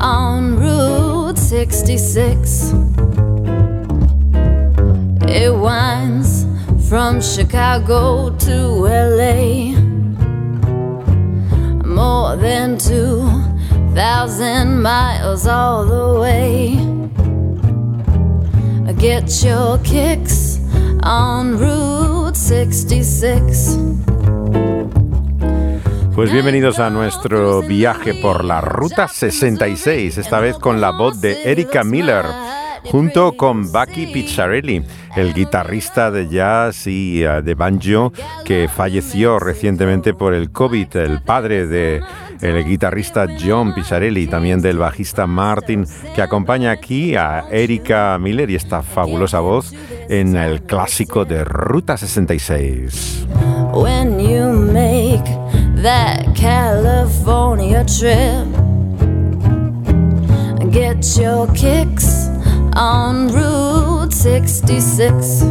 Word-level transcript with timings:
on 0.00 0.56
Route 0.56 1.38
66. 1.38 2.72
It 5.28 5.54
winds 5.54 6.46
from 6.88 7.20
Chicago 7.20 8.30
to 8.30 8.86
LA. 8.86 9.74
More 11.84 12.36
than 12.36 12.78
2,000 12.78 14.82
miles 14.82 15.46
all 15.46 15.84
the 15.86 16.20
way. 16.20 16.94
Get 19.04 19.44
your 19.44 19.76
kicks 19.80 20.58
on 21.02 21.58
Route 21.58 22.38
66. 22.38 23.76
Pues 26.14 26.30
bienvenidos 26.30 26.78
a 26.78 26.90
nuestro 26.90 27.60
viaje 27.62 28.14
por 28.14 28.44
la 28.44 28.60
Ruta 28.60 29.08
66, 29.08 30.16
esta 30.16 30.38
vez 30.38 30.56
con 30.58 30.80
la 30.80 30.92
voz 30.92 31.20
de 31.20 31.50
Erika 31.50 31.82
Miller, 31.82 32.24
junto 32.84 33.32
con 33.32 33.72
Bucky 33.72 34.06
Pizzarelli, 34.06 34.84
el 35.16 35.34
guitarrista 35.34 36.12
de 36.12 36.28
jazz 36.28 36.86
y 36.86 37.26
uh, 37.26 37.42
de 37.42 37.54
banjo 37.56 38.12
que 38.44 38.68
falleció 38.68 39.40
recientemente 39.40 40.14
por 40.14 40.34
el 40.34 40.52
COVID, 40.52 40.96
el 40.98 41.20
padre 41.20 41.66
de 41.66 42.00
el 42.40 42.64
guitarrista 42.64 43.26
John 43.44 43.74
Pizzarelli 43.74 44.28
también 44.28 44.62
del 44.62 44.78
bajista 44.78 45.26
Martin, 45.26 45.84
que 46.14 46.22
acompaña 46.22 46.70
aquí 46.70 47.16
a 47.16 47.46
Erika 47.50 48.18
Miller 48.20 48.50
y 48.50 48.54
esta 48.54 48.82
fabulosa 48.82 49.40
voz 49.40 49.74
en 50.08 50.36
el 50.36 50.62
clásico 50.62 51.24
de 51.24 51.42
Ruta 51.42 51.96
66. 51.96 53.26
When 53.72 54.20
you 54.20 54.52
make 54.52 55.24
that 55.84 56.34
California 56.34 57.84
trip, 57.84 58.48
get 60.72 61.04
your 61.18 61.46
kicks 61.52 62.30
on 62.74 63.28
Route 63.30 64.10
66. 64.10 65.44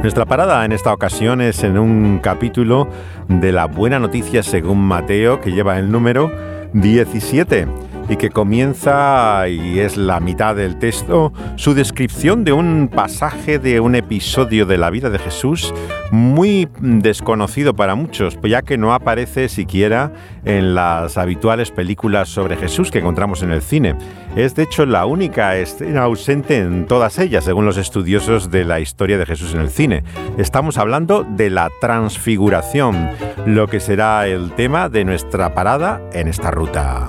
Nuestra 0.00 0.24
parada 0.24 0.64
en 0.64 0.72
esta 0.72 0.94
ocasión 0.94 1.42
es 1.42 1.62
en 1.62 1.76
un 1.76 2.20
capítulo 2.22 2.88
de 3.28 3.52
la 3.52 3.66
buena 3.66 3.98
noticia 3.98 4.42
según 4.42 4.78
Mateo 4.78 5.42
que 5.42 5.52
lleva 5.52 5.78
el 5.78 5.92
número 5.92 6.32
17 6.72 7.66
y 8.08 8.16
que 8.16 8.30
comienza, 8.30 9.48
y 9.48 9.78
es 9.78 9.96
la 9.96 10.20
mitad 10.20 10.56
del 10.56 10.78
texto, 10.78 11.32
su 11.56 11.74
descripción 11.74 12.44
de 12.44 12.52
un 12.52 12.88
pasaje 12.88 13.58
de 13.58 13.80
un 13.80 13.94
episodio 13.94 14.66
de 14.66 14.78
la 14.78 14.90
vida 14.90 15.10
de 15.10 15.18
Jesús 15.18 15.72
muy 16.10 16.68
desconocido 16.80 17.74
para 17.74 17.94
muchos, 17.94 18.38
ya 18.42 18.62
que 18.62 18.76
no 18.76 18.94
aparece 18.94 19.48
siquiera 19.48 20.12
en 20.44 20.74
las 20.74 21.16
habituales 21.18 21.70
películas 21.70 22.28
sobre 22.28 22.56
Jesús 22.56 22.90
que 22.90 22.98
encontramos 22.98 23.42
en 23.42 23.50
el 23.50 23.62
cine. 23.62 23.96
Es 24.36 24.54
de 24.54 24.64
hecho 24.64 24.86
la 24.86 25.06
única 25.06 25.56
escena 25.56 26.02
ausente 26.02 26.58
en 26.58 26.86
todas 26.86 27.18
ellas, 27.18 27.44
según 27.44 27.64
los 27.64 27.76
estudiosos 27.76 28.50
de 28.50 28.64
la 28.64 28.80
historia 28.80 29.18
de 29.18 29.26
Jesús 29.26 29.54
en 29.54 29.60
el 29.60 29.70
cine. 29.70 30.04
Estamos 30.38 30.78
hablando 30.78 31.24
de 31.24 31.50
la 31.50 31.70
transfiguración, 31.80 33.10
lo 33.46 33.66
que 33.66 33.80
será 33.80 34.26
el 34.26 34.52
tema 34.52 34.88
de 34.88 35.04
nuestra 35.04 35.54
parada 35.54 36.00
en 36.12 36.28
esta 36.28 36.50
ruta. 36.50 37.06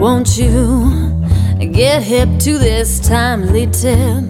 Won't 0.00 0.38
you 0.38 1.26
get 1.58 2.02
hip 2.02 2.30
to 2.38 2.56
this 2.56 3.06
timely 3.06 3.66
tip? 3.66 4.24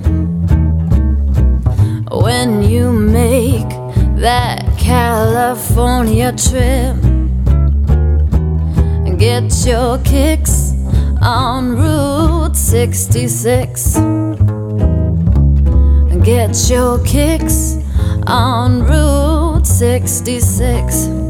When 2.10 2.64
you 2.64 2.92
make 2.92 3.68
that 4.16 4.66
California 4.76 6.32
trip, 6.32 6.96
get 9.16 9.64
your 9.64 9.98
kicks 9.98 10.74
on 11.22 11.76
Route 11.76 12.56
66. 12.56 13.94
Get 16.24 16.68
your 16.68 16.98
kicks 17.04 17.76
on 18.26 18.82
Route 18.82 19.68
66. 19.68 21.29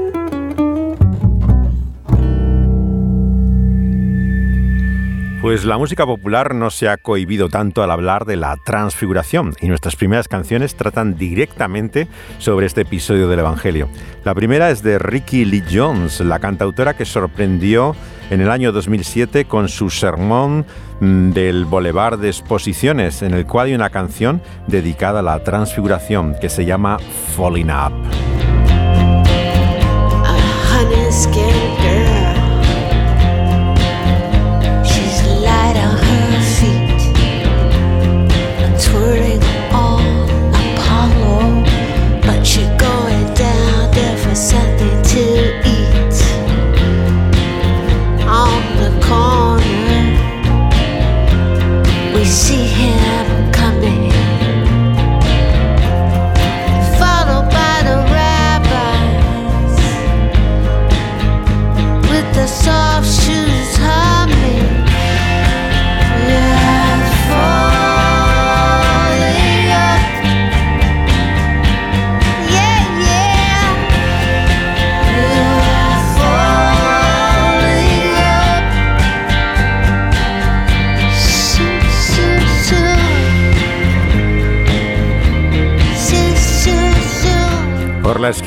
Pues 5.41 5.65
la 5.65 5.79
música 5.79 6.05
popular 6.05 6.53
no 6.53 6.69
se 6.69 6.87
ha 6.87 6.97
cohibido 6.97 7.49
tanto 7.49 7.81
al 7.81 7.89
hablar 7.89 8.25
de 8.25 8.35
la 8.35 8.57
transfiguración 8.57 9.55
y 9.59 9.69
nuestras 9.69 9.95
primeras 9.95 10.27
canciones 10.27 10.75
tratan 10.75 11.17
directamente 11.17 12.07
sobre 12.37 12.67
este 12.67 12.81
episodio 12.81 13.27
del 13.27 13.39
Evangelio. 13.39 13.89
La 14.23 14.35
primera 14.35 14.69
es 14.69 14.83
de 14.83 14.99
Ricky 14.99 15.45
Lee 15.45 15.63
Jones, 15.69 16.19
la 16.19 16.37
cantautora 16.37 16.95
que 16.95 17.05
sorprendió 17.05 17.95
en 18.29 18.41
el 18.41 18.51
año 18.51 18.71
2007 18.71 19.45
con 19.45 19.67
su 19.67 19.89
sermón 19.89 20.63
mm, 20.99 21.31
del 21.31 21.65
Boulevard 21.65 22.19
de 22.19 22.27
Exposiciones, 22.27 23.23
en 23.23 23.33
el 23.33 23.47
cual 23.47 23.65
hay 23.67 23.73
una 23.73 23.89
canción 23.89 24.43
dedicada 24.67 25.21
a 25.21 25.23
la 25.23 25.43
transfiguración 25.43 26.35
que 26.39 26.49
se 26.49 26.65
llama 26.65 26.99
Falling 27.35 27.71
Up. 27.71 27.93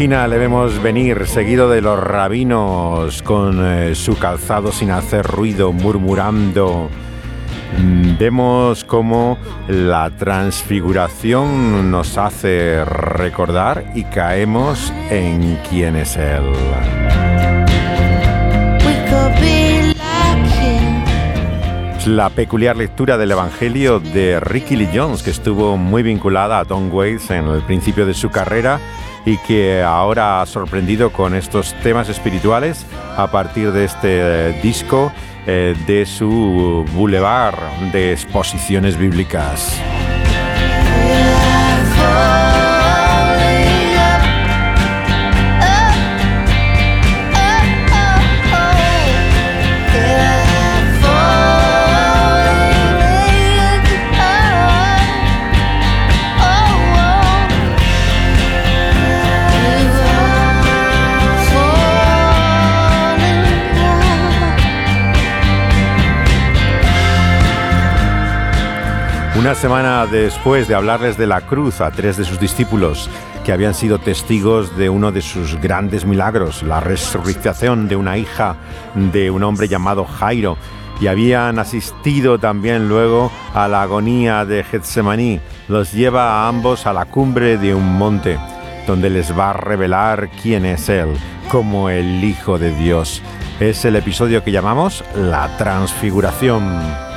Le 0.07 0.37
vemos 0.37 0.83
venir 0.83 1.27
seguido 1.27 1.71
de 1.71 1.81
los 1.81 1.99
rabinos 1.99 3.23
con 3.23 3.65
eh, 3.65 3.95
su 3.95 4.19
calzado 4.19 4.71
sin 4.71 4.91
hacer 4.91 5.25
ruido, 5.25 5.73
murmurando. 5.73 6.91
Mm, 7.79 8.19
vemos 8.19 8.85
cómo 8.85 9.39
la 9.67 10.11
transfiguración 10.11 11.91
nos 11.91 12.19
hace 12.19 12.85
recordar 12.85 13.93
y 13.95 14.05
caemos 14.05 14.93
en 15.09 15.59
quién 15.71 15.97
es 15.97 16.19
Él. 16.19 16.53
la 22.07 22.29
peculiar 22.29 22.77
lectura 22.77 23.17
del 23.17 23.31
Evangelio 23.31 23.99
de 23.99 24.39
Ricky 24.39 24.77
Lee 24.77 24.91
Jones, 24.93 25.23
que 25.23 25.31
estuvo 25.31 25.79
muy 25.79 26.03
vinculada 26.03 26.59
a 26.59 26.67
Tom 26.67 26.93
Waits 26.93 27.31
en 27.31 27.47
el 27.47 27.63
principio 27.63 28.05
de 28.05 28.13
su 28.13 28.29
carrera 28.29 28.79
y 29.25 29.39
que 29.39 29.83
ahora 29.83 30.43
ha 30.43 30.47
sorprendido 30.47 31.11
con 31.11 31.35
estos 31.35 31.75
temas 31.83 32.09
espirituales 32.09 32.87
a 33.17 33.31
partir 33.31 33.73
de 33.73 33.85
este 33.85 34.51
eh, 34.51 34.61
disco 34.63 35.13
eh, 35.47 35.75
de 35.87 36.07
su 36.07 36.85
boulevard 36.93 37.59
de 37.93 38.13
exposiciones 38.13 38.97
bíblicas. 38.97 39.81
Semana 69.55 70.07
después 70.07 70.69
de 70.69 70.75
hablarles 70.75 71.17
de 71.17 71.27
la 71.27 71.41
cruz 71.43 71.81
a 71.81 71.91
tres 71.91 72.17
de 72.17 72.25
sus 72.25 72.41
discípulos 72.41 73.09
que 73.45 73.53
habían 73.53 73.73
sido 73.73 73.99
testigos 73.99 74.77
de 74.77 74.91
uno 74.91 75.13
de 75.13 75.23
sus 75.23 75.61
grandes 75.61 76.05
milagros, 76.05 76.63
la 76.63 76.81
resurrección 76.81 77.89
de 77.89 77.97
una 77.97 78.19
hija 78.19 78.57
de 78.95 79.31
un 79.31 79.43
hombre 79.45 79.69
llamado 79.69 80.05
Jairo, 80.05 80.59
y 81.01 81.07
habían 81.07 81.59
asistido 81.59 82.39
también 82.39 82.89
luego 82.89 83.31
a 83.55 83.69
la 83.69 83.83
agonía 83.83 84.45
de 84.45 84.65
Getsemaní, 84.65 85.41
los 85.69 85.93
lleva 85.93 86.45
a 86.45 86.49
ambos 86.49 86.87
a 86.87 86.93
la 86.93 87.05
cumbre 87.05 87.57
de 87.57 87.75
un 87.75 87.97
monte, 87.97 88.39
donde 88.87 89.09
les 89.09 89.39
va 89.39 89.51
a 89.51 89.55
revelar 89.55 90.31
quién 90.43 90.67
es 90.67 90.89
Él, 90.89 91.09
como 91.49 91.89
el 91.91 92.25
Hijo 92.25 92.59
de 92.59 92.75
Dios. 92.75 93.23
Es 93.61 93.85
el 93.85 93.97
episodio 93.97 94.43
que 94.43 94.53
llamamos 94.53 95.05
la 95.15 95.57
Transfiguración. 95.57 97.14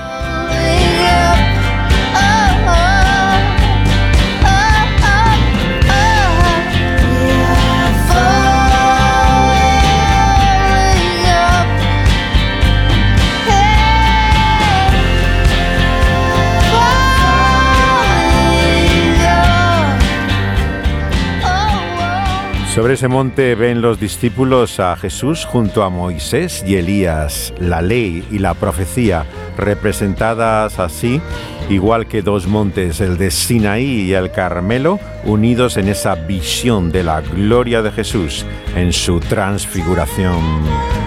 Sobre 22.77 22.93
ese 22.93 23.07
monte 23.07 23.55
ven 23.55 23.81
los 23.81 23.99
discípulos 23.99 24.79
a 24.79 24.95
Jesús 24.97 25.45
junto 25.45 25.81
a 25.81 25.89
Moisés 25.89 26.63
y 26.63 26.75
Elías, 26.75 27.51
la 27.59 27.81
ley 27.81 28.23
y 28.29 28.37
la 28.37 28.53
profecía, 28.53 29.25
representadas 29.57 30.77
así, 30.77 31.19
igual 31.71 32.05
que 32.05 32.21
dos 32.21 32.45
montes, 32.45 33.01
el 33.01 33.17
de 33.17 33.31
Sinaí 33.31 34.01
y 34.01 34.13
el 34.13 34.29
Carmelo, 34.29 34.99
unidos 35.25 35.77
en 35.77 35.87
esa 35.87 36.13
visión 36.13 36.91
de 36.91 37.03
la 37.03 37.21
gloria 37.21 37.81
de 37.81 37.89
Jesús 37.89 38.45
en 38.75 38.93
su 38.93 39.21
transfiguración. 39.21 41.06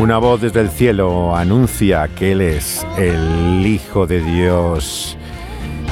Una 0.00 0.18
voz 0.18 0.40
desde 0.40 0.60
el 0.60 0.70
cielo 0.70 1.36
anuncia 1.36 2.08
que 2.08 2.32
Él 2.32 2.40
es 2.40 2.84
el 2.98 3.64
Hijo 3.64 4.08
de 4.08 4.20
Dios. 4.20 5.16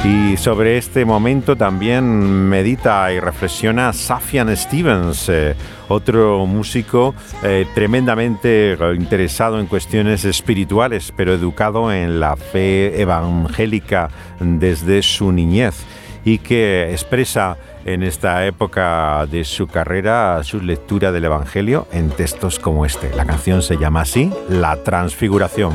Y 0.04 0.36
sobre 0.36 0.76
este 0.76 1.04
momento 1.04 1.56
también 1.56 2.04
medita 2.48 3.12
y 3.12 3.20
reflexiona 3.20 3.92
Safian 3.92 4.54
Stevens, 4.56 5.28
eh, 5.28 5.54
otro 5.88 6.44
músico 6.46 7.14
eh, 7.44 7.64
tremendamente 7.76 8.76
interesado 8.96 9.60
en 9.60 9.66
cuestiones 9.66 10.24
espirituales, 10.24 11.12
pero 11.16 11.32
educado 11.32 11.92
en 11.92 12.18
la 12.18 12.34
fe 12.36 13.00
evangélica 13.00 14.10
desde 14.40 15.02
su 15.02 15.30
niñez 15.30 15.76
y 16.24 16.38
que 16.38 16.90
expresa 16.90 17.56
en 17.84 18.02
esta 18.02 18.46
época 18.46 19.26
de 19.26 19.44
su 19.44 19.66
carrera 19.66 20.42
su 20.44 20.60
lectura 20.60 21.12
del 21.12 21.24
Evangelio 21.24 21.86
en 21.92 22.10
textos 22.10 22.58
como 22.58 22.86
este. 22.86 23.10
La 23.14 23.24
canción 23.24 23.62
se 23.62 23.76
llama 23.76 24.02
así, 24.02 24.32
La 24.48 24.76
Transfiguración. 24.82 25.72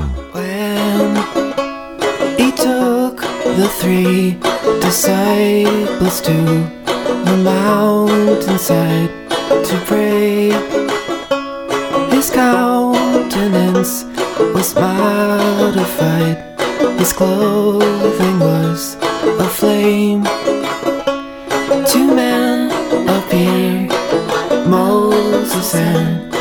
His 12.09 12.31
countenance 12.31 14.03
was 14.53 14.73
his 16.99 17.13
clothing 17.13 18.39
was 18.39 19.06
aflame. 19.39 20.23
Two 21.91 22.07
men 22.13 22.69
Moses 24.67 25.75
and 25.75 26.33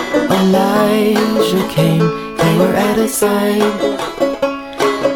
came. 1.75 2.27
Were 2.59 2.75
at. 2.75 2.97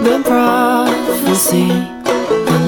The 0.04 0.20
prophecy, 0.24 1.68
the 2.28 2.58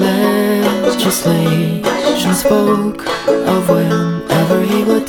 spoke 2.33 3.05
of 3.27 3.69
whenever 3.69 4.63
he 4.63 4.83
would. 4.83 5.03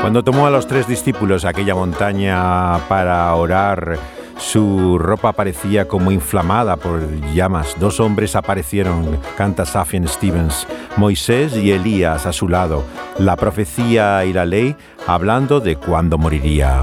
Cuando 0.00 0.22
tomó 0.22 0.46
a 0.46 0.50
los 0.50 0.66
tres 0.66 0.86
discípulos 0.86 1.44
a 1.44 1.48
aquella 1.50 1.74
montaña 1.74 2.78
para 2.88 3.34
orar, 3.34 3.98
su 4.40 4.98
ropa 4.98 5.32
parecía 5.32 5.86
como 5.86 6.10
inflamada 6.10 6.76
por 6.76 7.00
llamas. 7.34 7.76
Dos 7.78 8.00
hombres 8.00 8.34
aparecieron, 8.34 9.18
canta 9.36 9.64
Safian 9.64 10.08
Stevens, 10.08 10.66
Moisés 10.96 11.56
y 11.56 11.70
Elías 11.70 12.26
a 12.26 12.32
su 12.32 12.48
lado, 12.48 12.84
la 13.18 13.36
profecía 13.36 14.24
y 14.24 14.32
la 14.32 14.44
ley 14.44 14.74
hablando 15.06 15.60
de 15.60 15.76
cuándo 15.76 16.18
moriría. 16.18 16.82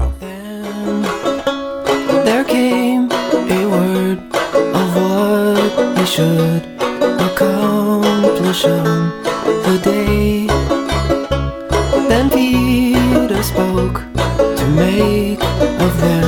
Then 14.58 14.76
make 14.76 15.42
of 15.42 16.00
them 16.00 16.27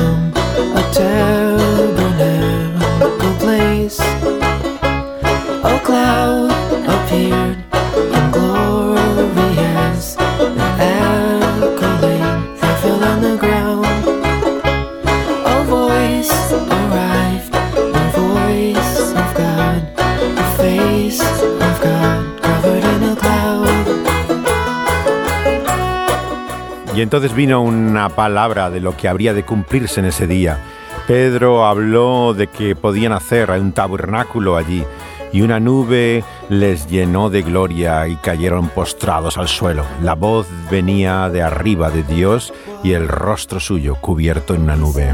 entonces 27.11 27.35
vino 27.35 27.61
una 27.61 28.07
palabra 28.07 28.69
de 28.69 28.79
lo 28.79 28.95
que 28.95 29.09
habría 29.09 29.33
de 29.33 29.43
cumplirse 29.43 29.99
en 29.99 30.05
ese 30.05 30.27
día. 30.27 30.59
Pedro 31.07 31.65
habló 31.65 32.33
de 32.33 32.47
que 32.47 32.73
podían 32.73 33.11
hacer 33.11 33.51
un 33.51 33.73
tabernáculo 33.73 34.55
allí 34.55 34.85
y 35.33 35.41
una 35.41 35.59
nube 35.59 36.23
les 36.47 36.87
llenó 36.87 37.29
de 37.29 37.41
gloria 37.41 38.07
y 38.07 38.15
cayeron 38.15 38.69
postrados 38.69 39.37
al 39.37 39.49
suelo. 39.49 39.83
La 40.01 40.15
voz 40.15 40.47
venía 40.71 41.27
de 41.27 41.41
arriba 41.41 41.89
de 41.89 42.03
Dios 42.03 42.53
y 42.81 42.93
el 42.93 43.09
rostro 43.09 43.59
suyo 43.59 43.95
cubierto 43.99 44.55
en 44.55 44.61
una 44.61 44.77
nube. 44.77 45.13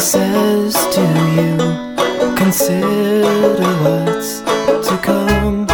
says 0.00 0.72
to 0.94 1.02
you, 1.36 2.34
consider 2.34 3.70
what's 3.82 4.40
to 4.88 4.98
come. 5.02 5.66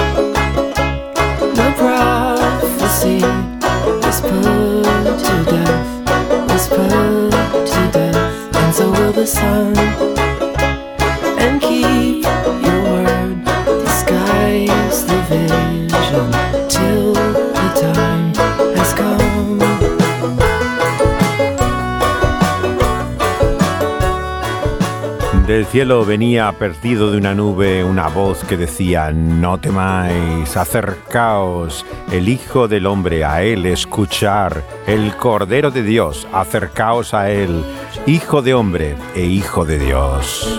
The 1.54 1.73
prophecy 1.78 3.18
is 4.09 4.21
put 4.21 4.83
to 5.26 5.45
death, 5.45 6.50
is 6.50 6.66
put 6.66 7.30
to 7.66 7.90
death, 7.92 8.56
and 8.56 8.75
so 8.75 8.90
will 8.90 9.12
the 9.12 9.26
sun. 9.26 10.15
Del 25.47 25.65
cielo 25.65 26.05
venía 26.05 26.50
perdido 26.50 27.12
de 27.12 27.19
una 27.19 27.33
nube 27.33 27.85
una 27.85 28.09
voz 28.09 28.43
que 28.43 28.57
decía, 28.57 29.12
no 29.12 29.59
temáis, 29.59 30.57
acercaos, 30.57 31.87
el 32.11 32.29
Hijo 32.29 32.67
del 32.67 32.85
Hombre 32.85 33.25
a 33.25 33.45
él 33.45 33.65
escuchar, 33.65 34.65
el 34.88 35.15
Cordero 35.17 35.71
de 35.71 35.85
Dios, 35.85 36.26
acercaos 36.33 37.15
a 37.15 37.31
él, 37.31 37.65
Hijo 38.07 38.43
de 38.43 38.55
Hombre 38.55 38.97
e 39.15 39.23
Hijo 39.23 39.65
de 39.65 39.79
Dios. 39.79 40.59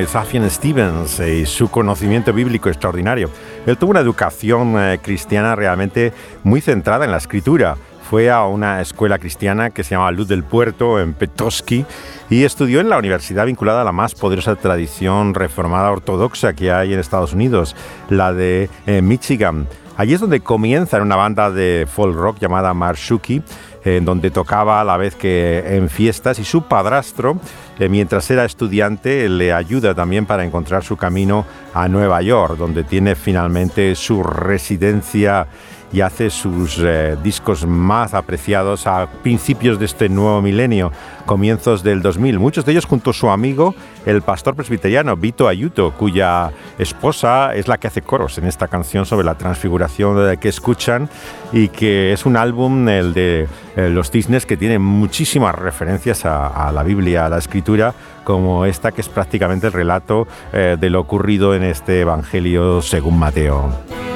Increíble 0.00 0.06
Safian 0.06 0.50
Stevens 0.50 1.20
y 1.20 1.44
su 1.44 1.70
conocimiento 1.70 2.32
bíblico 2.32 2.70
extraordinario. 2.70 3.28
Él 3.66 3.76
tuvo 3.76 3.90
una 3.90 4.00
educación 4.00 4.74
eh, 4.78 4.98
cristiana 5.02 5.54
realmente 5.54 6.14
muy 6.42 6.62
centrada 6.62 7.04
en 7.04 7.10
la 7.10 7.18
escritura. 7.18 7.76
Fue 8.08 8.30
a 8.30 8.46
una 8.46 8.80
escuela 8.80 9.18
cristiana 9.18 9.68
que 9.68 9.84
se 9.84 9.90
llamaba 9.90 10.10
Luz 10.10 10.26
del 10.26 10.42
Puerto 10.42 10.98
en 10.98 11.12
Petoskey 11.12 11.84
y 12.30 12.44
estudió 12.44 12.80
en 12.80 12.88
la 12.88 12.96
universidad 12.96 13.44
vinculada 13.44 13.82
a 13.82 13.84
la 13.84 13.92
más 13.92 14.14
poderosa 14.14 14.56
tradición 14.56 15.34
reformada 15.34 15.90
ortodoxa 15.90 16.54
que 16.54 16.72
hay 16.72 16.94
en 16.94 16.98
Estados 16.98 17.34
Unidos, 17.34 17.76
la 18.08 18.32
de 18.32 18.70
eh, 18.86 19.02
Michigan. 19.02 19.68
Allí 19.98 20.14
es 20.14 20.20
donde 20.20 20.40
comienza 20.40 20.96
en 20.96 21.02
una 21.02 21.16
banda 21.16 21.50
de 21.50 21.86
folk 21.86 22.16
rock 22.16 22.38
llamada 22.40 22.72
Marshuki 22.72 23.42
en 23.84 24.04
donde 24.04 24.30
tocaba 24.30 24.80
a 24.80 24.84
la 24.84 24.96
vez 24.96 25.14
que 25.14 25.76
en 25.76 25.88
fiestas 25.88 26.38
y 26.38 26.44
su 26.44 26.62
padrastro, 26.62 27.38
eh, 27.78 27.88
mientras 27.88 28.30
era 28.30 28.44
estudiante, 28.44 29.28
le 29.28 29.52
ayuda 29.52 29.94
también 29.94 30.26
para 30.26 30.44
encontrar 30.44 30.84
su 30.84 30.96
camino 30.96 31.46
a 31.72 31.88
Nueva 31.88 32.20
York, 32.22 32.56
donde 32.56 32.84
tiene 32.84 33.14
finalmente 33.14 33.94
su 33.94 34.22
residencia 34.22 35.46
y 35.92 36.00
hace 36.00 36.30
sus 36.30 36.78
eh, 36.78 37.16
discos 37.22 37.66
más 37.66 38.14
apreciados 38.14 38.86
a 38.86 39.08
principios 39.22 39.78
de 39.78 39.86
este 39.86 40.08
nuevo 40.08 40.40
milenio, 40.40 40.92
comienzos 41.26 41.82
del 41.82 42.02
2000. 42.02 42.38
Muchos 42.38 42.64
de 42.64 42.72
ellos 42.72 42.84
junto 42.84 43.10
a 43.10 43.12
su 43.12 43.28
amigo, 43.28 43.74
el 44.06 44.22
pastor 44.22 44.54
presbiteriano 44.54 45.16
Vito 45.16 45.48
Ayuto, 45.48 45.92
cuya 45.92 46.52
esposa 46.78 47.54
es 47.54 47.68
la 47.68 47.78
que 47.78 47.88
hace 47.88 48.02
coros 48.02 48.38
en 48.38 48.46
esta 48.46 48.68
canción 48.68 49.06
sobre 49.06 49.24
la 49.24 49.34
transfiguración 49.34 50.36
que 50.38 50.48
escuchan 50.48 51.08
y 51.52 51.68
que 51.68 52.12
es 52.12 52.26
un 52.26 52.36
álbum, 52.36 52.88
el 52.88 53.12
de 53.12 53.48
eh, 53.76 53.88
los 53.90 54.10
cisnes, 54.10 54.46
que 54.46 54.56
tiene 54.56 54.78
muchísimas 54.78 55.54
referencias 55.54 56.24
a, 56.24 56.70
la 56.72 56.82
Biblia, 56.82 57.26
a 57.26 57.28
la 57.28 57.38
escritura, 57.38 57.94
como 58.24 58.64
esta 58.64 58.92
que 58.92 59.00
es 59.00 59.08
prácticamente 59.08 59.66
el 59.66 59.72
relato 59.72 60.28
eh, 60.52 60.76
de 60.78 60.90
lo 60.90 61.00
ocurrido 61.00 61.54
en 61.54 61.64
este 61.64 62.00
Evangelio 62.00 62.82
según 62.82 63.18
Mateo. 63.18 64.09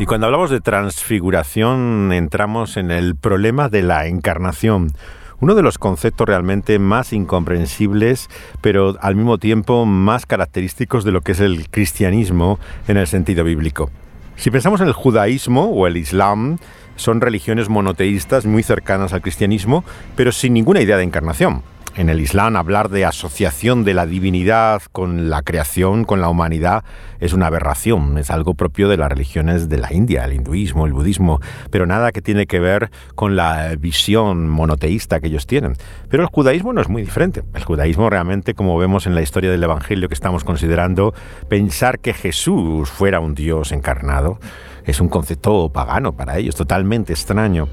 Y 0.00 0.06
cuando 0.06 0.24
hablamos 0.24 0.48
de 0.48 0.62
transfiguración 0.62 2.10
entramos 2.14 2.78
en 2.78 2.90
el 2.90 3.16
problema 3.16 3.68
de 3.68 3.82
la 3.82 4.06
encarnación, 4.06 4.94
uno 5.40 5.54
de 5.54 5.62
los 5.62 5.78
conceptos 5.78 6.26
realmente 6.28 6.78
más 6.78 7.12
incomprensibles, 7.12 8.28
pero 8.60 8.96
al 9.00 9.16
mismo 9.16 9.38
tiempo 9.38 9.86
más 9.86 10.26
característicos 10.26 11.04
de 11.04 11.12
lo 11.12 11.22
que 11.22 11.32
es 11.32 11.40
el 11.40 11.68
cristianismo 11.70 12.58
en 12.88 12.96
el 12.96 13.06
sentido 13.06 13.44
bíblico. 13.44 13.90
Si 14.36 14.50
pensamos 14.50 14.80
en 14.80 14.86
el 14.86 14.92
judaísmo 14.92 15.66
o 15.66 15.86
el 15.86 15.96
islam, 15.96 16.58
son 16.96 17.20
religiones 17.20 17.68
monoteístas 17.68 18.46
muy 18.46 18.62
cercanas 18.62 19.12
al 19.12 19.22
cristianismo, 19.22 19.84
pero 20.16 20.32
sin 20.32 20.54
ninguna 20.54 20.80
idea 20.80 20.96
de 20.96 21.04
encarnación 21.04 21.62
en 21.96 22.08
el 22.08 22.20
Islam 22.20 22.56
hablar 22.56 22.88
de 22.88 23.04
asociación 23.04 23.84
de 23.84 23.94
la 23.94 24.06
divinidad 24.06 24.82
con 24.92 25.30
la 25.30 25.42
creación, 25.42 26.04
con 26.04 26.20
la 26.20 26.28
humanidad, 26.28 26.84
es 27.20 27.32
una 27.32 27.46
aberración, 27.46 28.18
es 28.18 28.30
algo 28.30 28.54
propio 28.54 28.88
de 28.88 28.96
las 28.96 29.08
religiones 29.08 29.68
de 29.68 29.78
la 29.78 29.92
India, 29.92 30.24
el 30.24 30.32
hinduismo, 30.32 30.86
el 30.86 30.92
budismo, 30.92 31.40
pero 31.70 31.86
nada 31.86 32.12
que 32.12 32.22
tiene 32.22 32.46
que 32.46 32.60
ver 32.60 32.90
con 33.14 33.36
la 33.36 33.74
visión 33.78 34.48
monoteísta 34.48 35.20
que 35.20 35.28
ellos 35.28 35.46
tienen. 35.46 35.76
Pero 36.08 36.22
el 36.22 36.28
judaísmo 36.28 36.72
no 36.72 36.80
es 36.80 36.88
muy 36.88 37.02
diferente. 37.02 37.42
El 37.54 37.64
judaísmo 37.64 38.08
realmente, 38.08 38.54
como 38.54 38.78
vemos 38.78 39.06
en 39.06 39.14
la 39.14 39.22
historia 39.22 39.50
del 39.50 39.62
Evangelio 39.62 40.08
que 40.08 40.14
estamos 40.14 40.44
considerando, 40.44 41.14
pensar 41.48 41.98
que 41.98 42.14
Jesús 42.14 42.88
fuera 42.88 43.20
un 43.20 43.34
Dios 43.34 43.72
encarnado 43.72 44.38
es 44.84 45.00
un 45.00 45.08
concepto 45.08 45.70
pagano 45.70 46.12
para 46.12 46.38
ellos, 46.38 46.56
totalmente 46.56 47.12
extraño. 47.12 47.68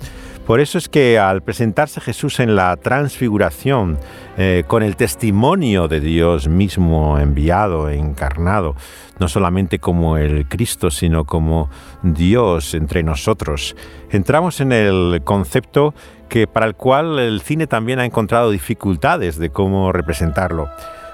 Por 0.48 0.62
eso 0.62 0.78
es 0.78 0.88
que 0.88 1.20
al 1.20 1.42
presentarse 1.42 2.00
Jesús 2.00 2.40
en 2.40 2.56
la 2.56 2.78
transfiguración, 2.78 4.00
eh, 4.38 4.64
con 4.66 4.82
el 4.82 4.96
testimonio 4.96 5.90
de 5.90 6.00
Dios 6.00 6.48
mismo 6.48 7.20
enviado, 7.20 7.90
encarnado, 7.90 8.74
no 9.20 9.28
solamente 9.28 9.80
como 9.80 10.16
el 10.16 10.48
Cristo, 10.48 10.90
sino 10.90 11.26
como 11.26 11.70
Dios 12.02 12.76
entre 12.76 13.04
nosotros, 13.04 13.76
entramos 14.10 14.62
en 14.62 14.72
el 14.72 15.20
concepto 15.26 15.94
que 16.30 16.48
para 16.48 16.66
el 16.66 16.76
cual 16.76 17.20
el 17.20 17.42
cine 17.42 17.68
también 17.68 18.00
ha 18.00 18.06
encontrado 18.06 18.50
dificultades 18.50 19.38
de 19.38 19.50
cómo 19.50 19.92
representarlo. 19.92 20.70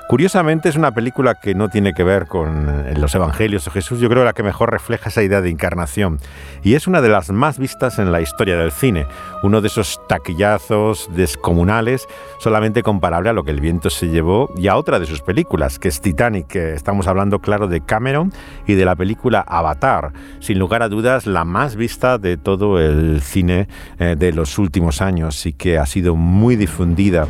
Curiosamente 0.07 0.67
es 0.67 0.75
una 0.75 0.91
película 0.91 1.35
que 1.35 1.55
no 1.55 1.69
tiene 1.69 1.93
que 1.93 2.03
ver 2.03 2.27
con 2.27 2.69
eh, 2.69 2.93
los 2.97 3.15
evangelios 3.15 3.65
de 3.65 3.71
Jesús, 3.71 3.99
yo 3.99 4.09
creo 4.09 4.25
la 4.25 4.33
que 4.33 4.43
mejor 4.43 4.69
refleja 4.69 5.09
esa 5.09 5.23
idea 5.23 5.41
de 5.41 5.49
encarnación. 5.49 6.19
Y 6.61 6.75
es 6.75 6.87
una 6.87 7.01
de 7.01 7.07
las 7.07 7.31
más 7.31 7.57
vistas 7.57 7.99
en 7.99 8.11
la 8.11 8.19
historia 8.19 8.57
del 8.57 8.73
cine, 8.73 9.07
uno 9.43 9.61
de 9.61 9.67
esos 9.67 10.01
taquillazos 10.07 11.09
descomunales, 11.15 12.05
solamente 12.39 12.83
comparable 12.83 13.29
a 13.29 13.33
lo 13.33 13.43
que 13.43 13.51
el 13.51 13.61
viento 13.61 13.89
se 13.89 14.09
llevó 14.09 14.53
y 14.57 14.67
a 14.67 14.75
otra 14.75 14.99
de 14.99 15.05
sus 15.05 15.21
películas, 15.21 15.79
que 15.79 15.87
es 15.87 16.01
Titanic, 16.01 16.53
estamos 16.57 17.07
hablando 17.07 17.39
claro 17.39 17.67
de 17.67 17.79
Cameron 17.79 18.33
y 18.67 18.73
de 18.73 18.85
la 18.85 18.97
película 18.97 19.39
Avatar, 19.47 20.11
sin 20.39 20.59
lugar 20.59 20.83
a 20.83 20.89
dudas 20.89 21.25
la 21.25 21.45
más 21.45 21.77
vista 21.77 22.17
de 22.17 22.35
todo 22.35 22.79
el 22.79 23.21
cine 23.21 23.69
eh, 23.99 24.15
de 24.17 24.33
los 24.33 24.57
últimos 24.59 25.01
años 25.01 25.45
y 25.45 25.53
que 25.53 25.77
ha 25.77 25.85
sido 25.85 26.15
muy 26.15 26.57
difundida. 26.57 27.25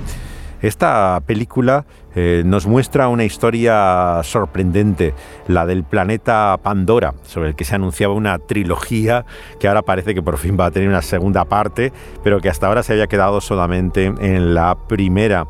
Esta 0.63 1.21
película 1.25 1.85
eh, 2.15 2.43
nos 2.45 2.67
muestra 2.67 3.07
una 3.07 3.23
historia 3.23 4.21
sorprendente, 4.23 5.13
la 5.47 5.65
del 5.65 5.83
planeta 5.83 6.57
Pandora, 6.61 7.13
sobre 7.23 7.49
el 7.49 7.55
que 7.55 7.65
se 7.65 7.75
anunciaba 7.75 8.13
una 8.13 8.37
trilogía 8.39 9.25
que 9.59 9.67
ahora 9.67 9.81
parece 9.81 10.13
que 10.13 10.21
por 10.21 10.37
fin 10.37 10.57
va 10.59 10.67
a 10.67 10.71
tener 10.71 10.89
una 10.89 11.01
segunda 11.01 11.45
parte, 11.45 11.91
pero 12.23 12.39
que 12.39 12.49
hasta 12.49 12.67
ahora 12.67 12.83
se 12.83 12.93
había 12.93 13.07
quedado 13.07 13.41
solamente 13.41 14.05
en 14.05 14.53
la 14.53 14.77
primera. 14.87 15.47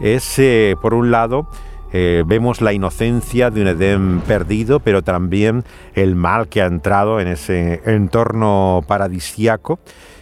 Es, 0.00 0.38
eh, 0.38 0.76
por 0.80 0.94
un 0.94 1.10
lado, 1.10 1.48
eh, 1.92 2.24
vemos 2.26 2.60
la 2.60 2.72
inocencia 2.72 3.50
de 3.50 3.62
un 3.62 3.68
Edén 3.68 4.20
perdido, 4.20 4.80
pero 4.80 5.02
también 5.02 5.64
el 5.94 6.14
mal 6.14 6.48
que 6.48 6.62
ha 6.62 6.66
entrado 6.66 7.20
en 7.20 7.28
ese 7.28 7.80
entorno 7.86 8.82
paradisiaco 8.86 9.78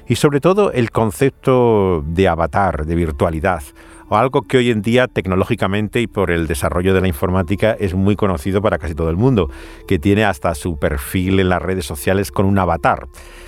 y 0.07 0.17
sobre 0.17 0.41
todo 0.41 0.73
el 0.73 0.91
concepto 0.91 2.05
de 2.07 2.29
avatar, 2.29 2.85
de 2.85 2.95
virtualidad 2.95 3.63
o 4.09 4.17
algo 4.17 4.43
que 4.43 4.59
hoy 4.59 4.71
en 4.71 4.83
día 4.83 5.09
tecnológicamente 5.09 6.01
y 6.01 6.07
por 6.07 6.31
el 6.31 6.47
desarrollo 6.47 6.95
de 6.95 7.01
la 7.01 7.09
informática 7.09 7.77
es 7.79 7.95
muy 7.95 8.17
conocido 8.17 8.63
para 8.63 8.79
casi 8.79 8.95
todo 8.95 9.11
el 9.11 9.17
mundo, 9.17 9.51
que 9.87 9.99
tiene 9.99 10.25
hasta 10.25 10.55
su 10.55 10.77
perfil 10.77 11.41
en 11.41 11.49
las 11.49 11.63
redes 11.63 11.87
sociales 11.87 12.31
con 12.31 12.47
un 12.47 12.59
avatar. 12.59 13.07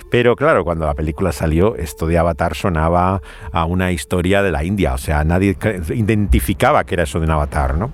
Pero 0.09 0.35
claro, 0.35 0.63
cuando 0.63 0.85
la 0.85 0.93
película 0.93 1.31
salió, 1.31 1.75
esto 1.75 2.07
de 2.07 2.17
avatar 2.17 2.55
sonaba 2.55 3.21
a 3.51 3.65
una 3.65 3.91
historia 3.91 4.41
de 4.41 4.51
la 4.51 4.63
India, 4.63 4.93
o 4.93 4.97
sea, 4.97 5.23
nadie 5.23 5.57
identificaba 5.89 6.83
que 6.85 6.95
era 6.95 7.03
eso 7.03 7.19
de 7.19 7.25
un 7.25 7.31
avatar, 7.31 7.77
¿no? 7.77 7.91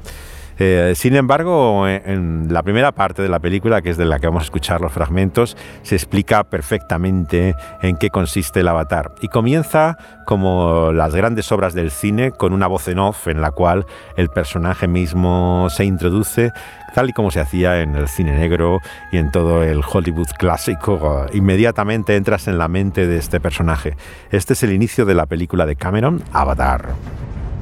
Eh, 0.59 0.93
sin 0.95 1.15
embargo, 1.15 1.87
en 1.87 2.47
la 2.51 2.63
primera 2.63 2.91
parte 2.91 3.21
de 3.21 3.29
la 3.29 3.39
película, 3.39 3.81
que 3.81 3.89
es 3.89 3.97
de 3.97 4.05
la 4.05 4.19
que 4.19 4.27
vamos 4.27 4.43
a 4.43 4.45
escuchar 4.45 4.81
los 4.81 4.91
fragmentos, 4.91 5.57
se 5.81 5.95
explica 5.95 6.43
perfectamente 6.43 7.55
en 7.81 7.97
qué 7.97 8.09
consiste 8.09 8.61
el 8.61 8.67
avatar. 8.67 9.11
Y 9.21 9.27
comienza 9.27 9.97
como 10.25 10.91
las 10.91 11.15
grandes 11.15 11.51
obras 11.51 11.73
del 11.73 11.91
cine, 11.91 12.31
con 12.31 12.53
una 12.53 12.67
voz 12.67 12.87
en 12.87 12.99
off 12.99 13.27
en 13.27 13.41
la 13.41 13.51
cual 13.51 13.85
el 14.15 14.29
personaje 14.29 14.87
mismo 14.87 15.67
se 15.69 15.85
introduce, 15.85 16.51
tal 16.93 17.09
y 17.09 17.13
como 17.13 17.31
se 17.31 17.39
hacía 17.39 17.81
en 17.81 17.95
el 17.95 18.07
cine 18.07 18.37
negro 18.37 18.79
y 19.11 19.17
en 19.17 19.31
todo 19.31 19.63
el 19.63 19.81
Hollywood 19.83 20.29
clásico. 20.37 21.25
Inmediatamente 21.33 22.15
entras 22.15 22.47
en 22.47 22.57
la 22.57 22.67
mente 22.67 23.07
de 23.07 23.17
este 23.17 23.39
personaje. 23.39 23.95
Este 24.31 24.53
es 24.53 24.63
el 24.63 24.71
inicio 24.71 25.05
de 25.05 25.15
la 25.15 25.25
película 25.25 25.65
de 25.65 25.75
Cameron, 25.75 26.23
Avatar. 26.31 26.93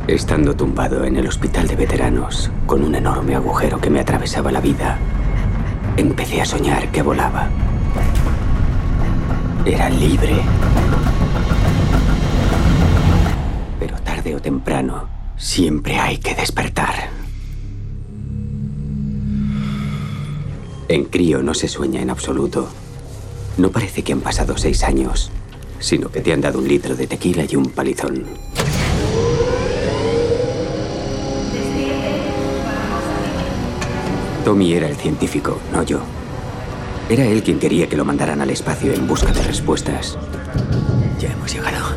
Estando 0.07 0.55
tumbado 0.55 1.05
en 1.05 1.15
el 1.15 1.27
hospital 1.27 1.67
de 1.67 1.75
veteranos, 1.75 2.49
con 2.65 2.83
un 2.83 2.95
enorme 2.95 3.35
agujero 3.35 3.79
que 3.79 3.91
me 3.91 3.99
atravesaba 3.99 4.51
la 4.51 4.59
vida, 4.59 4.97
empecé 5.95 6.41
a 6.41 6.45
soñar 6.45 6.91
que 6.91 7.03
volaba. 7.03 7.49
Era 9.63 9.89
libre. 9.91 10.41
Pero 13.79 13.95
tarde 14.01 14.35
o 14.35 14.41
temprano, 14.41 15.07
siempre 15.37 15.97
hay 15.99 16.17
que 16.17 16.33
despertar. 16.33 17.09
En 20.89 21.05
crío 21.05 21.43
no 21.43 21.53
se 21.53 21.67
sueña 21.67 22.01
en 22.01 22.09
absoluto. 22.09 22.67
No 23.57 23.69
parece 23.69 24.01
que 24.01 24.13
han 24.13 24.21
pasado 24.21 24.57
seis 24.57 24.83
años, 24.83 25.31
sino 25.79 26.09
que 26.09 26.21
te 26.21 26.33
han 26.33 26.41
dado 26.41 26.57
un 26.57 26.67
litro 26.67 26.95
de 26.95 27.05
tequila 27.05 27.45
y 27.47 27.55
un 27.55 27.67
palizón. 27.67 28.25
Tommy 34.43 34.73
era 34.73 34.87
el 34.87 34.95
científico, 34.95 35.59
no 35.71 35.83
yo. 35.83 35.99
Era 37.09 37.25
él 37.25 37.43
quien 37.43 37.59
quería 37.59 37.87
que 37.87 37.97
lo 37.97 38.05
mandaran 38.05 38.41
al 38.41 38.49
espacio 38.49 38.93
en 38.93 39.07
busca 39.07 39.31
de 39.31 39.43
respuestas. 39.43 40.17
Ya 41.19 41.31
hemos 41.31 41.53
llegado. 41.53 41.95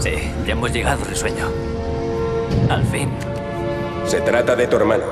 Sí, 0.00 0.12
ya 0.46 0.52
hemos 0.52 0.72
llegado, 0.72 1.04
risueño. 1.04 1.48
Al 2.70 2.84
fin. 2.84 3.10
Se 4.06 4.20
trata 4.20 4.56
de 4.56 4.66
tu 4.66 4.76
hermano. 4.76 5.04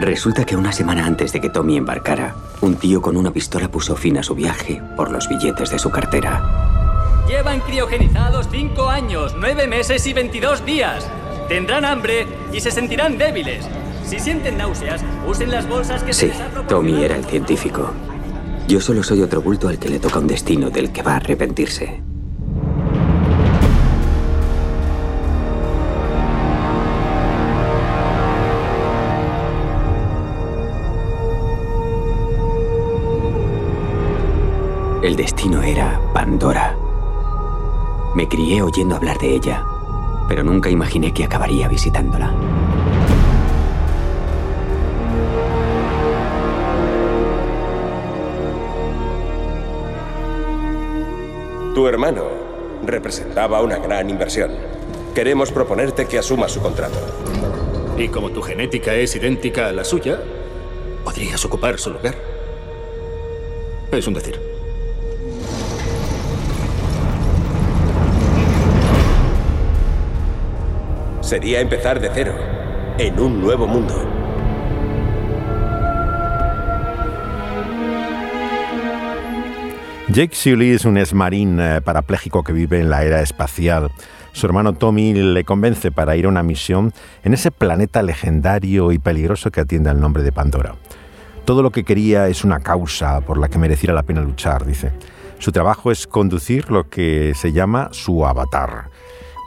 Resulta 0.00 0.44
que 0.44 0.56
una 0.56 0.72
semana 0.72 1.06
antes 1.06 1.32
de 1.32 1.40
que 1.40 1.50
Tommy 1.50 1.76
embarcara, 1.76 2.34
un 2.60 2.76
tío 2.76 3.02
con 3.02 3.16
una 3.16 3.30
pistola 3.30 3.68
puso 3.68 3.94
fin 3.94 4.18
a 4.18 4.22
su 4.22 4.34
viaje 4.34 4.82
por 4.96 5.10
los 5.10 5.28
billetes 5.28 5.70
de 5.70 5.78
su 5.78 5.90
cartera. 5.90 6.42
Llevan 7.28 7.60
criogenizados 7.60 8.48
cinco 8.50 8.88
años, 8.88 9.36
nueve 9.38 9.66
meses 9.66 10.06
y 10.06 10.12
22 10.12 10.64
días. 10.64 11.08
Tendrán 11.52 11.84
hambre 11.84 12.26
y 12.50 12.60
se 12.60 12.70
sentirán 12.70 13.18
débiles. 13.18 13.68
Si 14.06 14.18
sienten 14.18 14.56
náuseas, 14.56 15.04
usen 15.28 15.50
las 15.50 15.68
bolsas 15.68 16.02
que 16.02 16.14
se 16.14 16.20
Sí, 16.20 16.26
les 16.28 16.40
han 16.40 16.66
Tommy 16.66 17.04
era 17.04 17.14
el 17.14 17.26
científico. 17.26 17.90
Yo 18.66 18.80
solo 18.80 19.02
soy 19.02 19.20
otro 19.20 19.42
bulto 19.42 19.68
al 19.68 19.78
que 19.78 19.90
le 19.90 19.98
toca 19.98 20.18
un 20.18 20.26
destino 20.26 20.70
del 20.70 20.92
que 20.92 21.02
va 21.02 21.12
a 21.12 21.16
arrepentirse. 21.16 22.00
El 35.02 35.16
destino 35.16 35.62
era 35.62 36.00
Pandora. 36.14 36.74
Me 38.14 38.26
crié 38.26 38.62
oyendo 38.62 38.96
hablar 38.96 39.18
de 39.18 39.34
ella, 39.34 39.66
pero 40.32 40.44
nunca 40.44 40.70
imaginé 40.70 41.12
que 41.12 41.24
acabaría 41.24 41.68
visitándola. 41.68 42.32
Tu 51.74 51.86
hermano 51.86 52.24
representaba 52.82 53.60
una 53.60 53.76
gran 53.76 54.08
inversión. 54.08 54.52
Queremos 55.14 55.52
proponerte 55.52 56.06
que 56.06 56.18
asumas 56.18 56.52
su 56.52 56.62
contrato. 56.62 56.96
Y 57.98 58.08
como 58.08 58.30
tu 58.30 58.40
genética 58.40 58.94
es 58.94 59.14
idéntica 59.14 59.68
a 59.68 59.72
la 59.72 59.84
suya, 59.84 60.18
podrías 61.04 61.44
ocupar 61.44 61.78
su 61.78 61.90
lugar. 61.90 62.14
Es 63.92 64.06
un 64.06 64.14
decir. 64.14 64.51
Sería 71.32 71.60
empezar 71.60 71.98
de 71.98 72.10
cero, 72.12 72.34
en 72.98 73.18
un 73.18 73.40
nuevo 73.40 73.66
mundo. 73.66 73.94
Jake 80.10 80.34
Sully 80.34 80.72
es 80.72 80.84
un 80.84 80.98
esmarín 80.98 81.58
eh, 81.58 81.80
parapléjico 81.80 82.44
que 82.44 82.52
vive 82.52 82.80
en 82.80 82.90
la 82.90 83.04
era 83.04 83.22
espacial. 83.22 83.90
Su 84.32 84.44
hermano 84.44 84.74
Tommy 84.74 85.14
le 85.14 85.42
convence 85.44 85.90
para 85.90 86.16
ir 86.16 86.26
a 86.26 86.28
una 86.28 86.42
misión 86.42 86.92
en 87.24 87.32
ese 87.32 87.50
planeta 87.50 88.02
legendario 88.02 88.92
y 88.92 88.98
peligroso 88.98 89.50
que 89.50 89.62
atiende 89.62 89.88
al 89.88 90.00
nombre 90.00 90.22
de 90.22 90.32
Pandora. 90.32 90.74
Todo 91.46 91.62
lo 91.62 91.70
que 91.70 91.84
quería 91.84 92.28
es 92.28 92.44
una 92.44 92.60
causa 92.60 93.22
por 93.22 93.38
la 93.38 93.48
que 93.48 93.56
mereciera 93.56 93.94
la 93.94 94.02
pena 94.02 94.20
luchar, 94.20 94.66
dice. 94.66 94.92
Su 95.38 95.50
trabajo 95.50 95.90
es 95.90 96.06
conducir 96.06 96.70
lo 96.70 96.90
que 96.90 97.32
se 97.34 97.52
llama 97.52 97.88
su 97.90 98.26
avatar, 98.26 98.90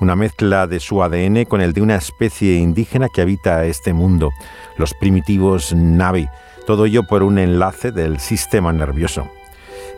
una 0.02 0.16
mezcla 0.16 0.68
de 0.68 0.80
su 0.80 1.02
ADN 1.02 1.46
con 1.46 1.62
el 1.62 1.74
de 1.74 1.82
una 1.82 1.96
especie 1.96 2.56
indígena 2.56 3.10
que 3.10 3.22
habita 3.22 3.66
este 3.66 3.94
mundo, 3.94 4.32
los 4.78 4.94
primitivos 4.94 5.74
Navi, 5.74 6.28
todo 6.66 6.86
ello 6.86 7.04
por 7.04 7.24
un 7.24 7.38
enlace 7.38 7.92
del 7.92 8.20
sistema 8.20 8.74
nervioso. 8.74 9.28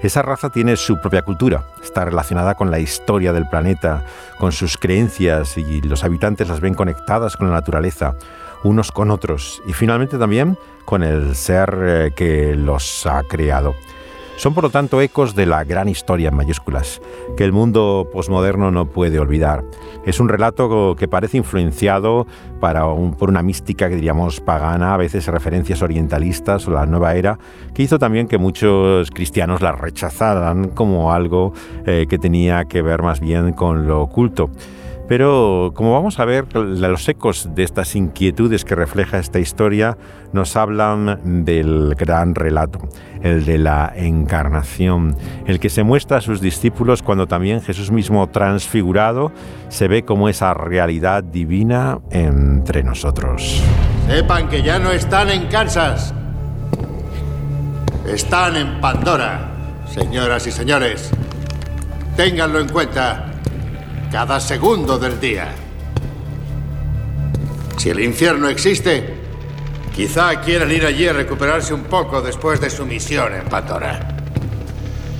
Esa 0.03 0.21
raza 0.21 0.51
tiene 0.51 0.75
su 0.75 1.01
propia 1.01 1.23
cultura, 1.23 1.65
está 1.83 2.05
relacionada 2.05 2.53
con 2.53 2.69
la 2.69 2.79
historia 2.79 3.33
del 3.33 3.49
planeta, 3.49 4.05
con 4.37 4.51
sus 4.51 4.77
creencias 4.77 5.57
y 5.57 5.81
los 5.81 6.03
habitantes 6.03 6.47
las 6.47 6.59
ven 6.59 6.75
conectadas 6.75 7.35
con 7.35 7.47
la 7.47 7.55
naturaleza, 7.55 8.15
unos 8.63 8.91
con 8.91 9.09
otros 9.09 9.61
y 9.65 9.73
finalmente 9.73 10.19
también 10.19 10.57
con 10.85 11.01
el 11.01 11.35
ser 11.35 11.77
eh, 11.81 12.11
que 12.15 12.55
los 12.55 13.07
ha 13.07 13.23
creado. 13.23 13.73
Son 14.37 14.53
por 14.53 14.63
lo 14.63 14.69
tanto 14.69 15.01
ecos 15.01 15.33
de 15.33 15.47
la 15.47 15.63
gran 15.63 15.89
historia 15.89 16.29
en 16.29 16.35
mayúsculas, 16.35 17.01
que 17.35 17.43
el 17.43 17.51
mundo 17.51 18.07
posmoderno 18.13 18.69
no 18.69 18.85
puede 18.85 19.17
olvidar. 19.17 19.63
Es 20.05 20.19
un 20.19 20.29
relato 20.29 20.95
que 20.95 21.07
parece 21.07 21.37
influenciado 21.37 22.27
para 22.59 22.83
por 23.17 23.29
una 23.29 23.41
mística 23.41 23.89
que 23.89 23.95
diríamos 23.95 24.39
pagana, 24.39 24.93
a 24.93 24.97
veces 24.97 25.25
referencias 25.25 25.81
orientalistas 25.81 26.67
o 26.67 26.71
la 26.71 26.85
nueva 26.85 27.15
era, 27.15 27.39
que 27.73 27.81
hizo 27.81 27.97
también 27.97 28.27
que 28.27 28.37
muchos 28.37 29.09
cristianos 29.09 29.61
la 29.61 29.71
rechazaran 29.71 30.69
como 30.69 31.11
algo 31.11 31.53
eh, 31.87 32.05
que 32.07 32.19
tenía 32.19 32.65
que 32.65 32.83
ver 32.83 33.01
más 33.01 33.19
bien 33.19 33.53
con 33.53 33.87
lo 33.87 34.03
oculto. 34.03 34.51
Pero 35.07 35.71
como 35.73 35.93
vamos 35.93 36.19
a 36.19 36.25
ver, 36.25 36.53
los 36.53 37.07
ecos 37.07 37.49
de 37.55 37.63
estas 37.63 37.95
inquietudes 37.95 38.65
que 38.65 38.75
refleja 38.75 39.19
esta 39.19 39.39
historia 39.39 39.97
nos 40.33 40.57
hablan 40.57 41.45
del 41.45 41.95
gran 41.95 42.35
relato, 42.35 42.79
el 43.21 43.45
de 43.45 43.57
la 43.57 43.93
encarnación, 43.95 45.15
el 45.45 45.61
que 45.61 45.69
se 45.69 45.83
muestra 45.83 46.17
a 46.17 46.21
sus 46.21 46.41
discípulos 46.41 47.01
cuando 47.03 47.25
también 47.25 47.61
Jesús 47.61 47.89
mismo 47.89 48.27
transfigurado 48.27 49.31
se 49.69 49.87
ve 49.87 50.03
como 50.03 50.27
esa 50.27 50.53
realidad 50.53 51.23
divina 51.23 51.99
entre 52.11 52.83
nosotros. 52.83 53.63
Sepan 54.07 54.49
que 54.49 54.61
ya 54.61 54.77
no 54.77 54.91
están 54.91 55.29
en 55.29 55.47
Kansas. 55.47 56.13
Están 58.05 58.55
en 58.57 58.81
Pandora, 58.81 59.51
señoras 59.89 60.47
y 60.47 60.51
señores. 60.51 61.11
Ténganlo 62.15 62.59
en 62.59 62.69
cuenta 62.69 63.36
cada 64.11 64.39
segundo 64.39 64.97
del 64.97 65.19
día. 65.19 65.53
Si 67.77 67.89
el 67.89 67.99
infierno 67.99 68.47
existe, 68.49 69.15
quizá 69.95 70.41
quieran 70.41 70.71
ir 70.71 70.85
allí 70.85 71.07
a 71.07 71.13
recuperarse 71.13 71.73
un 71.73 71.83
poco 71.83 72.21
después 72.21 72.59
de 72.59 72.69
su 72.69 72.85
misión 72.85 73.33
en 73.33 73.45
Pandora. 73.45 74.15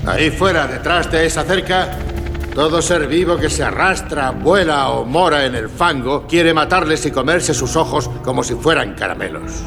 Ahí 0.06 0.32
fuera, 0.32 0.68
detrás 0.68 1.12
de 1.12 1.26
esa 1.26 1.44
cerca, 1.44 1.98
todo 2.56 2.82
ser 2.82 3.08
vivo 3.08 3.38
que 3.38 3.50
se 3.50 3.64
arrastra, 3.64 4.32
vuela 4.32 4.90
o 4.90 5.06
mora 5.06 5.46
en 5.46 5.54
el 5.54 5.70
fango 5.70 6.26
quiere 6.26 6.54
matarles 6.54 7.06
y 7.06 7.12
comerse 7.12 7.54
sus 7.54 7.76
ojos 7.76 8.10
como 8.24 8.44
si 8.44 8.56
fueran 8.56 8.96
caramelos. 8.96 9.64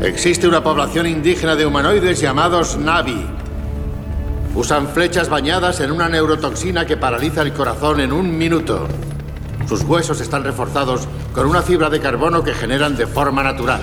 Existe 0.00 0.48
una 0.48 0.62
población 0.62 1.06
indígena 1.06 1.54
de 1.54 1.66
humanoides 1.66 2.20
llamados 2.20 2.76
Navi. 2.76 3.41
Usan 4.54 4.88
flechas 4.88 5.30
bañadas 5.30 5.80
en 5.80 5.90
una 5.90 6.10
neurotoxina 6.10 6.84
que 6.84 6.98
paraliza 6.98 7.40
el 7.40 7.54
corazón 7.54 8.00
en 8.00 8.12
un 8.12 8.36
minuto. 8.36 8.86
Sus 9.66 9.82
huesos 9.82 10.20
están 10.20 10.44
reforzados 10.44 11.08
con 11.34 11.46
una 11.46 11.62
fibra 11.62 11.88
de 11.88 12.00
carbono 12.00 12.44
que 12.44 12.52
generan 12.52 12.94
de 12.94 13.06
forma 13.06 13.42
natural. 13.42 13.80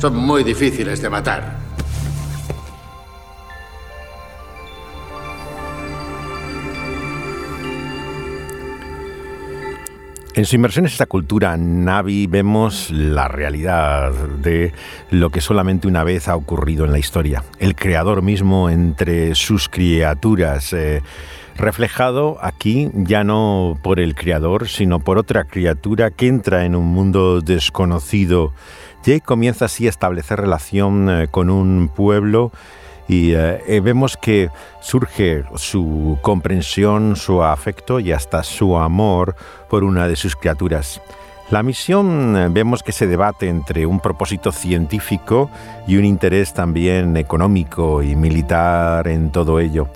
Son 0.00 0.14
muy 0.14 0.44
difíciles 0.44 1.02
de 1.02 1.10
matar. 1.10 1.65
En 10.36 10.44
su 10.44 10.56
inmersión 10.56 10.84
en 10.84 10.92
esta 10.92 11.06
cultura 11.06 11.56
Navi 11.56 12.26
vemos 12.26 12.90
la 12.90 13.26
realidad 13.26 14.12
de 14.12 14.74
lo 15.10 15.30
que 15.30 15.40
solamente 15.40 15.88
una 15.88 16.04
vez 16.04 16.28
ha 16.28 16.36
ocurrido 16.36 16.84
en 16.84 16.92
la 16.92 16.98
historia. 16.98 17.42
El 17.58 17.74
creador 17.74 18.20
mismo 18.20 18.68
entre 18.68 19.34
sus 19.34 19.70
criaturas. 19.70 20.74
Eh, 20.74 21.02
reflejado 21.56 22.36
aquí 22.42 22.90
ya 22.92 23.24
no 23.24 23.78
por 23.82 23.98
el 23.98 24.14
creador, 24.14 24.68
sino 24.68 25.00
por 25.00 25.16
otra 25.16 25.44
criatura 25.44 26.10
que 26.10 26.26
entra 26.26 26.66
en 26.66 26.76
un 26.76 26.84
mundo 26.84 27.40
desconocido. 27.40 28.52
Jake 29.04 29.22
comienza 29.22 29.64
así 29.64 29.86
a 29.86 29.90
establecer 29.90 30.38
relación 30.38 31.08
eh, 31.08 31.28
con 31.30 31.48
un 31.48 31.88
pueblo 31.88 32.52
y 33.08 33.32
eh, 33.32 33.62
eh, 33.66 33.80
vemos 33.80 34.16
que 34.16 34.50
surge 34.80 35.44
su 35.56 36.18
comprensión, 36.22 37.16
su 37.16 37.42
afecto 37.42 38.00
y 38.00 38.12
hasta 38.12 38.42
su 38.42 38.76
amor 38.76 39.36
por 39.68 39.84
una 39.84 40.08
de 40.08 40.16
sus 40.16 40.36
criaturas. 40.36 41.00
La 41.50 41.62
misión 41.62 42.36
eh, 42.36 42.48
vemos 42.50 42.82
que 42.82 42.92
se 42.92 43.06
debate 43.06 43.48
entre 43.48 43.86
un 43.86 44.00
propósito 44.00 44.50
científico 44.50 45.50
y 45.86 45.96
un 45.96 46.04
interés 46.04 46.52
también 46.52 47.16
económico 47.16 48.02
y 48.02 48.16
militar 48.16 49.06
en 49.06 49.30
todo 49.30 49.60
ello. 49.60 49.88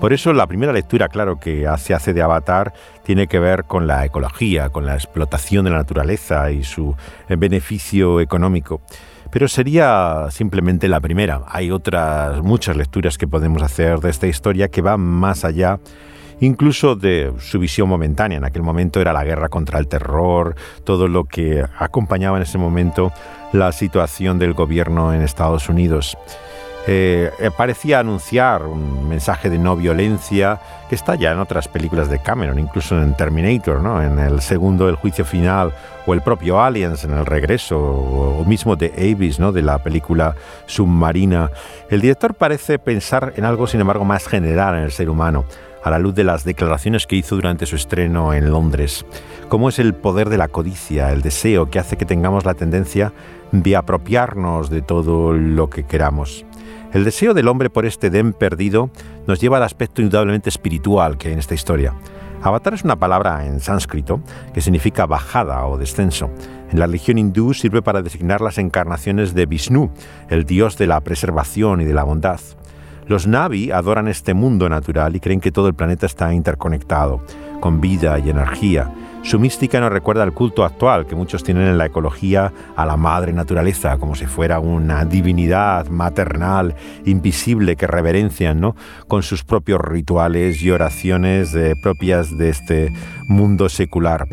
Por 0.00 0.12
eso 0.12 0.32
la 0.32 0.46
primera 0.46 0.72
lectura, 0.72 1.08
claro, 1.08 1.40
que 1.40 1.68
se 1.78 1.92
hace 1.92 2.12
de 2.12 2.22
Avatar 2.22 2.72
tiene 3.02 3.26
que 3.26 3.40
ver 3.40 3.64
con 3.64 3.88
la 3.88 4.04
ecología, 4.04 4.68
con 4.68 4.86
la 4.86 4.94
explotación 4.94 5.64
de 5.64 5.72
la 5.72 5.78
naturaleza 5.78 6.52
y 6.52 6.62
su 6.62 6.94
beneficio 7.28 8.20
económico. 8.20 8.80
Pero 9.30 9.48
sería 9.48 10.28
simplemente 10.30 10.88
la 10.88 11.00
primera. 11.00 11.42
Hay 11.48 11.70
otras 11.70 12.42
muchas 12.42 12.76
lecturas 12.76 13.18
que 13.18 13.28
podemos 13.28 13.62
hacer 13.62 14.00
de 14.00 14.10
esta 14.10 14.26
historia 14.26 14.68
que 14.68 14.80
van 14.80 15.00
más 15.00 15.44
allá 15.44 15.78
incluso 16.40 16.94
de 16.94 17.32
su 17.38 17.58
visión 17.58 17.88
momentánea. 17.88 18.38
En 18.38 18.44
aquel 18.44 18.62
momento 18.62 19.00
era 19.00 19.12
la 19.12 19.24
guerra 19.24 19.48
contra 19.48 19.78
el 19.78 19.88
terror, 19.88 20.54
todo 20.84 21.08
lo 21.08 21.24
que 21.24 21.64
acompañaba 21.78 22.36
en 22.36 22.42
ese 22.42 22.58
momento 22.58 23.12
la 23.52 23.72
situación 23.72 24.38
del 24.38 24.54
gobierno 24.54 25.14
en 25.14 25.22
Estados 25.22 25.68
Unidos. 25.68 26.16
Eh, 26.90 27.30
eh, 27.38 27.50
parecía 27.54 28.00
anunciar 28.00 28.62
un 28.62 29.06
mensaje 29.06 29.50
de 29.50 29.58
no 29.58 29.76
violencia 29.76 30.58
que 30.88 30.94
está 30.94 31.16
ya 31.16 31.32
en 31.32 31.38
otras 31.38 31.68
películas 31.68 32.08
de 32.08 32.18
Cameron, 32.18 32.58
incluso 32.58 32.98
en 33.02 33.14
Terminator, 33.14 33.82
¿no? 33.82 34.02
en 34.02 34.18
el 34.18 34.40
segundo 34.40 34.88
El 34.88 34.94
juicio 34.94 35.26
final, 35.26 35.74
o 36.06 36.14
el 36.14 36.22
propio 36.22 36.62
Aliens 36.62 37.04
en 37.04 37.10
el 37.10 37.26
regreso, 37.26 37.78
o, 37.78 38.42
mismo 38.46 38.74
de 38.74 38.94
Avis, 38.96 39.38
¿no? 39.38 39.52
de 39.52 39.60
la 39.60 39.82
película 39.82 40.34
submarina. 40.64 41.50
El 41.90 42.00
director 42.00 42.32
parece 42.32 42.78
pensar 42.78 43.34
en 43.36 43.44
algo, 43.44 43.66
sin 43.66 43.82
embargo, 43.82 44.06
más 44.06 44.26
general 44.26 44.76
en 44.76 44.84
el 44.84 44.90
ser 44.90 45.10
humano 45.10 45.44
a 45.84 45.90
la 45.90 45.98
luz 45.98 46.14
de 46.14 46.24
las 46.24 46.42
declaraciones 46.44 47.06
que 47.06 47.16
hizo 47.16 47.36
durante 47.36 47.66
su 47.66 47.76
estreno 47.76 48.32
en 48.32 48.50
Londres. 48.50 49.04
Cómo 49.48 49.68
es 49.68 49.78
el 49.78 49.92
poder 49.92 50.30
de 50.30 50.38
la 50.38 50.48
codicia, 50.48 51.12
el 51.12 51.20
deseo 51.20 51.68
que 51.68 51.78
hace 51.78 51.98
que 51.98 52.06
tengamos 52.06 52.46
la 52.46 52.54
tendencia 52.54 53.12
de 53.52 53.76
apropiarnos 53.76 54.70
de 54.70 54.80
todo 54.80 55.34
lo 55.34 55.68
que 55.68 55.84
queramos. 55.84 56.46
El 56.92 57.04
deseo 57.04 57.34
del 57.34 57.48
hombre 57.48 57.68
por 57.68 57.84
este 57.84 58.08
den 58.08 58.32
perdido 58.32 58.90
nos 59.26 59.40
lleva 59.40 59.58
al 59.58 59.62
aspecto 59.62 60.00
indudablemente 60.00 60.48
espiritual 60.48 61.18
que 61.18 61.28
hay 61.28 61.34
en 61.34 61.38
esta 61.38 61.54
historia. 61.54 61.94
Avatar 62.42 62.72
es 62.72 62.82
una 62.82 62.96
palabra 62.96 63.44
en 63.44 63.60
sánscrito 63.60 64.20
que 64.54 64.62
significa 64.62 65.04
bajada 65.04 65.66
o 65.66 65.76
descenso. 65.76 66.30
En 66.70 66.78
la 66.78 66.86
religión 66.86 67.18
hindú 67.18 67.52
sirve 67.52 67.82
para 67.82 68.00
designar 68.00 68.40
las 68.40 68.56
encarnaciones 68.56 69.34
de 69.34 69.44
Vishnu, 69.44 69.90
el 70.30 70.44
dios 70.44 70.78
de 70.78 70.86
la 70.86 71.00
preservación 71.00 71.82
y 71.82 71.84
de 71.84 71.94
la 71.94 72.04
bondad. 72.04 72.40
Los 73.06 73.26
Navi 73.26 73.70
adoran 73.70 74.08
este 74.08 74.32
mundo 74.32 74.68
natural 74.68 75.14
y 75.16 75.20
creen 75.20 75.40
que 75.40 75.52
todo 75.52 75.68
el 75.68 75.74
planeta 75.74 76.06
está 76.06 76.32
interconectado, 76.32 77.20
con 77.60 77.80
vida 77.80 78.18
y 78.18 78.30
energía, 78.30 78.92
su 79.28 79.38
mística 79.38 79.78
nos 79.78 79.92
recuerda 79.92 80.22
al 80.22 80.32
culto 80.32 80.64
actual 80.64 81.06
que 81.06 81.14
muchos 81.14 81.44
tienen 81.44 81.68
en 81.68 81.76
la 81.76 81.84
ecología 81.84 82.50
a 82.74 82.86
la 82.86 82.96
madre 82.96 83.34
naturaleza, 83.34 83.98
como 83.98 84.14
si 84.14 84.24
fuera 84.24 84.58
una 84.58 85.04
divinidad 85.04 85.88
maternal, 85.88 86.74
invisible, 87.04 87.76
que 87.76 87.86
reverencian, 87.86 88.58
¿no? 88.58 88.74
Con 89.06 89.22
sus 89.22 89.44
propios 89.44 89.82
rituales 89.82 90.62
y 90.62 90.70
oraciones 90.70 91.54
eh, 91.54 91.76
propias 91.82 92.38
de 92.38 92.48
este 92.48 92.90
mundo 93.26 93.68
secular. 93.68 94.26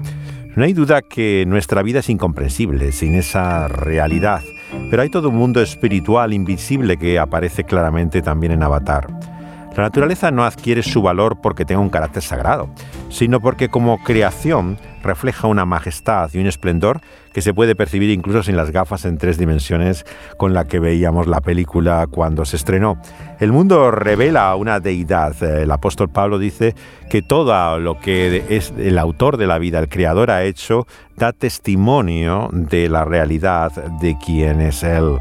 No 0.56 0.64
hay 0.64 0.72
duda 0.72 1.02
que 1.02 1.44
nuestra 1.46 1.82
vida 1.82 2.00
es 2.00 2.10
incomprensible 2.10 2.94
sin 2.94 3.16
esa 3.16 3.68
realidad, 3.68 4.44
pero 4.90 5.02
hay 5.02 5.10
todo 5.10 5.28
un 5.28 5.36
mundo 5.36 5.62
espiritual 5.62 6.32
invisible 6.32 6.96
que 6.96 7.20
aparece 7.20 7.66
claramente 7.66 8.22
también 8.22 8.54
en 8.54 8.64
Avatar. 8.64 9.35
La 9.76 9.84
naturaleza 9.84 10.32
no 10.32 10.46
adquiere 10.46 10.84
su 10.84 11.02
valor 11.02 11.42
porque 11.42 11.66
tenga 11.66 11.82
un 11.82 11.90
carácter 11.90 12.24
sagrado, 12.24 12.70
sino 13.10 13.42
porque 13.42 13.68
como 13.68 13.98
creación 13.98 14.78
refleja 15.04 15.48
una 15.48 15.66
majestad 15.66 16.30
y 16.34 16.40
un 16.40 16.48
esplendor 16.48 17.02
que 17.34 17.42
se 17.42 17.54
puede 17.54 17.76
percibir 17.76 18.10
incluso 18.10 18.42
sin 18.42 18.56
las 18.56 18.72
gafas 18.72 19.04
en 19.04 19.18
tres 19.18 19.38
dimensiones 19.38 20.06
con 20.38 20.54
la 20.54 20.64
que 20.64 20.80
veíamos 20.80 21.28
la 21.28 21.42
película 21.42 22.08
cuando 22.10 22.46
se 22.46 22.56
estrenó. 22.56 23.02
El 23.42 23.52
mundo 23.52 23.92
revela 23.92 24.56
una 24.56 24.80
deidad. 24.80 25.44
El 25.44 25.70
apóstol 25.70 26.08
Pablo 26.10 26.40
dice 26.40 26.74
que 27.10 27.22
todo 27.22 27.78
lo 27.78 28.00
que 28.00 28.46
es 28.48 28.74
el 28.78 28.98
autor 28.98 29.36
de 29.36 29.48
la 29.48 29.60
vida, 29.60 29.80
el 29.80 29.90
creador, 29.90 30.32
ha 30.32 30.46
hecho, 30.46 30.88
da 31.18 31.34
testimonio 31.34 32.48
de 32.54 32.88
la 32.88 33.04
realidad 33.04 33.74
de 34.00 34.16
quién 34.26 34.62
es 34.62 34.84
Él. 34.84 35.20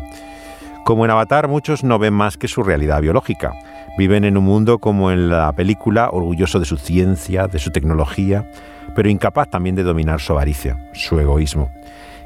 Como 0.84 1.04
en 1.04 1.10
Avatar, 1.10 1.48
muchos 1.48 1.82
no 1.82 1.98
ven 1.98 2.14
más 2.14 2.36
que 2.36 2.46
su 2.46 2.62
realidad 2.62 3.00
biológica 3.00 3.52
Viven 3.96 4.24
en 4.24 4.36
un 4.36 4.44
mundo 4.44 4.78
como 4.78 5.12
en 5.12 5.28
la 5.30 5.52
película, 5.52 6.10
orgulloso 6.10 6.58
de 6.58 6.66
su 6.66 6.76
ciencia, 6.76 7.46
de 7.46 7.58
su 7.58 7.70
tecnología, 7.70 8.50
pero 8.96 9.08
incapaz 9.08 9.50
también 9.50 9.76
de 9.76 9.82
dominar 9.82 10.20
su 10.20 10.32
avaricia, 10.32 10.90
su 10.94 11.18
egoísmo. 11.20 11.70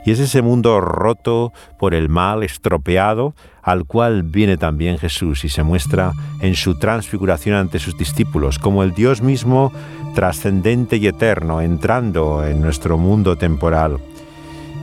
Y 0.04 0.12
es 0.12 0.20
ese 0.20 0.40
mundo 0.40 0.80
roto 0.80 1.52
por 1.78 1.92
el 1.92 2.08
mal, 2.08 2.42
estropeado, 2.42 3.34
al 3.62 3.84
cual 3.84 4.22
viene 4.22 4.56
también 4.56 4.96
Jesús 4.96 5.44
y 5.44 5.50
se 5.50 5.62
muestra 5.62 6.12
en 6.40 6.54
su 6.54 6.78
transfiguración 6.78 7.56
ante 7.56 7.78
sus 7.78 7.98
discípulos, 7.98 8.58
como 8.58 8.82
el 8.82 8.94
Dios 8.94 9.20
mismo 9.20 9.70
trascendente 10.14 10.96
y 10.96 11.06
eterno, 11.06 11.60
entrando 11.60 12.46
en 12.46 12.62
nuestro 12.62 12.96
mundo 12.96 13.36
temporal. 13.36 13.98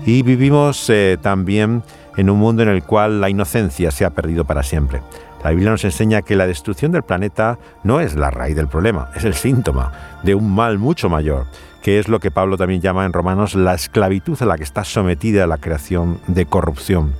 Y 0.05 0.21
vivimos 0.21 0.87
eh, 0.91 1.17
también 1.19 1.81
en 2.17 2.29
un 2.29 2.37
mundo 2.37 2.61
en 2.61 2.69
el 2.69 2.83
cual 2.83 3.19
la 3.19 3.29
inocencia 3.29 3.89
se 3.89 4.05
ha 4.05 4.11
perdido 4.11 4.45
para 4.45 4.61
siempre. 4.61 5.01
La 5.45 5.51
Biblia 5.51 5.69
nos 5.69 5.85
enseña 5.85 6.23
que 6.23 6.35
la 6.35 6.47
destrucción 6.47 6.91
del 6.91 7.03
planeta 7.03 7.59
no 7.83 7.99
es 7.99 8.15
la 8.15 8.31
raíz 8.31 8.55
del 8.55 8.67
problema, 8.67 9.11
es 9.15 9.25
el 9.25 9.35
síntoma 9.35 9.91
de 10.23 10.33
un 10.33 10.51
mal 10.51 10.79
mucho 10.79 11.07
mayor, 11.07 11.45
que 11.83 11.99
es 11.99 12.07
lo 12.07 12.19
que 12.19 12.31
Pablo 12.31 12.57
también 12.57 12.81
llama 12.81 13.05
en 13.05 13.13
Romanos 13.13 13.53
la 13.53 13.75
esclavitud 13.75 14.41
a 14.41 14.45
la 14.47 14.57
que 14.57 14.63
está 14.63 14.83
sometida 14.83 15.45
la 15.45 15.59
creación 15.59 16.19
de 16.25 16.47
corrupción. 16.47 17.13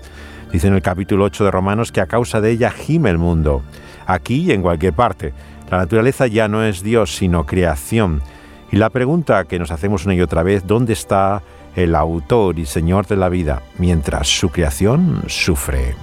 Dice 0.52 0.66
en 0.66 0.74
el 0.74 0.82
capítulo 0.82 1.26
8 1.26 1.46
de 1.46 1.52
Romanos 1.52 1.92
que 1.92 2.02
a 2.02 2.08
causa 2.08 2.42
de 2.42 2.50
ella 2.50 2.72
gime 2.72 3.12
el 3.12 3.20
mundo, 3.20 3.62
aquí 4.08 4.38
y 4.38 4.54
en 4.54 4.64
cualquier 4.64 4.94
parte. 4.94 5.32
La 5.70 5.78
naturaleza 5.78 6.26
ya 6.26 6.48
no 6.48 6.64
es 6.64 6.82
Dios, 6.82 7.16
sino 7.16 7.46
creación. 7.46 8.24
Y 8.72 8.78
la 8.78 8.90
pregunta 8.90 9.44
que 9.44 9.60
nos 9.60 9.70
hacemos 9.70 10.04
una 10.06 10.16
y 10.16 10.22
otra 10.22 10.42
vez, 10.42 10.66
¿dónde 10.66 10.94
está 10.94 11.44
el 11.76 11.94
autor 11.94 12.58
y 12.58 12.66
señor 12.66 13.06
de 13.06 13.18
la 13.18 13.30
vida 13.30 13.62
mientras 13.78 14.28
su 14.28 14.50
creación 14.50 15.22
sufre? 15.28 15.94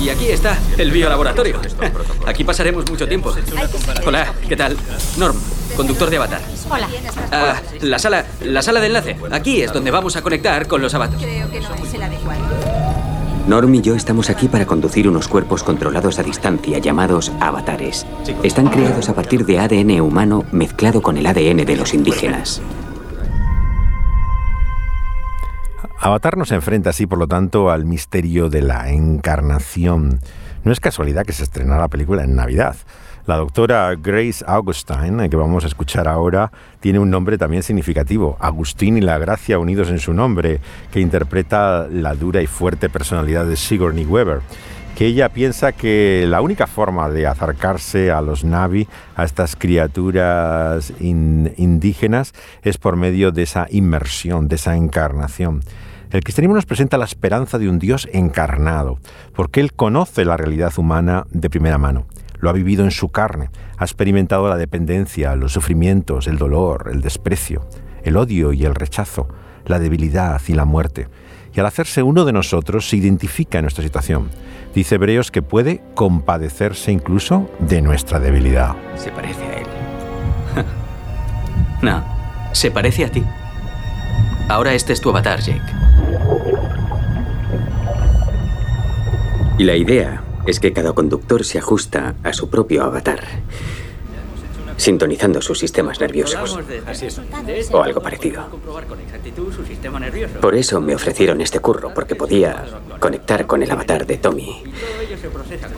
Y 0.00 0.08
aquí 0.08 0.26
está 0.28 0.58
el 0.76 0.90
biolaboratorio. 0.90 1.60
Aquí 2.26 2.44
pasaremos 2.44 2.88
mucho 2.90 3.08
tiempo. 3.08 3.34
Hola, 4.04 4.32
¿qué 4.48 4.56
tal? 4.56 4.76
Norm, 5.16 5.36
conductor 5.76 6.10
de 6.10 6.16
Avatar. 6.16 6.40
Hola. 6.70 6.88
Ah, 7.32 7.60
la 7.80 7.98
sala, 7.98 8.26
la 8.42 8.62
sala 8.62 8.80
de 8.80 8.86
enlace. 8.86 9.16
Aquí 9.30 9.62
es 9.62 9.72
donde 9.72 9.90
vamos 9.90 10.16
a 10.16 10.22
conectar 10.22 10.66
con 10.66 10.82
los 10.82 10.94
avatars. 10.94 11.22
Creo 11.22 11.50
que 11.50 11.60
no 11.60 11.74
es 11.74 11.94
el 11.94 12.02
adecuado. 12.02 12.42
Norm 13.46 13.72
y 13.76 13.80
yo 13.80 13.94
estamos 13.94 14.28
aquí 14.28 14.48
para 14.48 14.66
conducir 14.66 15.08
unos 15.08 15.28
cuerpos 15.28 15.62
controlados 15.62 16.18
a 16.18 16.24
distancia 16.24 16.78
llamados 16.78 17.30
avatares. 17.40 18.04
Están 18.42 18.68
creados 18.68 19.08
a 19.08 19.14
partir 19.14 19.46
de 19.46 19.60
ADN 19.60 20.00
humano 20.00 20.44
mezclado 20.50 21.00
con 21.00 21.16
el 21.16 21.26
ADN 21.26 21.64
de 21.64 21.76
los 21.76 21.94
indígenas. 21.94 22.60
Avatar 25.98 26.36
nos 26.36 26.52
enfrenta 26.52 26.90
así, 26.90 27.06
por 27.06 27.18
lo 27.18 27.26
tanto, 27.26 27.70
al 27.70 27.84
misterio 27.84 28.48
de 28.48 28.62
la 28.62 28.90
encarnación. 28.90 30.20
No 30.62 30.72
es 30.72 30.80
casualidad 30.80 31.24
que 31.24 31.32
se 31.32 31.42
estrenara 31.42 31.82
la 31.82 31.88
película 31.88 32.22
en 32.22 32.36
Navidad. 32.36 32.76
La 33.26 33.36
doctora 33.36 33.92
Grace 33.96 34.44
Augustine, 34.46 35.24
eh, 35.24 35.30
que 35.30 35.36
vamos 35.36 35.64
a 35.64 35.66
escuchar 35.66 36.06
ahora, 36.06 36.52
tiene 36.80 37.00
un 37.00 37.10
nombre 37.10 37.38
también 37.38 37.64
significativo, 37.64 38.36
Agustín 38.38 38.96
y 38.96 39.00
la 39.00 39.18
Gracia 39.18 39.58
unidos 39.58 39.88
en 39.88 39.98
su 39.98 40.12
nombre, 40.12 40.60
que 40.92 41.00
interpreta 41.00 41.88
la 41.90 42.14
dura 42.14 42.40
y 42.40 42.46
fuerte 42.46 42.88
personalidad 42.88 43.46
de 43.46 43.56
Sigourney 43.56 44.04
Weaver 44.04 44.42
que 44.96 45.04
ella 45.04 45.28
piensa 45.28 45.72
que 45.72 46.24
la 46.26 46.40
única 46.40 46.66
forma 46.66 47.10
de 47.10 47.26
acercarse 47.26 48.10
a 48.10 48.22
los 48.22 48.44
Navi, 48.44 48.88
a 49.14 49.24
estas 49.24 49.54
criaturas 49.54 50.90
indígenas, 51.00 52.32
es 52.62 52.78
por 52.78 52.96
medio 52.96 53.30
de 53.30 53.42
esa 53.42 53.66
inmersión, 53.70 54.48
de 54.48 54.56
esa 54.56 54.74
encarnación. 54.74 55.60
El 56.10 56.24
cristianismo 56.24 56.54
nos 56.54 56.64
presenta 56.64 56.96
la 56.96 57.04
esperanza 57.04 57.58
de 57.58 57.68
un 57.68 57.78
Dios 57.78 58.08
encarnado, 58.10 58.98
porque 59.34 59.60
Él 59.60 59.74
conoce 59.74 60.24
la 60.24 60.38
realidad 60.38 60.72
humana 60.78 61.26
de 61.30 61.50
primera 61.50 61.76
mano. 61.76 62.06
Lo 62.38 62.48
ha 62.48 62.54
vivido 62.54 62.82
en 62.82 62.90
su 62.90 63.10
carne, 63.10 63.50
ha 63.76 63.84
experimentado 63.84 64.48
la 64.48 64.56
dependencia, 64.56 65.36
los 65.36 65.52
sufrimientos, 65.52 66.26
el 66.26 66.38
dolor, 66.38 66.88
el 66.90 67.02
desprecio. 67.02 67.68
el 68.02 68.16
odio 68.16 68.52
y 68.52 68.64
el 68.64 68.74
rechazo, 68.74 69.28
la 69.66 69.78
debilidad 69.78 70.40
y 70.46 70.54
la 70.54 70.64
muerte. 70.64 71.08
Y 71.52 71.60
al 71.60 71.66
hacerse 71.66 72.02
uno 72.02 72.24
de 72.24 72.32
nosotros 72.32 72.88
se 72.88 72.96
identifica 72.96 73.58
en 73.58 73.64
nuestra 73.64 73.82
situación. 73.82 74.30
Dice 74.76 74.96
Hebreos 74.96 75.30
que 75.30 75.40
puede 75.40 75.80
compadecerse 75.94 76.92
incluso 76.92 77.48
de 77.60 77.80
nuestra 77.80 78.20
debilidad. 78.20 78.76
Se 78.94 79.10
parece 79.10 79.42
a 79.42 79.54
él. 79.54 79.66
no, 81.82 82.04
se 82.52 82.70
parece 82.70 83.06
a 83.06 83.10
ti. 83.10 83.24
Ahora 84.50 84.74
este 84.74 84.92
es 84.92 85.00
tu 85.00 85.08
avatar, 85.08 85.40
Jake. 85.40 85.62
Y 89.56 89.64
la 89.64 89.76
idea 89.76 90.22
es 90.46 90.60
que 90.60 90.74
cada 90.74 90.92
conductor 90.92 91.42
se 91.46 91.58
ajusta 91.58 92.14
a 92.22 92.34
su 92.34 92.50
propio 92.50 92.84
avatar, 92.84 93.20
sintonizando 94.76 95.40
sus 95.40 95.58
sistemas 95.58 96.00
nerviosos 96.00 96.58
o 97.72 97.82
algo 97.82 98.00
parecido. 98.00 98.46
Por 100.40 100.54
eso 100.54 100.80
me 100.80 100.94
ofrecieron 100.94 101.40
este 101.40 101.60
curro, 101.60 101.92
porque 101.94 102.14
podía 102.14 102.64
conectar 102.98 103.46
con 103.46 103.62
el 103.62 103.70
avatar 103.70 104.06
de 104.06 104.16
Tommy, 104.18 104.62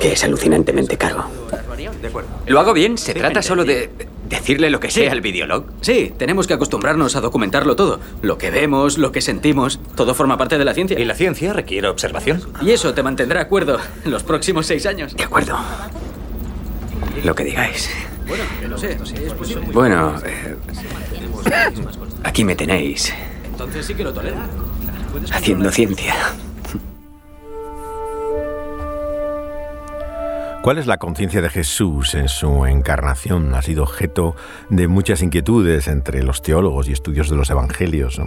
que 0.01 0.13
es 0.13 0.25
alucinantemente 0.25 0.97
caro. 0.97 1.25
¿Lo 2.47 2.61
hago 2.61 2.73
bien? 2.73 2.99
¿Se 2.99 3.15
trata 3.15 3.43
solo 3.43 3.65
de 3.65 3.91
decirle 4.29 4.71
lo 4.71 4.81
que 4.81 4.91
sea 4.91 5.13
al 5.13 5.21
videolog? 5.21 5.65
Sí, 5.81 6.13
tenemos 6.17 6.47
que 6.47 6.55
acostumbrarnos 6.55 7.17
a 7.17 7.21
documentarlo 7.21 7.77
todo. 7.77 8.01
Lo 8.23 8.39
que 8.39 8.51
vemos, 8.51 8.99
lo 8.99 9.13
que 9.13 9.21
sentimos, 9.21 9.81
todo 9.95 10.15
forma 10.15 10.37
parte 10.37 10.59
de 10.59 10.65
la 10.65 10.75
ciencia. 10.75 10.99
Y 10.99 11.05
la 11.05 11.15
ciencia 11.15 11.53
requiere 11.53 11.89
observación. 11.89 12.43
Y 12.61 12.71
eso 12.71 12.95
te 12.95 13.03
mantendrá 13.03 13.41
acuerdo 13.41 13.79
en 14.05 14.11
los 14.11 14.23
próximos 14.23 14.67
seis 14.67 14.87
años. 14.87 15.15
De 15.15 15.25
acuerdo. 15.25 15.57
Lo 17.25 17.35
que 17.35 17.45
digáis. 17.45 17.91
Bueno, 19.73 20.15
eh, 20.25 20.57
aquí 22.25 22.45
me 22.45 22.55
tenéis. 22.55 23.13
Entonces 23.45 23.87
sí 23.87 23.95
que 23.95 24.05
lo 24.05 24.13
tolero. 24.13 24.37
Haciendo 25.33 25.71
ciencia. 25.71 26.15
¿Cuál 30.63 30.79
es 30.79 30.87
la 30.87 30.99
conciencia 30.99 31.41
de 31.41 31.49
Jesús 31.49 32.15
en 32.15 32.29
su 32.29 32.67
encarnación? 32.67 33.55
Ha 33.55 33.63
sido 33.63 33.85
objeto 33.85 34.37
de 34.69 34.87
muchas 34.87 35.23
inquietudes 35.23 35.89
entre 35.89 36.23
los 36.23 36.43
teólogos 36.43 36.89
y 36.89 36.93
estudios 36.93 37.31
de 37.31 37.37
los 37.37 37.49
evangelios. 37.49 38.21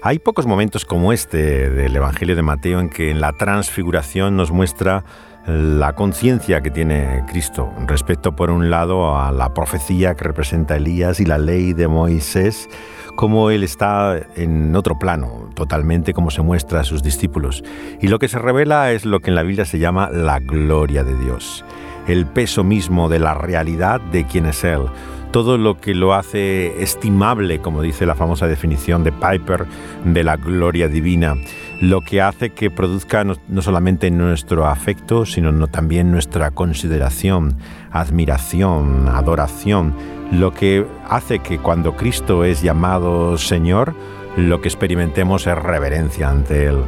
Hay 0.00 0.18
pocos 0.18 0.46
momentos 0.46 0.84
como 0.84 1.12
este 1.12 1.68
del 1.70 1.94
Evangelio 1.96 2.36
de 2.36 2.42
Mateo 2.42 2.80
en 2.80 2.88
que 2.88 3.10
en 3.10 3.20
la 3.20 3.32
transfiguración 3.32 4.36
nos 4.36 4.50
muestra 4.50 5.04
la 5.46 5.92
conciencia 5.92 6.62
que 6.62 6.70
tiene 6.70 7.22
Cristo 7.28 7.70
respecto, 7.86 8.34
por 8.34 8.50
un 8.50 8.70
lado, 8.70 9.18
a 9.18 9.30
la 9.30 9.52
profecía 9.52 10.14
que 10.14 10.24
representa 10.24 10.76
Elías 10.76 11.20
y 11.20 11.26
la 11.26 11.36
ley 11.36 11.74
de 11.74 11.86
Moisés, 11.86 12.68
como 13.14 13.50
él 13.50 13.62
está 13.62 14.18
en 14.36 14.74
otro 14.74 14.98
plano, 14.98 15.50
totalmente 15.54 16.14
como 16.14 16.30
se 16.30 16.42
muestra 16.42 16.80
a 16.80 16.84
sus 16.84 17.02
discípulos. 17.02 17.62
Y 18.00 18.08
lo 18.08 18.18
que 18.18 18.28
se 18.28 18.38
revela 18.38 18.92
es 18.92 19.04
lo 19.04 19.20
que 19.20 19.30
en 19.30 19.36
la 19.36 19.42
Biblia 19.42 19.66
se 19.66 19.78
llama 19.78 20.08
la 20.10 20.38
gloria 20.38 21.04
de 21.04 21.16
Dios, 21.16 21.64
el 22.08 22.26
peso 22.26 22.64
mismo 22.64 23.08
de 23.08 23.18
la 23.18 23.34
realidad 23.34 24.00
de 24.00 24.24
quién 24.24 24.46
es 24.46 24.64
Él, 24.64 24.86
todo 25.30 25.58
lo 25.58 25.78
que 25.80 25.94
lo 25.94 26.14
hace 26.14 26.80
estimable, 26.82 27.58
como 27.58 27.82
dice 27.82 28.06
la 28.06 28.14
famosa 28.14 28.46
definición 28.46 29.04
de 29.04 29.12
Piper, 29.12 29.66
de 30.04 30.24
la 30.24 30.36
gloria 30.36 30.88
divina, 30.88 31.34
lo 31.80 32.00
que 32.00 32.22
hace 32.22 32.50
que 32.50 32.70
produzca 32.70 33.24
no, 33.24 33.62
solamente 33.62 34.10
nuestro 34.10 34.66
afecto, 34.66 35.26
sino 35.26 35.66
también 35.68 36.10
nuestra 36.10 36.50
consideración, 36.50 37.56
admiración, 37.90 39.08
adoración, 39.08 39.94
lo 40.30 40.52
que 40.52 40.86
hace 41.08 41.40
que 41.40 41.58
cuando 41.58 41.96
Cristo 41.96 42.44
es 42.44 42.62
llamado 42.62 43.36
Señor, 43.38 43.94
lo 44.36 44.60
que 44.60 44.68
experimentemos 44.68 45.46
es 45.46 45.56
reverencia 45.56 46.30
ante 46.30 46.66
Él. 46.66 46.78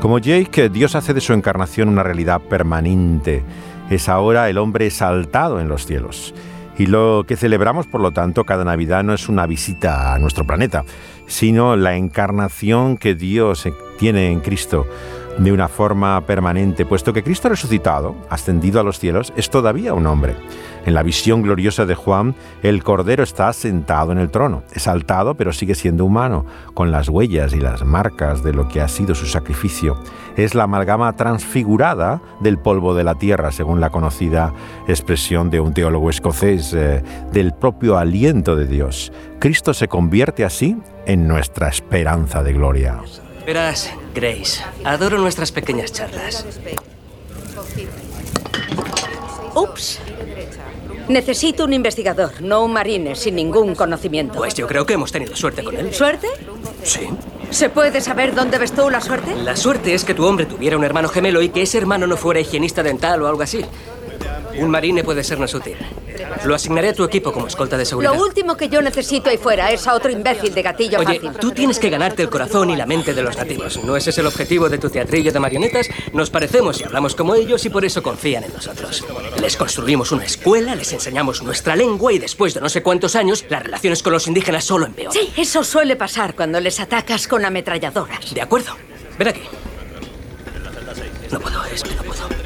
Como 0.00 0.18
Jake, 0.18 0.68
Dios 0.68 0.94
hace 0.94 1.14
de 1.14 1.20
su 1.20 1.32
encarnación 1.32 1.88
una 1.88 2.02
realidad 2.02 2.40
permanente. 2.40 3.42
Es 3.90 4.08
ahora 4.08 4.48
el 4.48 4.58
hombre 4.58 4.86
exaltado 4.86 5.60
en 5.60 5.68
los 5.68 5.86
cielos. 5.86 6.34
Y 6.78 6.86
lo 6.86 7.24
que 7.26 7.36
celebramos, 7.36 7.86
por 7.86 8.02
lo 8.02 8.12
tanto, 8.12 8.44
cada 8.44 8.64
Navidad 8.64 9.02
no 9.02 9.14
es 9.14 9.28
una 9.28 9.46
visita 9.46 10.14
a 10.14 10.18
nuestro 10.18 10.46
planeta, 10.46 10.84
sino 11.26 11.74
la 11.76 11.96
encarnación 11.96 12.98
que 12.98 13.14
Dios 13.14 13.66
tiene 13.98 14.30
en 14.30 14.40
Cristo 14.40 14.86
de 15.38 15.52
una 15.52 15.68
forma 15.68 16.20
permanente, 16.22 16.86
puesto 16.86 17.12
que 17.12 17.22
Cristo 17.22 17.48
resucitado, 17.48 18.14
ascendido 18.30 18.80
a 18.80 18.82
los 18.82 18.98
cielos, 18.98 19.32
es 19.36 19.50
todavía 19.50 19.94
un 19.94 20.06
hombre. 20.06 20.34
En 20.86 20.94
la 20.94 21.02
visión 21.02 21.42
gloriosa 21.42 21.84
de 21.84 21.94
Juan, 21.94 22.34
el 22.62 22.82
Cordero 22.82 23.22
está 23.22 23.52
sentado 23.52 24.12
en 24.12 24.18
el 24.18 24.30
trono, 24.30 24.62
exaltado 24.72 25.34
pero 25.34 25.52
sigue 25.52 25.74
siendo 25.74 26.04
humano, 26.04 26.46
con 26.74 26.90
las 26.90 27.08
huellas 27.08 27.52
y 27.52 27.60
las 27.60 27.84
marcas 27.84 28.42
de 28.42 28.52
lo 28.52 28.68
que 28.68 28.80
ha 28.80 28.88
sido 28.88 29.14
su 29.14 29.26
sacrificio. 29.26 30.00
Es 30.36 30.54
la 30.54 30.64
amalgama 30.64 31.12
transfigurada 31.14 32.20
del 32.40 32.58
polvo 32.58 32.94
de 32.94 33.04
la 33.04 33.16
tierra, 33.16 33.52
según 33.52 33.80
la 33.80 33.90
conocida 33.90 34.54
expresión 34.86 35.50
de 35.50 35.60
un 35.60 35.74
teólogo 35.74 36.08
escocés, 36.08 36.72
eh, 36.72 37.02
del 37.32 37.52
propio 37.52 37.98
aliento 37.98 38.54
de 38.56 38.66
Dios. 38.66 39.12
Cristo 39.38 39.74
se 39.74 39.88
convierte 39.88 40.44
así 40.44 40.76
en 41.06 41.26
nuestra 41.26 41.68
esperanza 41.68 42.42
de 42.42 42.52
gloria. 42.52 43.00
Verás, 43.46 43.92
Grace, 44.12 44.60
adoro 44.82 45.18
nuestras 45.18 45.52
pequeñas 45.52 45.92
charlas. 45.92 46.44
Ups. 49.54 50.00
Necesito 51.06 51.62
un 51.62 51.72
investigador, 51.72 52.42
no 52.42 52.64
un 52.64 52.72
marine 52.72 53.14
sin 53.14 53.36
ningún 53.36 53.76
conocimiento. 53.76 54.34
Pues 54.34 54.54
yo 54.54 54.66
creo 54.66 54.84
que 54.84 54.94
hemos 54.94 55.12
tenido 55.12 55.36
suerte 55.36 55.62
con 55.62 55.76
él. 55.76 55.94
¿Suerte? 55.94 56.26
Sí. 56.82 57.08
¿Se 57.50 57.68
puede 57.70 58.00
saber 58.00 58.34
dónde 58.34 58.58
ves 58.58 58.72
tú 58.72 58.90
la 58.90 59.00
suerte? 59.00 59.36
La 59.36 59.54
suerte 59.54 59.94
es 59.94 60.04
que 60.04 60.14
tu 60.14 60.26
hombre 60.26 60.46
tuviera 60.46 60.76
un 60.76 60.82
hermano 60.82 61.08
gemelo 61.08 61.40
y 61.40 61.50
que 61.50 61.62
ese 61.62 61.78
hermano 61.78 62.08
no 62.08 62.16
fuera 62.16 62.40
higienista 62.40 62.82
dental 62.82 63.22
o 63.22 63.28
algo 63.28 63.42
así. 63.42 63.64
Un 64.58 64.70
marine 64.70 65.04
puede 65.04 65.22
sernos 65.22 65.54
útil. 65.54 65.76
Lo 66.44 66.54
asignaré 66.54 66.90
a 66.90 66.94
tu 66.94 67.04
equipo 67.04 67.32
como 67.32 67.46
escolta 67.46 67.76
de 67.76 67.84
seguridad. 67.84 68.14
Lo 68.14 68.22
último 68.22 68.56
que 68.56 68.68
yo 68.68 68.80
necesito 68.80 69.28
ahí 69.30 69.36
fuera 69.38 69.70
es 69.70 69.86
a 69.86 69.94
otro 69.94 70.10
imbécil 70.10 70.54
de 70.54 70.62
gatillo 70.62 70.98
Oye, 70.98 71.20
fácil. 71.20 71.32
tú 71.40 71.50
tienes 71.52 71.78
que 71.78 71.90
ganarte 71.90 72.22
el 72.22 72.30
corazón 72.30 72.70
y 72.70 72.76
la 72.76 72.86
mente 72.86 73.12
de 73.14 73.22
los 73.22 73.36
nativos. 73.36 73.82
¿No 73.84 73.96
ese 73.96 74.10
es 74.10 74.18
el 74.18 74.26
objetivo 74.26 74.68
de 74.68 74.78
tu 74.78 74.88
teatrillo 74.88 75.32
de 75.32 75.40
marionetas? 75.40 75.88
Nos 76.12 76.30
parecemos 76.30 76.80
y 76.80 76.84
hablamos 76.84 77.14
como 77.14 77.34
ellos 77.34 77.64
y 77.64 77.70
por 77.70 77.84
eso 77.84 78.02
confían 78.02 78.44
en 78.44 78.52
nosotros. 78.52 79.04
Les 79.40 79.56
construimos 79.56 80.12
una 80.12 80.24
escuela, 80.24 80.74
les 80.74 80.92
enseñamos 80.92 81.42
nuestra 81.42 81.76
lengua 81.76 82.12
y 82.12 82.18
después 82.18 82.54
de 82.54 82.60
no 82.60 82.68
sé 82.68 82.82
cuántos 82.82 83.16
años, 83.16 83.44
las 83.48 83.62
relaciones 83.62 84.02
con 84.02 84.12
los 84.12 84.26
indígenas 84.26 84.64
solo 84.64 84.86
empeoran. 84.86 85.12
Sí, 85.12 85.32
eso 85.36 85.62
suele 85.64 85.96
pasar 85.96 86.34
cuando 86.34 86.60
les 86.60 86.80
atacas 86.80 87.28
con 87.28 87.44
ametralladoras. 87.44 88.32
De 88.34 88.40
acuerdo. 88.40 88.72
Ven 89.18 89.28
aquí. 89.28 89.42
No 91.30 91.40
puedo, 91.40 91.64
es 91.64 91.82
que 91.82 91.94
no 91.94 92.02
puedo. 92.02 92.45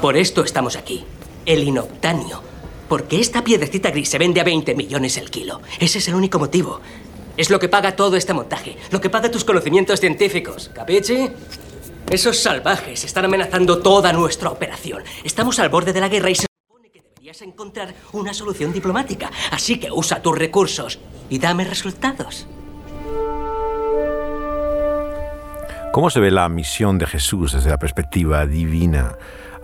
Por 0.00 0.16
esto 0.16 0.44
estamos 0.44 0.76
aquí. 0.76 1.04
El 1.46 1.64
inoctanio. 1.64 2.42
Porque 2.88 3.18
esta 3.18 3.42
piedrecita 3.42 3.90
gris 3.90 4.10
se 4.10 4.18
vende 4.18 4.40
a 4.40 4.44
20 4.44 4.74
millones 4.74 5.16
el 5.16 5.30
kilo. 5.30 5.60
Ese 5.80 5.98
es 5.98 6.08
el 6.08 6.14
único 6.14 6.38
motivo. 6.38 6.80
Es 7.36 7.50
lo 7.50 7.58
que 7.58 7.68
paga 7.68 7.96
todo 7.96 8.16
este 8.16 8.34
montaje. 8.34 8.76
Lo 8.90 9.00
que 9.00 9.10
paga 9.10 9.30
tus 9.30 9.44
conocimientos 9.44 9.98
científicos. 10.00 10.70
¿Capichi? 10.74 11.30
Esos 12.10 12.38
salvajes 12.38 13.04
están 13.04 13.24
amenazando 13.24 13.78
toda 13.78 14.12
nuestra 14.12 14.50
operación. 14.50 15.02
Estamos 15.24 15.58
al 15.58 15.70
borde 15.70 15.92
de 15.92 16.00
la 16.00 16.08
guerra 16.08 16.30
y 16.30 16.34
se 16.36 16.46
supone 16.62 16.90
que 16.90 17.02
deberías 17.02 17.40
encontrar 17.42 17.94
una 18.12 18.32
solución 18.32 18.72
diplomática. 18.72 19.30
Así 19.50 19.80
que 19.80 19.90
usa 19.90 20.22
tus 20.22 20.38
recursos 20.38 20.98
y 21.30 21.38
dame 21.38 21.64
resultados. 21.64 22.46
¿Cómo 25.92 26.10
se 26.10 26.20
ve 26.20 26.30
la 26.30 26.48
misión 26.50 26.98
de 26.98 27.06
Jesús 27.06 27.52
desde 27.52 27.70
la 27.70 27.78
perspectiva 27.78 28.46
divina? 28.46 29.16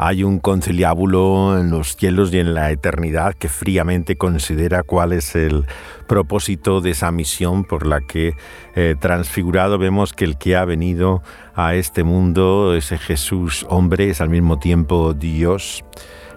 Hay 0.05 0.25
un 0.25 0.41
conciliábulo 0.41 1.57
en 1.61 1.71
los 1.71 1.95
cielos 1.95 2.35
y 2.35 2.41
en 2.41 2.55
la 2.55 2.73
eternidad 2.73 3.35
que 3.35 3.49
fríamente 3.49 4.17
considera 4.17 4.83
cuál 4.83 5.13
es 5.13 5.37
el 5.37 5.65
propósito 6.09 6.81
de 6.81 6.91
esa 6.91 7.13
misión 7.13 7.63
por 7.63 7.87
la 7.87 8.01
que, 8.01 8.35
eh, 8.75 8.97
transfigurado, 8.99 9.79
vemos 9.79 10.13
que 10.13 10.25
el 10.25 10.39
que 10.39 10.57
ha 10.57 10.65
venido 10.65 11.23
a 11.55 11.77
este 11.77 12.03
mundo, 12.03 12.75
ese 12.75 12.99
Jesús 12.99 13.65
hombre, 13.69 14.11
es 14.11 14.21
al 14.21 14.29
mismo 14.29 14.59
tiempo 14.59 15.15
Dios. 15.15 15.85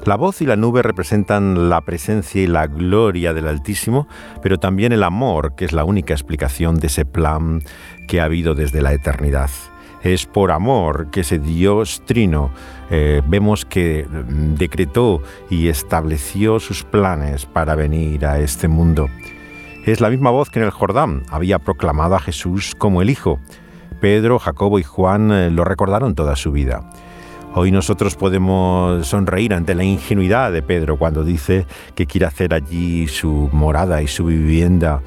La 0.06 0.16
voz 0.16 0.44
y 0.44 0.46
la 0.46 0.58
nube 0.58 0.84
representan 0.84 1.68
la 1.68 1.82
presencia 1.82 2.44
y 2.44 2.46
la 2.46 2.68
gloria 2.68 3.34
del 3.34 3.48
Altísimo, 3.48 4.08
pero 4.44 4.60
también 4.60 4.92
el 4.92 5.02
amor, 5.02 5.56
que 5.56 5.66
es 5.66 5.74
la 5.74 5.86
única 5.86 6.14
explicación 6.14 6.80
de 6.80 6.86
ese 6.86 7.04
plan 7.04 7.64
que 8.08 8.22
ha 8.22 8.26
habido 8.26 8.54
desde 8.54 8.84
la 8.84 8.94
eternidad. 8.94 9.50
Es 10.06 10.28
por 10.28 10.52
amor 10.52 11.08
que 11.10 11.22
ese 11.22 11.40
Dios 11.40 12.04
trino 12.06 12.52
eh, 12.92 13.24
vemos 13.28 13.66
que 13.66 14.06
mm, 14.08 14.54
decretó 14.54 15.24
y 15.50 15.68
estableció 15.68 16.60
sus 16.60 16.84
planes 16.84 17.48
para 17.48 17.74
venir 17.74 18.28
a 18.28 18.38
este 18.38 18.68
mundo. 18.68 19.10
Es 19.84 20.02
la 20.02 20.12
misma 20.12 20.30
voz 20.30 20.52
que 20.52 20.60
en 20.60 20.66
el 20.66 20.72
Jordán 20.72 21.24
había 21.32 21.58
proclamado 21.58 22.14
a 22.14 22.20
Jesús 22.20 22.76
como 22.78 23.02
el 23.02 23.10
Hijo. 23.10 23.40
Pedro, 24.00 24.38
Jacobo 24.38 24.78
y 24.78 24.84
Juan 24.84 25.32
eh, 25.32 25.50
lo 25.50 25.64
recordaron 25.64 26.14
toda 26.14 26.36
su 26.36 26.52
vida. 26.52 26.88
Hoy 27.56 27.72
nosotros 27.72 28.16
podemos 28.16 29.08
sonreír 29.08 29.56
ante 29.56 29.74
la 29.74 29.86
ingenuidad 29.86 30.52
de 30.52 30.62
Pedro 30.62 30.98
cuando 30.98 31.24
dice 31.24 31.66
que 31.96 32.06
quiere 32.06 32.28
hacer 32.28 32.54
allí 32.54 33.08
su 33.08 33.50
morada 33.52 34.04
y 34.04 34.08
su 34.08 34.26
vivienda. 34.26 35.02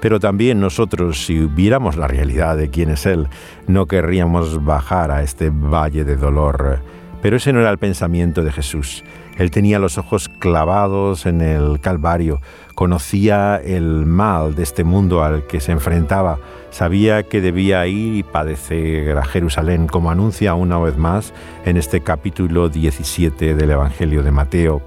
Pero 0.00 0.18
también 0.18 0.60
nosotros, 0.60 1.26
si 1.26 1.46
viéramos 1.46 1.96
la 1.96 2.08
realidad 2.08 2.56
de 2.56 2.70
quién 2.70 2.90
es 2.90 3.06
Él, 3.06 3.28
no 3.66 3.86
querríamos 3.86 4.64
bajar 4.64 5.10
a 5.10 5.22
este 5.22 5.50
valle 5.50 6.04
de 6.04 6.16
dolor. 6.16 6.80
Pero 7.22 7.36
ese 7.36 7.52
no 7.52 7.60
era 7.60 7.70
el 7.70 7.78
pensamiento 7.78 8.42
de 8.42 8.52
Jesús. 8.52 9.04
Él 9.36 9.50
tenía 9.50 9.78
los 9.78 9.98
ojos 9.98 10.28
clavados 10.28 11.24
en 11.24 11.40
el 11.40 11.80
Calvario, 11.80 12.40
conocía 12.74 13.56
el 13.56 14.06
mal 14.06 14.54
de 14.54 14.62
este 14.62 14.84
mundo 14.84 15.22
al 15.22 15.46
que 15.46 15.60
se 15.60 15.72
enfrentaba, 15.72 16.38
sabía 16.70 17.22
que 17.22 17.40
debía 17.40 17.86
ir 17.86 18.16
y 18.16 18.22
padecer 18.22 19.16
a 19.16 19.24
Jerusalén, 19.24 19.86
como 19.86 20.10
anuncia 20.10 20.54
una 20.54 20.78
vez 20.78 20.96
más 20.96 21.32
en 21.64 21.76
este 21.76 22.02
capítulo 22.02 22.68
17 22.68 23.54
del 23.54 23.70
Evangelio 23.70 24.22
de 24.22 24.30
Mateo. 24.30 24.82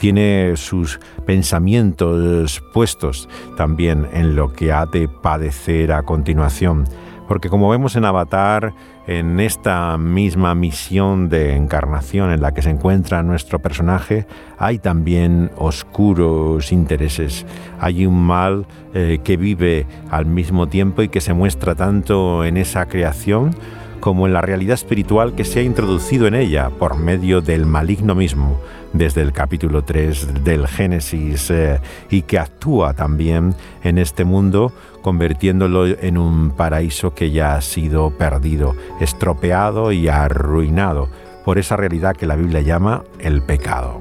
Tiene 0.00 0.56
sus 0.56 0.98
pensamientos 1.26 2.62
puestos 2.72 3.28
también 3.58 4.08
en 4.14 4.34
lo 4.34 4.50
que 4.50 4.72
ha 4.72 4.86
de 4.86 5.08
padecer 5.08 5.92
a 5.92 6.04
continuación, 6.04 6.84
porque 7.28 7.50
como 7.50 7.68
vemos 7.68 7.96
en 7.96 8.06
Avatar, 8.06 8.72
en 9.06 9.40
esta 9.40 9.98
misma 9.98 10.54
misión 10.54 11.28
de 11.28 11.54
encarnación 11.54 12.30
en 12.30 12.40
la 12.40 12.54
que 12.54 12.62
se 12.62 12.70
encuentra 12.70 13.22
nuestro 13.22 13.58
personaje, 13.58 14.26
hay 14.56 14.78
también 14.78 15.50
oscuros 15.58 16.72
intereses. 16.72 17.44
Hay 17.78 18.06
un 18.06 18.22
mal 18.22 18.66
eh, 18.94 19.18
que 19.22 19.36
vive 19.36 19.86
al 20.10 20.24
mismo 20.24 20.66
tiempo 20.66 21.02
y 21.02 21.10
que 21.10 21.20
se 21.20 21.34
muestra 21.34 21.74
tanto 21.74 22.42
en 22.46 22.56
esa 22.56 22.86
creación 22.86 23.54
como 24.00 24.26
en 24.26 24.32
la 24.32 24.40
realidad 24.40 24.74
espiritual 24.74 25.34
que 25.34 25.44
se 25.44 25.60
ha 25.60 25.62
introducido 25.62 26.26
en 26.26 26.34
ella 26.34 26.70
por 26.70 26.96
medio 26.96 27.42
del 27.42 27.66
maligno 27.66 28.14
mismo 28.14 28.58
desde 28.92 29.22
el 29.22 29.32
capítulo 29.32 29.84
3 29.84 30.44
del 30.44 30.66
Génesis 30.66 31.50
eh, 31.50 31.80
y 32.10 32.22
que 32.22 32.38
actúa 32.38 32.94
también 32.94 33.54
en 33.82 33.98
este 33.98 34.24
mundo 34.24 34.72
convirtiéndolo 35.02 35.86
en 35.86 36.18
un 36.18 36.50
paraíso 36.50 37.14
que 37.14 37.30
ya 37.30 37.54
ha 37.54 37.60
sido 37.60 38.10
perdido, 38.10 38.74
estropeado 39.00 39.92
y 39.92 40.08
arruinado 40.08 41.08
por 41.44 41.58
esa 41.58 41.76
realidad 41.76 42.16
que 42.16 42.26
la 42.26 42.36
Biblia 42.36 42.60
llama 42.60 43.04
el 43.18 43.42
pecado. 43.42 44.00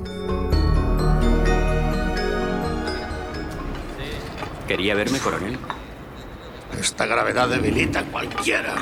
¿Quería 4.67 4.93
verme, 4.93 5.17
coronel? 5.19 5.57
Esta 6.79 7.05
gravedad 7.05 7.49
debilita 7.49 8.01
a 8.01 8.03
cualquiera. 8.03 8.75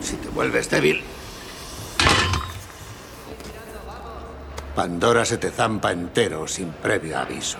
Si 0.00 0.16
te 0.16 0.28
vuelves 0.28 0.70
débil, 0.70 1.02
Pandora 4.78 5.24
se 5.24 5.38
te 5.38 5.50
zampa 5.50 5.90
entero 5.90 6.46
sin 6.46 6.70
previo 6.70 7.18
aviso. 7.18 7.58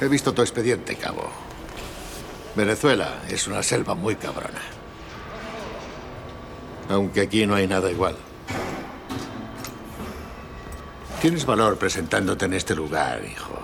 He 0.00 0.08
visto 0.08 0.32
tu 0.32 0.40
expediente, 0.40 0.96
cabo. 0.96 1.28
Venezuela 2.56 3.20
es 3.28 3.46
una 3.46 3.62
selva 3.62 3.94
muy 3.94 4.16
cabrona. 4.16 4.62
Aunque 6.88 7.20
aquí 7.20 7.44
no 7.44 7.54
hay 7.54 7.66
nada 7.66 7.90
igual. 7.90 8.16
Tienes 11.20 11.44
valor 11.44 11.76
presentándote 11.76 12.46
en 12.46 12.54
este 12.54 12.74
lugar, 12.74 13.20
hijo. 13.22 13.58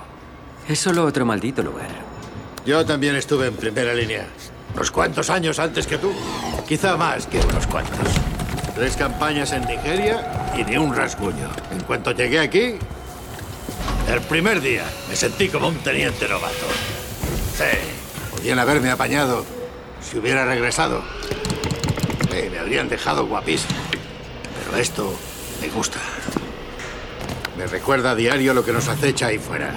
Es 0.68 0.78
solo 0.78 1.06
otro 1.06 1.24
maldito 1.24 1.62
lugar. 1.62 1.88
Yo 2.66 2.84
también 2.84 3.16
estuve 3.16 3.46
en 3.46 3.56
primera 3.56 3.94
línea. 3.94 4.26
Unos 4.74 4.90
cuantos 4.90 5.30
años 5.30 5.58
antes 5.58 5.86
que 5.86 5.96
tú. 5.96 6.12
Quizá 6.68 6.98
más 6.98 7.26
que 7.26 7.40
unos 7.40 7.66
cuantos. 7.66 8.12
Tres 8.74 8.94
campañas 8.94 9.52
en 9.52 9.64
Nigeria 9.64 10.52
y 10.54 10.64
ni 10.64 10.76
un 10.76 10.94
rasguño. 10.94 11.48
En 11.90 11.96
cuanto 12.02 12.12
llegué 12.12 12.38
aquí, 12.38 12.74
el 14.08 14.20
primer 14.28 14.60
día 14.60 14.84
me 15.08 15.16
sentí 15.16 15.48
como 15.48 15.66
un 15.66 15.74
teniente 15.78 16.28
novato. 16.28 16.54
Sí, 17.56 17.64
podían 18.30 18.60
haberme 18.60 18.92
apañado 18.92 19.44
si 20.00 20.16
hubiera 20.16 20.44
regresado. 20.44 21.02
me 22.30 22.58
habrían 22.60 22.88
dejado 22.88 23.26
guapísimo. 23.26 23.76
Pero 24.62 24.76
esto 24.80 25.12
me 25.60 25.68
gusta. 25.68 25.98
Me 27.58 27.66
recuerda 27.66 28.12
a 28.12 28.14
diario 28.14 28.54
lo 28.54 28.64
que 28.64 28.72
nos 28.72 28.86
acecha 28.86 29.26
ahí 29.26 29.40
fuera. 29.40 29.74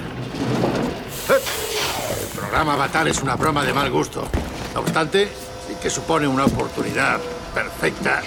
El 1.30 2.40
programa 2.40 2.76
Batal 2.76 3.08
es 3.08 3.24
una 3.24 3.38
broma 3.38 3.66
de 3.66 3.74
mal 3.74 3.90
gusto. 3.90 4.28
No 4.76 4.82
obstante, 4.82 5.30
sí 5.68 5.74
que 5.82 5.90
supone 5.90 6.28
una 6.28 6.46
oportunidad 6.46 7.20
perfecta 7.56 8.22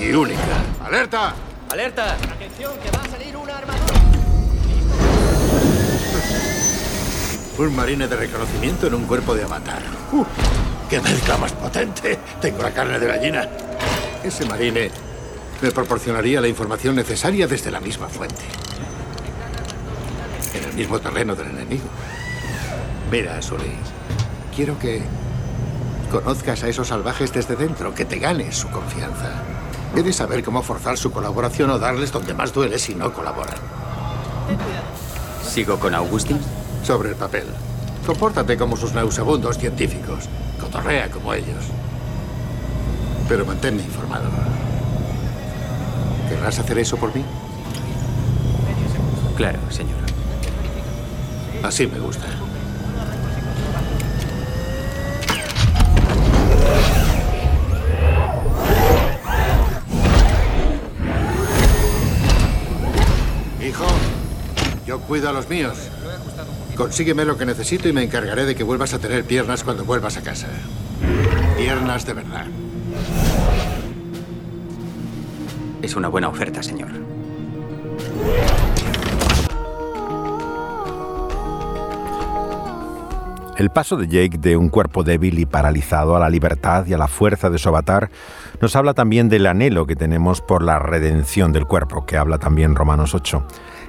y 0.00 0.12
única. 0.12 0.62
¡Alerta! 0.84 1.34
¡Alerta! 1.72 2.16
¡Atención, 2.58 2.80
que 2.82 2.90
va 2.90 3.04
a 3.04 3.08
salir 3.08 3.36
una 3.36 3.56
armadura! 3.56 3.94
Un 7.56 7.76
marine 7.76 8.08
de 8.08 8.16
reconocimiento 8.16 8.88
en 8.88 8.94
un 8.94 9.04
cuerpo 9.04 9.36
de 9.36 9.44
avatar. 9.44 9.80
Uh, 10.10 10.24
¡Qué 10.90 11.00
mezcla 11.00 11.36
más 11.36 11.52
potente! 11.52 12.18
Tengo 12.40 12.60
la 12.64 12.72
carne 12.72 12.98
de 12.98 13.06
gallina. 13.06 13.48
Ese 14.24 14.44
marine 14.44 14.90
me 15.62 15.70
proporcionaría 15.70 16.40
la 16.40 16.48
información 16.48 16.96
necesaria 16.96 17.46
desde 17.46 17.70
la 17.70 17.78
misma 17.78 18.08
fuente. 18.08 18.42
En 20.52 20.64
el 20.64 20.74
mismo 20.74 20.98
terreno 20.98 21.36
del 21.36 21.50
enemigo. 21.50 21.86
Mira, 23.08 23.40
Sully, 23.40 23.76
quiero 24.54 24.76
que 24.80 25.02
conozcas 26.10 26.64
a 26.64 26.68
esos 26.68 26.88
salvajes 26.88 27.32
desde 27.32 27.54
dentro, 27.54 27.94
que 27.94 28.04
te 28.04 28.18
ganes 28.18 28.56
su 28.56 28.68
confianza. 28.68 29.57
Debes 29.94 30.16
saber 30.16 30.44
cómo 30.44 30.62
forzar 30.62 30.96
su 30.96 31.10
colaboración 31.10 31.70
o 31.70 31.78
darles 31.78 32.12
donde 32.12 32.34
más 32.34 32.52
duele 32.52 32.78
si 32.78 32.94
no 32.94 33.12
colaboran. 33.12 33.56
¿Sigo 35.42 35.78
con 35.78 35.94
Augustin? 35.94 36.38
Sobre 36.82 37.10
el 37.10 37.16
papel. 37.16 37.44
Compórtate 38.06 38.56
como 38.56 38.76
sus 38.76 38.92
nauseabundos 38.92 39.58
científicos. 39.58 40.28
Cotorrea 40.60 41.10
como 41.10 41.34
ellos. 41.34 41.64
Pero 43.28 43.44
manténme 43.44 43.82
informado. 43.82 44.28
¿Querrás 46.28 46.58
hacer 46.58 46.78
eso 46.78 46.96
por 46.96 47.14
mí? 47.14 47.24
Claro, 49.36 49.58
señor. 49.70 49.98
Así 51.62 51.86
me 51.86 51.98
gusta. 51.98 52.26
Cuido 65.08 65.30
a 65.30 65.32
los 65.32 65.48
míos. 65.48 65.76
Consígueme 66.76 67.24
lo 67.24 67.36
que 67.38 67.46
necesito 67.46 67.88
y 67.88 67.92
me 67.92 68.04
encargaré 68.04 68.44
de 68.44 68.54
que 68.54 68.62
vuelvas 68.62 68.92
a 68.92 68.98
tener 68.98 69.24
piernas 69.24 69.64
cuando 69.64 69.84
vuelvas 69.84 70.18
a 70.18 70.22
casa. 70.22 70.46
Piernas 71.56 72.06
de 72.06 72.12
verdad. 72.12 72.46
Es 75.80 75.96
una 75.96 76.08
buena 76.08 76.28
oferta, 76.28 76.62
señor. 76.62 76.90
El 83.56 83.70
paso 83.70 83.96
de 83.96 84.06
Jake 84.06 84.38
de 84.38 84.56
un 84.56 84.68
cuerpo 84.68 85.02
débil 85.02 85.36
y 85.40 85.46
paralizado 85.46 86.14
a 86.14 86.20
la 86.20 86.30
libertad 86.30 86.86
y 86.86 86.92
a 86.92 86.98
la 86.98 87.08
fuerza 87.08 87.50
de 87.50 87.58
su 87.58 87.68
avatar 87.68 88.08
nos 88.60 88.76
habla 88.76 88.94
también 88.94 89.28
del 89.28 89.46
anhelo 89.46 89.86
que 89.86 89.96
tenemos 89.96 90.40
por 90.42 90.62
la 90.62 90.78
redención 90.78 91.52
del 91.52 91.64
cuerpo, 91.64 92.06
que 92.06 92.16
habla 92.16 92.38
también 92.38 92.76
Romanos 92.76 93.14
8. 93.14 93.44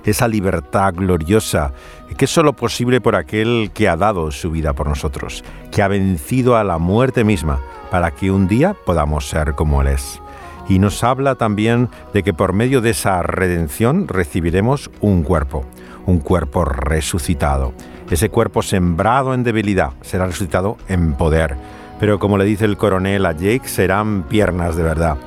Esa 0.06 0.28
libertad 0.28 0.94
gloriosa 0.96 1.74
que 2.18 2.26
es 2.26 2.32
solo 2.32 2.54
posible 2.54 3.02
por 3.02 3.16
aquel 3.16 3.72
que 3.74 3.88
ha 3.88 3.96
dado 3.96 4.32
su 4.32 4.52
vida 4.52 4.74
por 4.74 4.88
nosotros, 4.88 5.44
que 5.72 5.82
ha 5.82 5.88
vencido 5.88 6.58
a 6.58 6.64
la 6.64 6.78
muerte 6.78 7.24
misma 7.24 7.60
para 7.92 8.12
que 8.12 8.32
un 8.32 8.48
día 8.48 8.76
podamos 8.86 9.30
ser 9.30 9.54
como 9.54 9.82
Él 9.82 9.90
es. 9.90 10.22
Y 10.68 10.80
nos 10.80 11.04
habla 11.04 11.36
también 11.36 11.90
de 12.14 12.24
que 12.24 12.34
por 12.34 12.54
medio 12.54 12.82
de 12.82 12.92
esa 12.92 13.22
redención 13.24 14.08
recibiremos 14.08 14.92
un 15.02 15.24
cuerpo, 15.24 15.66
un 16.06 16.20
cuerpo 16.20 16.66
resucitado 16.66 17.74
ese 18.10 18.30
cuerpo 18.30 18.64
sembrado 18.64 19.36
en 19.36 19.44
debilidad 19.44 19.92
será 20.02 20.26
resucitado 20.26 20.78
en 20.88 21.14
poder. 21.14 21.56
Pero 22.00 22.18
como 22.18 22.38
le 22.38 22.46
dice 22.46 22.66
el 22.66 22.78
coronel 22.78 23.26
a 23.26 23.34
Jake, 23.34 23.68
serán 23.68 24.24
piernas 24.24 24.76
de 24.76 24.84
verdad. 24.84 25.18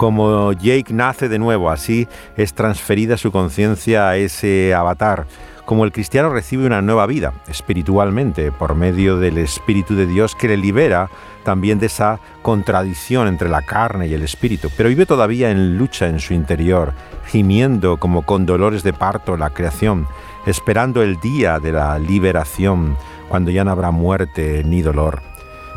Como 0.00 0.54
Jake 0.54 0.94
nace 0.94 1.28
de 1.28 1.38
nuevo, 1.38 1.68
así 1.68 2.08
es 2.34 2.54
transferida 2.54 3.18
su 3.18 3.30
conciencia 3.30 4.08
a 4.08 4.16
ese 4.16 4.72
avatar. 4.72 5.26
Como 5.66 5.84
el 5.84 5.92
cristiano 5.92 6.30
recibe 6.30 6.64
una 6.64 6.80
nueva 6.80 7.04
vida 7.04 7.34
espiritualmente 7.48 8.50
por 8.50 8.74
medio 8.74 9.18
del 9.18 9.36
Espíritu 9.36 9.96
de 9.96 10.06
Dios 10.06 10.34
que 10.34 10.48
le 10.48 10.56
libera 10.56 11.10
también 11.44 11.78
de 11.78 11.84
esa 11.84 12.18
contradicción 12.40 13.28
entre 13.28 13.50
la 13.50 13.60
carne 13.60 14.06
y 14.06 14.14
el 14.14 14.22
espíritu, 14.22 14.70
pero 14.74 14.88
vive 14.88 15.04
todavía 15.04 15.50
en 15.50 15.76
lucha 15.76 16.08
en 16.08 16.18
su 16.18 16.32
interior, 16.32 16.94
gimiendo 17.26 17.98
como 17.98 18.22
con 18.22 18.46
dolores 18.46 18.82
de 18.82 18.94
parto 18.94 19.36
la 19.36 19.50
creación, 19.50 20.06
esperando 20.46 21.02
el 21.02 21.20
día 21.20 21.58
de 21.58 21.72
la 21.72 21.98
liberación, 21.98 22.96
cuando 23.28 23.50
ya 23.50 23.64
no 23.64 23.70
habrá 23.70 23.90
muerte 23.90 24.64
ni 24.64 24.80
dolor. 24.80 25.20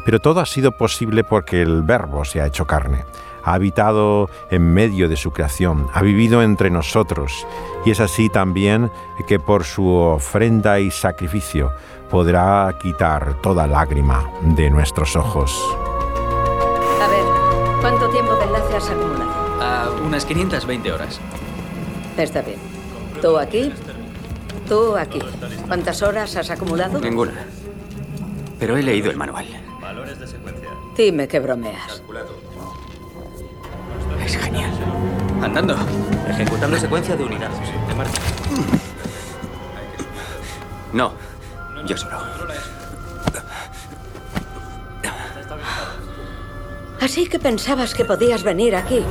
Pero 0.05 0.19
todo 0.19 0.39
ha 0.39 0.45
sido 0.45 0.77
posible 0.77 1.25
porque 1.25 1.61
el 1.61 1.83
Verbo 1.83 2.23
se 2.23 2.39
ha 2.39 2.47
hecho 2.47 2.65
carne 2.65 3.03
ha 3.43 3.53
habitado 3.53 4.29
en 4.49 4.73
medio 4.73 5.09
de 5.09 5.17
su 5.17 5.31
creación, 5.31 5.87
ha 5.93 6.01
vivido 6.01 6.41
entre 6.41 6.69
nosotros, 6.69 7.45
y 7.85 7.91
es 7.91 7.99
así 7.99 8.29
también 8.29 8.91
que 9.27 9.39
por 9.39 9.63
su 9.63 9.87
ofrenda 9.87 10.79
y 10.79 10.91
sacrificio 10.91 11.71
podrá 12.09 12.77
quitar 12.81 13.41
toda 13.41 13.67
lágrima 13.67 14.29
de 14.41 14.69
nuestros 14.69 15.15
ojos. 15.15 15.59
A 17.01 17.07
ver, 17.07 17.25
¿cuánto 17.81 18.09
tiempo 18.09 18.35
de 18.35 18.45
enlace 18.45 18.75
has 18.75 18.89
acumulado? 18.89 19.33
unas 20.05 20.25
520 20.25 20.91
horas. 20.91 21.19
Está 22.17 22.41
bien. 22.41 22.59
¿Tú 23.21 23.37
aquí? 23.37 23.71
¿Tú 24.67 24.95
aquí? 24.95 25.19
¿Cuántas 25.67 26.01
horas 26.01 26.35
has 26.35 26.49
acumulado? 26.49 26.99
Ninguna. 26.99 27.47
Pero 28.59 28.77
he 28.77 28.83
leído 28.83 29.09
el 29.09 29.17
manual. 29.17 29.47
Dime 30.95 31.27
que 31.27 31.39
bromeas. 31.39 32.03
Es 34.33 34.39
genial. 34.39 34.71
Andando. 35.43 35.75
Ejecutando 36.27 36.75
secuencia 36.77 37.15
de 37.15 37.23
unidades. 37.23 37.59
No, 40.91 41.13
yo 41.85 41.95
solo. 41.95 42.17
Así 46.99 47.27
que 47.27 47.37
pensabas 47.37 47.93
que 47.93 48.05
podías 48.05 48.43
venir 48.43 48.75
aquí, 48.75 49.03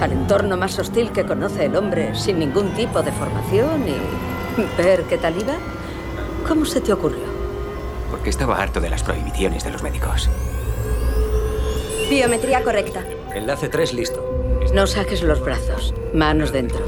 al 0.00 0.12
entorno 0.12 0.56
más 0.58 0.78
hostil 0.78 1.10
que 1.12 1.24
conoce 1.24 1.66
el 1.66 1.76
hombre, 1.76 2.14
sin 2.14 2.38
ningún 2.38 2.74
tipo 2.74 3.02
de 3.02 3.12
formación 3.12 3.88
y 3.88 4.82
ver 4.82 5.04
qué 5.04 5.16
tal 5.16 5.40
iba. 5.40 5.54
¿Cómo 6.46 6.66
se 6.66 6.82
te 6.82 6.92
ocurrió? 6.92 7.24
Porque 8.10 8.28
estaba 8.28 8.60
harto 8.60 8.80
de 8.80 8.90
las 8.90 9.02
prohibiciones 9.02 9.64
de 9.64 9.70
los 9.70 9.82
médicos. 9.82 10.28
Biometría 12.10 12.62
correcta. 12.62 13.04
Enlace 13.34 13.68
3 13.68 13.94
listo. 13.94 14.35
No 14.74 14.86
saques 14.86 15.22
los 15.22 15.40
brazos. 15.40 15.94
Manos 16.12 16.52
dentro. 16.52 16.84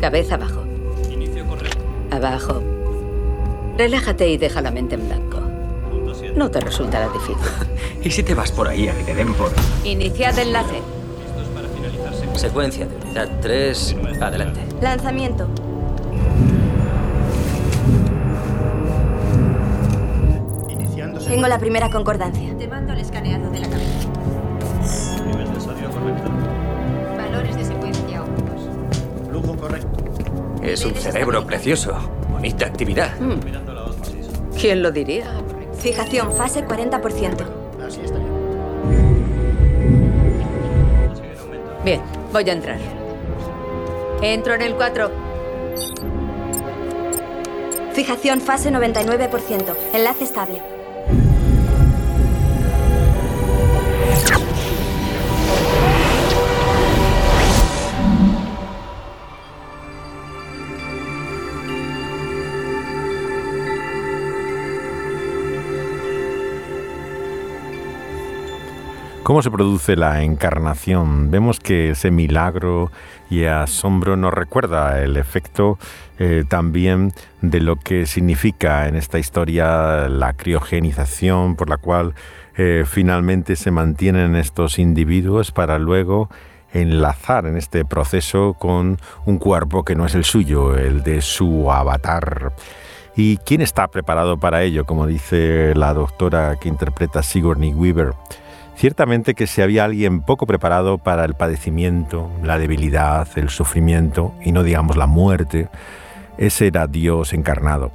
Cabeza 0.00 0.34
abajo. 0.34 0.64
Abajo. 2.10 2.62
Relájate 3.78 4.28
y 4.28 4.36
deja 4.36 4.60
la 4.60 4.70
mente 4.70 4.96
en 4.96 5.08
blanco. 5.08 5.40
No 6.36 6.50
te 6.50 6.60
resultará 6.60 7.08
difícil. 7.08 7.36
¿Y 8.02 8.10
si 8.10 8.22
te 8.22 8.34
vas 8.34 8.52
por 8.52 8.68
ahí 8.68 8.88
a 8.88 8.94
que 8.94 9.04
te 9.04 9.14
den 9.14 9.32
por...? 9.34 9.50
Iniciad 9.84 10.38
enlace. 10.38 10.82
Secuencia 12.34 12.86
de 12.86 12.96
unidad 12.96 13.28
3. 13.40 13.96
Adelante. 14.20 14.60
Lanzamiento. 14.80 15.48
Tengo 21.26 21.48
la 21.48 21.58
primera 21.58 21.90
concordancia. 21.90 22.51
Es 30.62 30.84
un 30.84 30.94
cerebro 30.94 31.44
precioso. 31.44 31.92
Bonita 32.30 32.66
actividad. 32.66 33.18
Hmm. 33.18 33.40
¿Quién 34.58 34.82
lo 34.82 34.92
diría? 34.92 35.26
Fijación, 35.78 36.32
fase 36.32 36.64
40%. 36.64 37.44
Así 37.84 38.00
está 38.00 38.18
Bien, 41.84 42.00
voy 42.32 42.48
a 42.48 42.52
entrar. 42.52 42.78
Entro 44.22 44.54
en 44.54 44.62
el 44.62 44.74
4. 44.76 45.10
Fijación, 47.92 48.40
fase 48.40 48.70
99%. 48.70 49.76
Enlace 49.92 50.24
estable. 50.24 50.71
¿Cómo 69.32 69.40
se 69.40 69.50
produce 69.50 69.96
la 69.96 70.24
encarnación? 70.24 71.30
Vemos 71.30 71.58
que 71.58 71.92
ese 71.92 72.10
milagro 72.10 72.92
y 73.30 73.44
asombro 73.44 74.14
nos 74.14 74.34
recuerda 74.34 75.02
el 75.02 75.16
efecto 75.16 75.78
eh, 76.18 76.44
también 76.46 77.14
de 77.40 77.60
lo 77.60 77.76
que 77.76 78.04
significa 78.04 78.88
en 78.88 78.94
esta 78.94 79.18
historia 79.18 80.06
la 80.10 80.34
criogenización 80.34 81.56
por 81.56 81.70
la 81.70 81.78
cual 81.78 82.12
eh, 82.58 82.84
finalmente 82.86 83.56
se 83.56 83.70
mantienen 83.70 84.36
estos 84.36 84.78
individuos 84.78 85.50
para 85.50 85.78
luego 85.78 86.28
enlazar 86.74 87.46
en 87.46 87.56
este 87.56 87.86
proceso 87.86 88.52
con 88.52 88.98
un 89.24 89.38
cuerpo 89.38 89.82
que 89.82 89.94
no 89.94 90.04
es 90.04 90.14
el 90.14 90.24
suyo, 90.24 90.76
el 90.76 91.02
de 91.02 91.22
su 91.22 91.72
avatar. 91.72 92.52
¿Y 93.16 93.38
quién 93.38 93.62
está 93.62 93.88
preparado 93.88 94.36
para 94.36 94.62
ello? 94.62 94.84
Como 94.84 95.06
dice 95.06 95.72
la 95.74 95.94
doctora 95.94 96.56
que 96.60 96.68
interpreta 96.68 97.22
Sigourney 97.22 97.72
Weaver. 97.72 98.12
Ciertamente 98.76 99.34
que 99.34 99.46
si 99.46 99.62
había 99.62 99.84
alguien 99.84 100.22
poco 100.22 100.46
preparado 100.46 100.98
para 100.98 101.24
el 101.24 101.34
padecimiento, 101.34 102.30
la 102.42 102.58
debilidad, 102.58 103.28
el 103.36 103.48
sufrimiento 103.48 104.34
y 104.42 104.52
no 104.52 104.62
digamos 104.62 104.96
la 104.96 105.06
muerte, 105.06 105.68
ese 106.38 106.68
era 106.68 106.86
Dios 106.86 107.32
encarnado. 107.32 107.92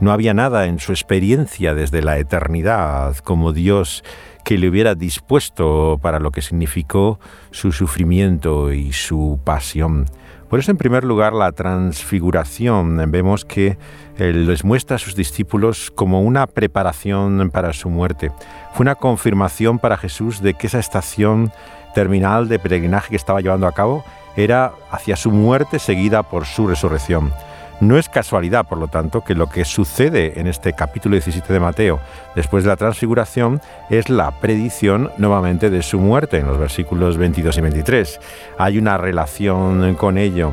No 0.00 0.12
había 0.12 0.32
nada 0.32 0.66
en 0.66 0.78
su 0.78 0.92
experiencia 0.92 1.74
desde 1.74 2.00
la 2.00 2.18
eternidad 2.18 3.16
como 3.18 3.52
Dios 3.52 4.02
que 4.44 4.56
le 4.56 4.68
hubiera 4.68 4.94
dispuesto 4.94 5.98
para 6.00 6.18
lo 6.18 6.30
que 6.30 6.40
significó 6.40 7.20
su 7.50 7.72
sufrimiento 7.72 8.72
y 8.72 8.92
su 8.92 9.38
pasión. 9.44 10.06
Por 10.50 10.58
eso, 10.58 10.72
en 10.72 10.78
primer 10.78 11.04
lugar, 11.04 11.32
la 11.32 11.52
transfiguración 11.52 13.00
vemos 13.12 13.44
que 13.44 13.78
les 14.18 14.64
muestra 14.64 14.96
a 14.96 14.98
sus 14.98 15.14
discípulos 15.14 15.92
como 15.94 16.22
una 16.22 16.48
preparación 16.48 17.50
para 17.52 17.72
su 17.72 17.88
muerte. 17.88 18.32
Fue 18.74 18.82
una 18.82 18.96
confirmación 18.96 19.78
para 19.78 19.96
Jesús 19.96 20.42
de 20.42 20.54
que 20.54 20.66
esa 20.66 20.80
estación 20.80 21.52
terminal 21.94 22.48
de 22.48 22.58
peregrinaje 22.58 23.10
que 23.10 23.16
estaba 23.16 23.40
llevando 23.40 23.68
a 23.68 23.72
cabo 23.72 24.04
era 24.36 24.72
hacia 24.90 25.14
su 25.14 25.30
muerte 25.30 25.78
seguida 25.78 26.24
por 26.24 26.44
su 26.46 26.66
resurrección. 26.66 27.32
No 27.80 27.96
es 27.96 28.10
casualidad, 28.10 28.66
por 28.66 28.76
lo 28.76 28.88
tanto, 28.88 29.22
que 29.22 29.34
lo 29.34 29.48
que 29.48 29.64
sucede 29.64 30.38
en 30.38 30.46
este 30.46 30.74
capítulo 30.74 31.14
17 31.14 31.50
de 31.50 31.60
Mateo, 31.60 31.98
después 32.34 32.62
de 32.62 32.68
la 32.68 32.76
transfiguración, 32.76 33.62
es 33.88 34.10
la 34.10 34.30
predicción 34.32 35.10
nuevamente 35.16 35.70
de 35.70 35.82
su 35.82 35.98
muerte 35.98 36.36
en 36.36 36.46
los 36.46 36.58
versículos 36.58 37.16
22 37.16 37.56
y 37.56 37.60
23. 37.62 38.20
Hay 38.58 38.76
una 38.76 38.98
relación 38.98 39.94
con 39.94 40.18
ello. 40.18 40.52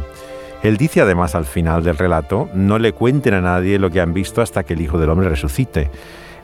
Él 0.63 0.77
dice 0.77 1.01
además 1.01 1.35
al 1.35 1.45
final 1.45 1.83
del 1.83 1.97
relato, 1.97 2.49
no 2.53 2.79
le 2.79 2.93
cuenten 2.93 3.33
a 3.33 3.41
nadie 3.41 3.77
lo 3.77 3.91
que 3.91 3.99
han 3.99 4.13
visto 4.13 4.41
hasta 4.41 4.63
que 4.63 4.73
el 4.73 4.81
Hijo 4.81 4.97
del 4.97 5.09
Hombre 5.09 5.27
resucite. 5.27 5.91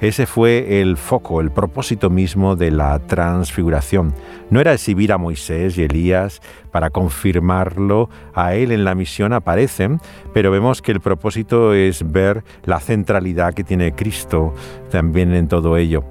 Ese 0.02 0.26
fue 0.26 0.82
el 0.82 0.98
foco, 0.98 1.40
el 1.42 1.52
propósito 1.52 2.10
mismo 2.10 2.56
de 2.56 2.72
la 2.72 3.00
transfiguración. 3.00 4.14
No 4.50 4.60
era 4.60 4.74
exhibir 4.74 5.14
a 5.14 5.18
Moisés 5.18 5.78
y 5.78 5.84
Elías 5.84 6.42
para 6.72 6.90
confirmarlo 6.90 8.10
a 8.34 8.56
él 8.56 8.72
en 8.72 8.84
la 8.84 8.96
misión, 8.96 9.34
aparecen, 9.34 10.00
pero 10.34 10.52
vemos 10.52 10.82
que 10.82 10.92
el 10.92 11.00
propósito 11.00 11.74
es 11.74 12.12
ver 12.12 12.44
la 12.66 12.80
centralidad 12.80 13.54
que 13.54 13.64
tiene 13.64 13.94
Cristo 13.94 14.54
también 14.92 15.34
en 15.34 15.48
todo 15.48 15.78
ello. 15.78 16.04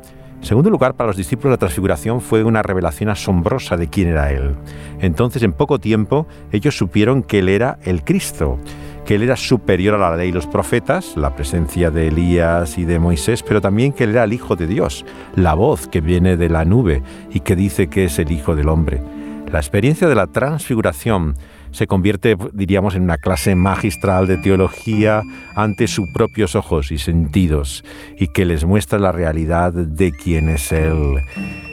En 0.42 0.48
segundo 0.48 0.70
lugar, 0.70 0.94
para 0.94 1.06
los 1.06 1.16
discípulos 1.16 1.52
la 1.52 1.56
transfiguración 1.56 2.20
fue 2.20 2.42
una 2.42 2.62
revelación 2.62 3.10
asombrosa 3.10 3.76
de 3.76 3.86
quién 3.86 4.08
era 4.08 4.32
Él. 4.32 4.56
Entonces, 5.00 5.40
en 5.44 5.52
poco 5.52 5.78
tiempo, 5.78 6.26
ellos 6.50 6.76
supieron 6.76 7.22
que 7.22 7.38
Él 7.38 7.48
era 7.48 7.78
el 7.84 8.02
Cristo, 8.02 8.58
que 9.04 9.16
Él 9.16 9.22
era 9.22 9.36
superior 9.36 9.94
a 9.94 10.10
la 10.10 10.16
ley 10.16 10.28
y 10.28 10.32
los 10.32 10.46
profetas, 10.46 11.16
la 11.16 11.34
presencia 11.34 11.90
de 11.90 12.08
Elías 12.08 12.78
y 12.78 12.84
de 12.84 12.98
Moisés, 12.98 13.42
pero 13.42 13.60
también 13.60 13.92
que 13.92 14.04
Él 14.04 14.10
era 14.10 14.24
el 14.24 14.32
Hijo 14.32 14.56
de 14.56 14.66
Dios, 14.66 15.04
la 15.34 15.54
voz 15.54 15.88
que 15.88 16.00
viene 16.00 16.36
de 16.36 16.48
la 16.48 16.64
nube 16.64 17.02
y 17.32 17.40
que 17.40 17.56
dice 17.56 17.88
que 17.88 18.04
es 18.04 18.18
el 18.18 18.30
Hijo 18.30 18.54
del 18.54 18.68
Hombre. 18.68 19.02
La 19.50 19.58
experiencia 19.58 20.08
de 20.08 20.14
la 20.14 20.28
transfiguración 20.28 21.34
se 21.72 21.86
convierte, 21.86 22.36
diríamos, 22.52 22.94
en 22.94 23.02
una 23.02 23.18
clase 23.18 23.54
magistral 23.54 24.26
de 24.26 24.38
teología 24.38 25.22
ante 25.54 25.88
sus 25.88 26.08
propios 26.10 26.54
ojos 26.54 26.90
y 26.90 26.98
sentidos 26.98 27.84
y 28.16 28.28
que 28.28 28.46
les 28.46 28.64
muestra 28.64 28.98
la 28.98 29.12
realidad 29.12 29.72
de 29.72 30.12
quién 30.12 30.48
es 30.48 30.72
Él. 30.72 31.18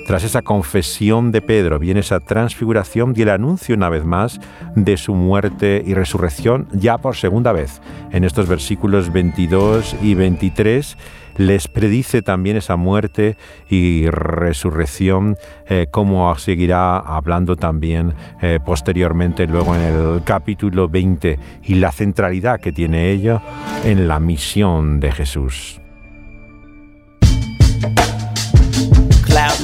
Tras 0.10 0.24
esa 0.24 0.42
confesión 0.42 1.32
de 1.32 1.40
Pedro 1.40 1.78
viene 1.78 2.00
esa 2.00 2.20
transfiguración 2.20 3.14
y 3.16 3.22
el 3.22 3.30
anuncio 3.30 3.76
una 3.76 3.90
vez 3.90 4.06
más 4.06 4.42
de 4.74 4.98
su 4.98 5.14
muerte 5.14 5.84
y 5.86 5.94
resurrección 5.94 6.68
ya 6.72 6.98
por 6.98 7.16
segunda 7.16 7.52
vez. 7.52 7.80
En 8.10 8.24
estos 8.24 8.48
versículos 8.48 9.14
22 9.14 9.96
y 10.02 10.16
23 10.16 10.98
les 11.38 11.68
predice 11.68 12.24
también 12.24 12.58
esa 12.58 12.76
muerte 12.76 13.38
y 13.70 14.10
resurrección, 14.10 15.38
eh, 15.68 15.86
como 15.92 16.36
seguirá 16.40 16.98
hablando 16.98 17.56
también 17.56 18.16
eh, 18.42 18.58
posteriormente 18.66 19.46
luego 19.46 19.76
en 19.76 19.82
el 19.82 20.24
capítulo 20.24 20.90
20 20.90 21.38
y 21.66 21.76
la 21.76 21.92
centralidad 21.92 22.60
que 22.60 22.72
tiene 22.72 23.12
ella 23.12 23.44
en 23.84 24.08
la 24.08 24.20
misión 24.20 25.00
de 25.00 25.12
Jesús. 25.12 25.80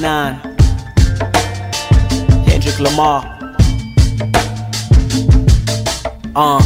Nine, 0.00 0.38
Kendrick 2.44 2.78
Lamar. 2.80 3.24
Uh. 6.34 6.60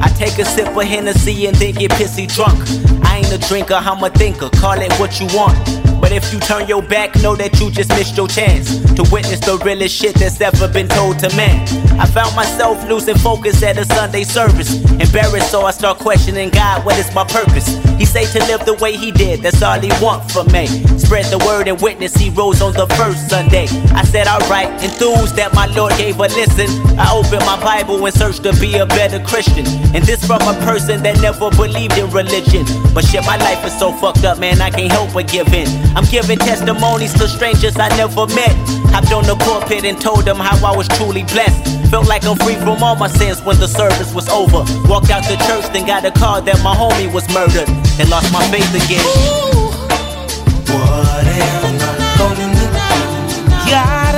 I 0.00 0.12
take 0.18 0.38
a 0.38 0.44
sip 0.44 0.76
of 0.76 0.82
Hennessy 0.82 1.46
and 1.46 1.56
then 1.56 1.74
get 1.74 1.92
pissy 1.92 2.26
drunk. 2.26 2.58
I 3.04 3.18
ain't 3.18 3.32
a 3.32 3.38
drinker, 3.48 3.74
I'm 3.74 4.02
a 4.02 4.10
thinker. 4.10 4.50
Call 4.50 4.80
it 4.80 4.92
what 4.94 5.20
you 5.20 5.26
want. 5.28 5.56
But 6.04 6.12
if 6.12 6.34
you 6.34 6.38
turn 6.38 6.68
your 6.68 6.82
back, 6.82 7.14
know 7.22 7.34
that 7.34 7.58
you 7.58 7.70
just 7.70 7.88
missed 7.96 8.14
your 8.14 8.28
chance 8.28 8.68
to 8.92 9.02
witness 9.10 9.40
the 9.40 9.56
realest 9.64 9.96
shit 9.96 10.14
that's 10.14 10.38
ever 10.38 10.68
been 10.68 10.86
told 10.86 11.18
to 11.20 11.34
man. 11.34 11.66
I 11.98 12.04
found 12.04 12.36
myself 12.36 12.86
losing 12.90 13.16
focus 13.16 13.62
at 13.62 13.78
a 13.78 13.86
Sunday 13.86 14.24
service. 14.24 14.84
Embarrassed, 15.00 15.50
so 15.50 15.62
I 15.62 15.70
start 15.70 15.96
questioning 15.96 16.50
God, 16.50 16.84
what 16.84 16.98
is 16.98 17.08
my 17.14 17.24
purpose? 17.24 17.66
He 17.96 18.04
say 18.04 18.26
to 18.26 18.38
live 18.40 18.66
the 18.66 18.74
way 18.74 18.96
he 18.96 19.12
did, 19.12 19.40
that's 19.40 19.62
all 19.62 19.80
he 19.80 19.88
want 20.04 20.30
from 20.30 20.52
me. 20.52 20.66
Spread 20.98 21.24
the 21.32 21.38
word 21.38 21.68
and 21.68 21.80
witness, 21.80 22.14
he 22.14 22.28
rose 22.28 22.60
on 22.60 22.74
the 22.74 22.86
first 22.98 23.30
Sunday. 23.30 23.66
I 23.94 24.04
said, 24.04 24.26
alright, 24.26 24.68
enthused 24.84 25.36
that 25.36 25.54
my 25.54 25.66
Lord 25.72 25.96
gave 25.96 26.18
a 26.18 26.28
listen. 26.28 26.68
I 26.98 27.14
opened 27.16 27.46
my 27.46 27.58
Bible 27.64 28.04
and 28.04 28.14
searched 28.14 28.42
to 28.42 28.52
be 28.60 28.76
a 28.76 28.84
better 28.84 29.20
Christian. 29.24 29.64
And 29.94 30.04
this 30.04 30.26
from 30.26 30.42
a 30.42 30.52
person 30.68 31.02
that 31.04 31.18
never 31.22 31.48
believed 31.50 31.96
in 31.96 32.10
religion. 32.10 32.66
But 32.92 33.06
shit, 33.06 33.24
my 33.24 33.38
life 33.38 33.64
is 33.64 33.78
so 33.78 33.90
fucked 33.92 34.24
up, 34.24 34.38
man, 34.38 34.60
I 34.60 34.68
can't 34.68 34.92
help 34.92 35.14
but 35.14 35.28
give 35.28 35.48
in. 35.54 35.68
I'm 35.96 36.04
giving 36.06 36.38
testimonies 36.38 37.12
to 37.14 37.28
strangers 37.28 37.76
I 37.76 37.88
never 37.96 38.26
met. 38.34 38.54
Hopped 38.90 39.12
on 39.12 39.24
the 39.24 39.36
pulpit 39.36 39.84
and 39.84 40.00
told 40.00 40.24
them 40.24 40.36
how 40.36 40.56
I 40.66 40.76
was 40.76 40.88
truly 40.88 41.22
blessed. 41.24 41.90
Felt 41.90 42.08
like 42.08 42.24
I'm 42.24 42.36
free 42.38 42.56
from 42.56 42.82
all 42.82 42.96
my 42.96 43.08
sins 43.08 43.40
when 43.42 43.58
the 43.58 43.68
service 43.68 44.12
was 44.14 44.28
over. 44.28 44.64
Walked 44.88 45.10
out 45.10 45.22
the 45.24 45.36
church, 45.46 45.66
then 45.72 45.86
got 45.86 46.04
a 46.04 46.10
call 46.10 46.42
that 46.42 46.62
my 46.62 46.74
homie 46.74 47.12
was 47.12 47.28
murdered. 47.32 47.68
And 47.98 48.10
lost 48.10 48.32
my 48.32 48.44
faith 48.50 48.70
again. 48.74 49.04
Ooh. 49.04 49.70
What 50.70 51.26
am 51.26 51.78
I 51.78 52.14
gonna 52.18 52.48
do? 52.54 52.66
Gotta 53.70 54.13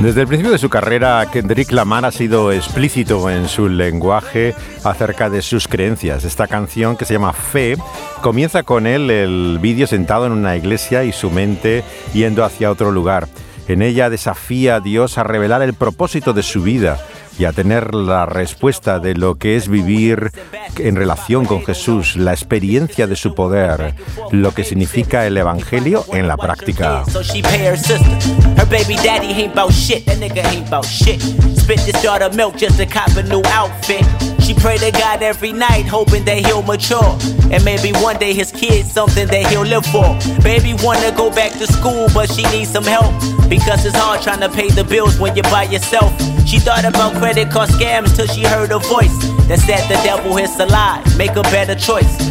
Desde 0.00 0.20
el 0.20 0.28
principio 0.28 0.52
de 0.52 0.58
su 0.58 0.70
carrera, 0.70 1.26
Kendrick 1.30 1.72
Lamar 1.72 2.04
ha 2.04 2.12
sido 2.12 2.52
explícito 2.52 3.28
en 3.30 3.48
su 3.48 3.68
lenguaje 3.68 4.54
acerca 4.84 5.28
de 5.28 5.42
sus 5.42 5.66
creencias. 5.66 6.24
Esta 6.24 6.46
canción, 6.46 6.96
que 6.96 7.04
se 7.04 7.14
llama 7.14 7.32
Fe, 7.32 7.76
comienza 8.22 8.62
con 8.62 8.86
él 8.86 9.10
el 9.10 9.58
vídeo 9.60 9.88
sentado 9.88 10.26
en 10.26 10.32
una 10.32 10.56
iglesia 10.56 11.02
y 11.02 11.10
su 11.10 11.32
mente 11.32 11.82
yendo 12.14 12.44
hacia 12.44 12.70
otro 12.70 12.92
lugar. 12.92 13.26
En 13.66 13.82
ella 13.82 14.08
desafía 14.08 14.76
a 14.76 14.80
Dios 14.80 15.18
a 15.18 15.24
revelar 15.24 15.62
el 15.62 15.74
propósito 15.74 16.32
de 16.32 16.44
su 16.44 16.62
vida 16.62 16.98
y 17.38 17.44
a 17.44 17.52
tener 17.52 17.94
la 17.94 18.26
respuesta 18.26 18.98
de 18.98 19.14
lo 19.14 19.36
que 19.36 19.56
es 19.56 19.68
vivir 19.68 20.32
en 20.78 20.96
relación 20.96 21.44
con 21.46 21.64
Jesús, 21.64 22.16
la 22.16 22.32
experiencia 22.32 23.06
de 23.06 23.16
su 23.16 23.34
poder, 23.34 23.94
lo 24.30 24.52
que 24.52 24.64
significa 24.64 25.26
el 25.26 25.36
Evangelio 25.36 26.04
en 26.12 26.26
la 26.26 26.36
práctica. 26.36 27.04
She 34.48 34.54
pray 34.54 34.78
to 34.78 34.90
God 34.90 35.22
every 35.22 35.52
night, 35.52 35.84
hoping 35.84 36.24
that 36.24 36.38
he'll 36.38 36.62
mature. 36.62 37.18
And 37.52 37.62
maybe 37.66 37.92
one 38.00 38.16
day 38.16 38.32
his 38.32 38.50
kid's 38.50 38.90
something 38.90 39.28
that 39.28 39.46
he'll 39.48 39.60
live 39.60 39.84
for. 39.84 40.08
Baby 40.42 40.72
wanna 40.82 41.12
go 41.14 41.28
back 41.28 41.52
to 41.58 41.66
school, 41.66 42.08
but 42.14 42.32
she 42.32 42.44
needs 42.44 42.70
some 42.70 42.84
help. 42.84 43.12
Because 43.50 43.84
it's 43.84 43.94
hard 43.94 44.22
trying 44.22 44.40
to 44.40 44.48
pay 44.48 44.70
the 44.70 44.84
bills 44.84 45.20
when 45.20 45.36
you're 45.36 45.50
by 45.50 45.64
yourself. 45.64 46.10
She 46.46 46.58
thought 46.58 46.86
about 46.86 47.12
credit 47.16 47.50
card 47.50 47.68
scams 47.68 48.16
till 48.16 48.26
she 48.26 48.42
heard 48.42 48.72
a 48.72 48.78
voice 48.78 49.12
that 49.48 49.58
said 49.58 49.86
the 49.86 50.00
devil 50.02 50.38
is 50.38 50.58
a 50.58 50.64
lie. 50.64 51.04
Make 51.18 51.36
a 51.36 51.42
better 51.42 51.74
choice. 51.74 52.28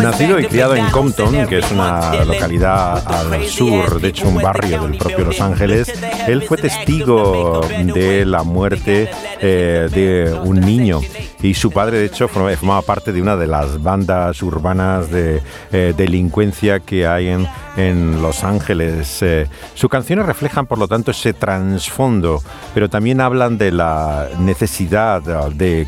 Nacido 0.00 0.38
y 0.38 0.44
criado 0.44 0.76
en 0.76 0.86
Compton, 0.90 1.46
que 1.48 1.58
es 1.58 1.70
una 1.72 2.24
localidad 2.24 3.02
al 3.04 3.46
sur, 3.46 4.00
de 4.00 4.08
hecho 4.08 4.28
un 4.28 4.36
barrio 4.36 4.82
del 4.82 4.96
propio 4.96 5.24
Los 5.24 5.40
Ángeles, 5.40 5.92
él 6.28 6.42
fue 6.42 6.56
testigo 6.56 7.62
de 7.62 8.24
la 8.24 8.44
muerte 8.44 9.10
eh, 9.40 9.88
de 9.90 10.32
un 10.32 10.60
niño 10.60 11.00
y 11.42 11.54
su 11.56 11.70
padre 11.70 11.98
de 11.98 12.06
hecho 12.06 12.28
forma- 12.28 12.54
formaba 12.56 12.82
parte 12.82 13.12
de 13.12 13.20
una 13.22 13.36
de 13.36 13.46
las 13.46 13.82
bandas 13.82 14.42
urbanas 14.42 15.10
de 15.10 15.42
eh, 15.72 15.94
delincuencia 15.96 16.80
que 16.80 17.06
hay 17.06 17.28
en, 17.28 18.22
Los 18.22 18.42
Ángeles. 18.44 19.18
Eh, 19.22 19.46
sus 19.74 19.90
canciones 19.90 20.24
reflejan 20.26 20.66
por 20.66 20.78
lo 20.78 20.88
tanto 20.88 21.10
ese 21.10 21.32
trasfondo, 21.34 22.42
pero 22.74 22.88
también 22.88 23.20
hablan 23.20 23.58
de 23.58 23.70
la 23.72 24.28
necesidad 24.38 25.22
de 25.50 25.86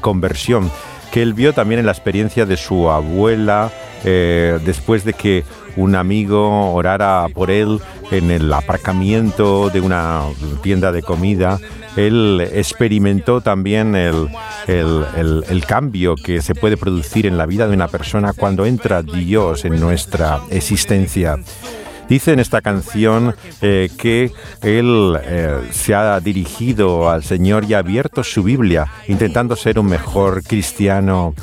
conversión 0.00 0.70
que 1.12 1.22
él 1.22 1.34
vio 1.34 1.52
también 1.52 1.80
en 1.80 1.86
la 1.86 1.92
experiencia 1.92 2.46
de 2.46 2.56
su 2.56 2.90
abuela 2.90 3.70
eh, 4.04 4.58
después 4.64 5.04
de 5.04 5.14
que 5.14 5.44
un 5.76 5.94
amigo 5.94 6.72
orara 6.74 7.26
por 7.32 7.50
él 7.50 7.80
en 8.10 8.30
el 8.30 8.52
aparcamiento 8.52 9.70
de 9.70 9.80
una 9.80 10.22
tienda 10.62 10.92
de 10.92 11.02
comida. 11.02 11.58
Él 11.96 12.46
experimentó 12.52 13.40
también 13.40 13.94
el, 13.96 14.28
el- 14.66 15.04
el- 15.16 15.44
el 15.48 15.64
cambio 15.66 16.14
que 16.16 16.42
se 16.42 16.54
puede 16.54 16.76
producir 16.76 17.26
en 17.26 17.36
la 17.38 17.46
vida 17.46 17.66
de 17.66 17.74
una 17.74 17.88
persona 17.88 18.32
cuando 18.32 18.66
entra 18.66 19.02
Dios 19.02 19.64
en 19.64 19.80
nuestra 19.80 20.40
existencia. 20.50 21.38
Dice 22.08 22.32
en 22.32 22.40
esta 22.40 22.60
canción 22.60 23.34
eh, 23.62 23.90
que 23.98 24.32
él 24.62 25.18
eh, 25.22 25.60
se 25.72 25.94
ha 25.94 26.20
dirigido 26.20 27.10
al 27.10 27.24
Señor 27.24 27.64
y 27.64 27.74
ha 27.74 27.78
abierto 27.78 28.22
su 28.22 28.42
Biblia, 28.42 28.86
intentando 29.08 29.56
ser 29.56 29.78
un 29.78 29.86
mejor 29.86 30.42
cristiano. 30.44 31.34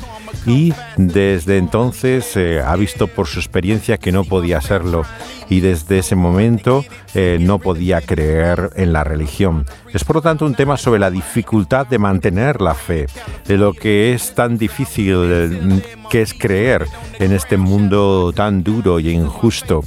Y 0.46 0.74
desde 0.96 1.58
entonces 1.58 2.36
eh, 2.36 2.60
ha 2.60 2.76
visto 2.76 3.06
por 3.06 3.26
su 3.26 3.38
experiencia 3.38 3.98
que 3.98 4.12
no 4.12 4.24
podía 4.24 4.60
serlo. 4.60 5.04
Y 5.48 5.60
desde 5.60 5.98
ese 5.98 6.16
momento 6.16 6.84
eh, 7.14 7.38
no 7.40 7.58
podía 7.58 8.00
creer 8.00 8.70
en 8.76 8.92
la 8.92 9.04
religión. 9.04 9.66
Es 9.92 10.04
por 10.04 10.16
lo 10.16 10.22
tanto 10.22 10.44
un 10.44 10.54
tema 10.54 10.76
sobre 10.76 11.00
la 11.00 11.10
dificultad 11.10 11.86
de 11.86 11.98
mantener 11.98 12.60
la 12.60 12.74
fe, 12.74 13.06
de 13.46 13.56
lo 13.56 13.72
que 13.72 14.14
es 14.14 14.34
tan 14.34 14.58
difícil 14.58 15.82
que 16.10 16.22
es 16.22 16.34
creer 16.34 16.86
en 17.18 17.32
este 17.32 17.56
mundo 17.56 18.32
tan 18.34 18.62
duro 18.62 19.00
y 19.00 19.10
injusto 19.10 19.84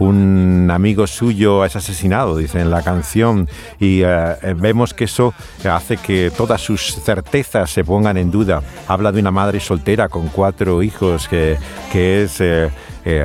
un 0.00 0.68
amigo 0.72 1.06
suyo 1.06 1.64
es 1.64 1.76
asesinado, 1.76 2.36
dice 2.36 2.60
en 2.60 2.70
la 2.70 2.82
canción, 2.82 3.48
y 3.78 4.02
eh, 4.04 4.36
vemos 4.56 4.92
que 4.92 5.04
eso 5.04 5.32
hace 5.64 5.96
que 5.96 6.32
todas 6.36 6.60
sus 6.60 6.96
certezas 6.96 7.70
se 7.70 7.84
pongan 7.84 8.16
en 8.16 8.30
duda. 8.30 8.62
Habla 8.88 9.12
de 9.12 9.20
una 9.20 9.30
madre 9.30 9.60
soltera 9.60 10.08
con 10.08 10.28
cuatro 10.28 10.82
hijos 10.82 11.28
que, 11.28 11.56
que 11.92 12.24
es 12.24 12.40
eh, 12.40 12.70
eh, 13.02 13.24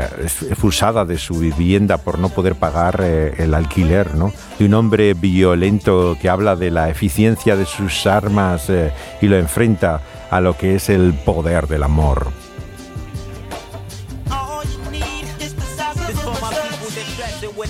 expulsada 0.49 1.03
de 1.03 1.17
su 1.17 1.37
vivienda 1.39 1.97
por 1.97 2.17
no 2.17 2.29
poder 2.29 2.55
pagar 2.55 3.01
eh, 3.03 3.33
el 3.39 3.53
alquiler, 3.53 4.15
¿no? 4.15 4.31
De 4.57 4.65
un 4.65 4.73
hombre 4.73 5.13
violento 5.13 6.17
que 6.21 6.29
habla 6.29 6.55
de 6.55 6.71
la 6.71 6.89
eficiencia 6.89 7.57
de 7.57 7.65
sus 7.65 8.07
armas 8.07 8.69
eh, 8.69 8.93
y 9.21 9.27
lo 9.27 9.37
enfrenta 9.37 9.99
a 10.31 10.39
lo 10.39 10.57
que 10.57 10.75
es 10.75 10.89
el 10.89 11.13
poder 11.13 11.67
del 11.67 11.83
amor. 11.83 12.44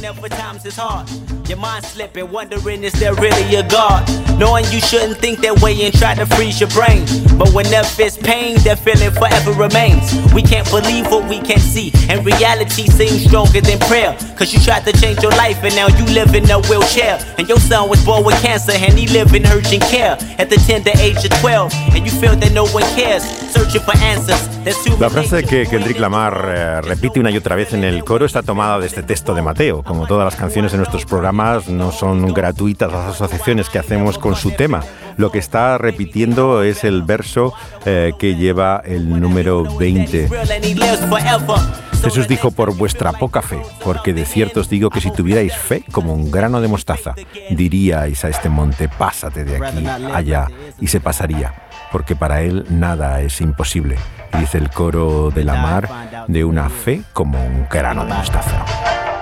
Whenever 0.05 0.29
times 0.29 0.65
is 0.65 0.75
hard. 0.77 1.09
Your 1.47 1.59
mind 1.59 1.85
slipping, 1.85 2.31
wondering 2.31 2.83
is 2.83 2.93
there 2.93 3.13
really 3.13 3.55
a 3.55 3.67
God? 3.67 4.03
Knowing 4.39 4.65
you 4.71 4.81
shouldn't 4.81 5.17
think 5.19 5.39
that 5.41 5.61
way 5.61 5.79
and 5.85 5.93
try 5.93 6.15
to 6.15 6.25
freeze 6.25 6.59
your 6.59 6.69
brain. 6.71 7.05
But 7.37 7.53
whenever 7.53 7.87
it's 8.01 8.17
pain, 8.17 8.57
that 8.65 8.79
feeling 8.79 9.11
forever 9.11 9.51
remains. 9.53 10.09
We 10.33 10.41
can't 10.41 10.67
believe 10.71 11.05
what 11.11 11.29
we 11.29 11.39
can't 11.39 11.61
see, 11.61 11.93
and 12.09 12.25
reality 12.25 12.87
seems 12.87 13.25
stronger 13.25 13.61
than 13.61 13.77
prayer. 13.85 14.17
Cause 14.35 14.53
you 14.53 14.59
tried 14.59 14.85
to 14.85 14.93
change 14.93 15.21
your 15.21 15.31
life 15.31 15.63
and 15.63 15.75
now 15.75 15.87
you 15.87 16.05
live 16.13 16.33
in 16.33 16.49
a 16.49 16.59
wheelchair. 16.65 17.19
And 17.37 17.47
your 17.47 17.59
son 17.59 17.89
was 17.89 18.03
born 18.03 18.25
with 18.25 18.41
cancer 18.41 18.73
and 18.73 18.97
he 18.97 19.07
live 19.07 19.33
in 19.35 19.45
urgent 19.45 19.83
care 19.83 20.17
at 20.39 20.49
the 20.49 20.57
tender 20.65 20.91
age 20.97 21.23
of 21.23 21.31
12. 21.39 21.71
And 21.93 22.05
you 22.05 22.11
feel 22.11 22.35
that 22.35 22.51
no 22.53 22.65
one 22.73 22.83
cares, 22.97 23.23
searching 23.53 23.81
for 23.81 23.95
answers. 23.97 24.41
That's 24.65 24.83
too 24.83 24.97
La 24.99 25.09
frase 25.09 25.43
que 25.43 25.67
Kendrick 25.67 25.99
Lamar 25.99 26.53
eh, 26.55 26.81
repite 26.81 27.19
una 27.19 27.29
y 27.29 27.37
otra 27.37 27.55
vez 27.55 27.73
en 27.73 27.83
el 27.83 28.03
coro 28.03 28.25
está 28.25 28.41
tomada 28.41 28.79
de 28.79 28.87
este 28.87 29.03
texto 29.03 29.35
de 29.35 29.43
Mateo. 29.43 29.83
Como 29.83 30.07
todas 30.07 30.25
las 30.25 30.35
canciones 30.35 30.71
de 30.71 30.79
nuestros 30.79 31.05
programas, 31.05 31.34
no 31.35 31.91
son 31.91 32.33
gratuitas 32.33 32.91
las 32.91 33.15
asociaciones 33.15 33.69
que 33.69 33.77
hacemos 33.77 34.17
con 34.17 34.35
su 34.35 34.51
tema. 34.51 34.81
Lo 35.17 35.31
que 35.31 35.39
está 35.39 35.77
repitiendo 35.77 36.63
es 36.63 36.83
el 36.83 37.03
verso 37.03 37.53
eh, 37.85 38.13
que 38.17 38.35
lleva 38.35 38.81
el 38.85 39.19
número 39.19 39.63
20. 39.77 40.27
real 40.27 40.51
and 40.51 40.63
he 40.63 40.73
lives 40.73 40.99
forever. 41.09 41.57
Jesús 42.01 42.27
dijo, 42.27 42.51
por 42.51 42.75
vuestra 42.75 43.11
poca 43.13 43.41
fe, 43.41 43.59
porque 43.83 44.13
de 44.13 44.25
cierto 44.25 44.59
os 44.59 44.69
digo 44.69 44.89
que 44.89 45.01
si 45.01 45.11
tuvierais 45.11 45.57
fe 45.57 45.83
como 45.91 46.13
un 46.13 46.29
grano 46.29 46.61
de 46.61 46.67
mostaza, 46.67 47.15
diríais 47.49 48.23
a 48.23 48.29
este 48.29 48.47
monte, 48.47 48.87
pásate 48.87 49.43
de 49.43 49.57
aquí 49.57 49.85
allá, 50.13 50.47
y 50.79 50.87
se 50.87 50.99
pasaría, 50.99 51.53
porque 51.91 52.15
para 52.15 52.41
él 52.43 52.65
nada 52.69 53.21
es 53.21 53.41
imposible. 53.41 53.97
Dice 54.39 54.57
el 54.59 54.69
coro 54.69 55.31
de 55.31 55.43
la 55.43 55.55
mar, 55.55 56.25
de 56.27 56.45
una 56.45 56.69
fe 56.69 57.01
como 57.13 57.43
un 57.43 57.67
grano 57.69 58.05
de 58.05 58.13
mostaza. 58.13 59.14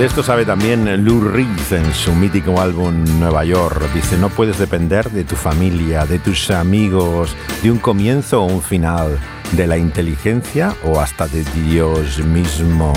De 0.00 0.06
esto 0.06 0.22
sabe 0.22 0.46
también 0.46 1.04
Lou 1.04 1.20
Reed 1.20 1.72
en 1.72 1.92
su 1.92 2.14
mítico 2.14 2.58
álbum 2.58 3.04
Nueva 3.18 3.44
York. 3.44 3.82
Dice, 3.92 4.16
no 4.16 4.30
puedes 4.30 4.58
depender 4.58 5.10
de 5.10 5.24
tu 5.24 5.36
familia, 5.36 6.06
de 6.06 6.18
tus 6.18 6.50
amigos, 6.50 7.36
de 7.62 7.70
un 7.70 7.76
comienzo 7.76 8.42
o 8.42 8.46
un 8.46 8.62
final, 8.62 9.18
de 9.52 9.66
la 9.66 9.76
inteligencia 9.76 10.74
o 10.84 11.00
hasta 11.00 11.28
de 11.28 11.44
Dios 11.44 12.18
mismo. 12.24 12.94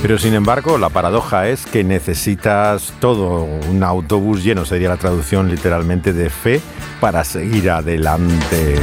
Pero 0.00 0.16
sin 0.16 0.32
embargo, 0.32 0.78
la 0.78 0.88
paradoja 0.88 1.48
es 1.48 1.66
que 1.66 1.84
necesitas 1.84 2.94
todo 2.98 3.44
un 3.44 3.82
autobús 3.82 4.42
lleno, 4.42 4.64
sería 4.64 4.88
la 4.88 4.96
traducción 4.96 5.50
literalmente 5.50 6.14
de 6.14 6.30
fe, 6.30 6.62
para 6.98 7.24
seguir 7.24 7.70
adelante. 7.70 8.76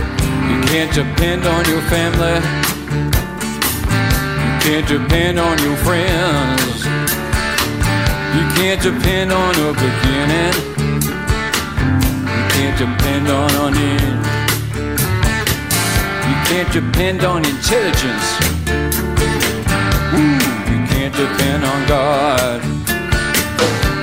You 0.74 0.80
can't 0.80 0.96
depend 0.96 1.46
on 1.46 1.66
your 1.66 1.82
family. 1.82 2.34
You 4.42 4.54
can't 4.66 4.88
depend 4.88 5.40
on 5.40 5.56
your 5.62 5.78
friends. 5.78 6.86
You 8.34 8.44
can't 8.58 8.82
depend 8.82 9.32
on 9.32 9.54
a 9.54 9.72
beginning. 9.78 10.56
You 12.26 12.46
can't 12.58 12.76
depend 12.76 13.28
on 13.30 13.52
an 13.54 13.76
end. 13.78 14.26
You 16.26 16.38
can't 16.50 16.74
depend 16.74 17.24
on 17.24 17.46
intelligence. 17.46 18.28
Ooh, 20.18 20.42
you 20.74 20.80
can't 20.90 21.14
depend 21.14 21.66
on 21.66 21.88
God. 21.88 22.64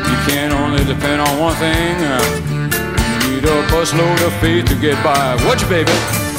You 0.06 0.16
can 0.30 0.52
only 0.52 0.84
depend 0.84 1.20
on 1.20 1.36
one 1.36 1.56
thing. 1.56 1.98
You 1.98 3.34
need 3.34 3.44
a 3.44 3.60
busload 3.74 4.24
of 4.24 4.32
faith 4.34 4.66
to 4.66 4.76
get 4.76 5.02
by. 5.02 5.34
Watch, 5.44 5.68
baby. 5.68 6.29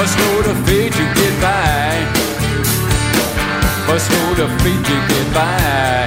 Busload 0.00 0.46
of 0.48 0.66
faith 0.66 0.96
to 0.96 1.04
get 1.12 1.34
by. 1.42 1.92
Busload 3.86 4.38
of 4.38 4.50
faith 4.62 4.82
to 4.88 4.96
get 5.10 5.34
by. 5.34 6.06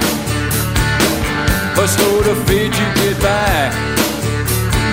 Busload 1.75 2.25
of 2.25 2.47
faith 2.47 2.73
to 2.73 2.85
get 2.97 3.21
by. 3.21 3.69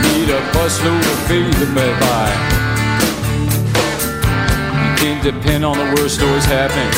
Need 0.03 0.28
a 0.28 0.40
busload 0.53 1.01
of 1.01 1.18
faith 1.28 1.51
to 1.61 1.66
get 1.74 1.98
by. 1.98 2.28
You 4.82 4.90
can't 5.01 5.22
depend 5.24 5.64
on 5.64 5.78
the 5.78 5.94
worst 5.96 6.20
always 6.20 6.44
happening. 6.44 6.92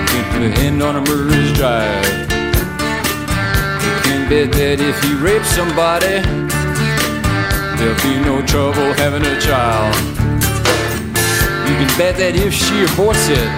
You 0.00 0.22
can't 0.32 0.50
depend 0.50 0.82
on 0.82 0.96
a 0.96 1.00
murderer's 1.02 1.52
drive. 1.52 2.06
You 3.84 3.92
can't 4.04 4.30
bet 4.30 4.50
that 4.52 4.80
if 4.80 4.98
he 5.04 5.12
rapes 5.12 5.48
somebody, 5.48 6.45
there'll 7.86 8.02
be 8.02 8.18
no 8.24 8.44
trouble 8.44 8.92
having 8.94 9.22
a 9.22 9.40
child. 9.40 9.94
You 11.68 11.74
can 11.78 11.90
bet 11.98 12.16
that 12.18 12.34
if 12.34 12.52
she 12.52 12.82
aborts 12.82 13.30
it, 13.30 13.50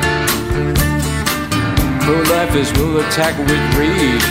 her 2.05 2.21
life 2.29 2.55
is 2.55 2.69
will 2.77 3.01
attack 3.01 3.39
with 3.39 3.65
rage. 3.81 4.29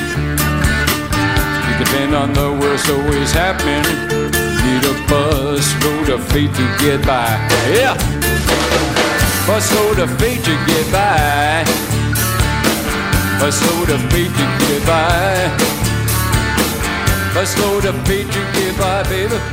You 1.65 1.73
depend 1.81 2.13
on 2.13 2.33
the 2.33 2.53
worst 2.61 2.89
always 2.89 3.31
happening. 3.31 3.81
Need 4.21 4.85
a 4.85 4.93
bus 5.09 5.65
load 5.81 6.09
of 6.09 6.21
fate 6.29 6.53
to 6.53 6.65
get 6.77 7.01
by. 7.01 7.33
Yeah, 7.73 7.97
bus 9.47 9.65
load 9.73 9.97
of 9.97 10.11
fate 10.19 10.43
to 10.45 10.53
get 10.69 10.85
by. 10.91 11.65
Bus 13.39 13.57
load 13.65 13.89
of 13.89 14.01
fate 14.11 14.29
to 14.29 14.45
get 14.61 14.85
by. 14.85 15.76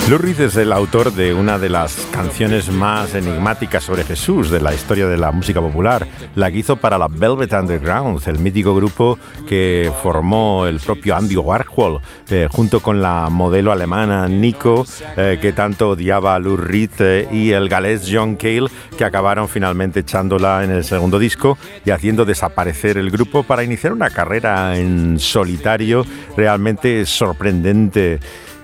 Lou 0.09 0.17
Reed 0.17 0.41
es 0.41 0.57
el 0.57 0.73
autor 0.73 1.13
de 1.13 1.35
una 1.35 1.59
de 1.59 1.69
las 1.69 1.95
canciones 2.11 2.71
más 2.71 3.15
enigmáticas 3.15 3.85
sobre 3.85 4.05
Jesús 4.05 4.51
de 4.51 4.59
la 4.63 4.73
historia 4.73 5.07
de 5.07 5.19
la 5.19 5.33
música 5.33 5.61
popular, 5.61 6.07
la 6.35 6.51
que 6.51 6.59
hizo 6.59 6.77
para 6.77 6.97
la 6.97 7.09
Velvet 7.09 7.53
Underground, 7.53 8.23
el 8.27 8.39
mítico 8.39 8.75
grupo 8.75 9.19
que 9.47 9.93
formó 10.03 10.67
el 10.67 10.81
propio 10.81 11.15
Andy 11.15 11.37
Warhol, 11.37 12.01
eh, 12.31 12.49
junto 12.51 12.81
con 12.81 13.03
la 13.03 13.29
modelo 13.29 13.71
alemana 13.71 14.29
Nico, 14.29 14.87
eh, 15.19 15.39
que 15.39 15.53
tanto 15.53 15.91
odiaba 15.91 16.37
a 16.37 16.39
Lou 16.39 16.57
Reed, 16.57 16.91
eh, 17.01 17.29
y 17.31 17.51
el 17.51 17.69
galés 17.69 18.09
John 18.11 18.37
Cale, 18.37 18.71
que 18.97 19.05
acabaron 19.05 19.47
finalmente 19.47 20.01
echándola 20.01 20.65
en 20.65 20.71
el 20.71 20.85
segundo 20.85 21.19
disco 21.19 21.59
y 21.85 21.91
haciendo 21.91 22.25
desaparecer 22.25 22.97
el 22.97 23.11
grupo 23.11 23.43
para 23.43 23.63
iniciar 23.63 23.93
una 23.93 24.09
carrera 24.09 24.79
en 24.79 25.19
solitario 25.19 26.07
realmente 26.35 27.05
sorprendente 27.05 27.74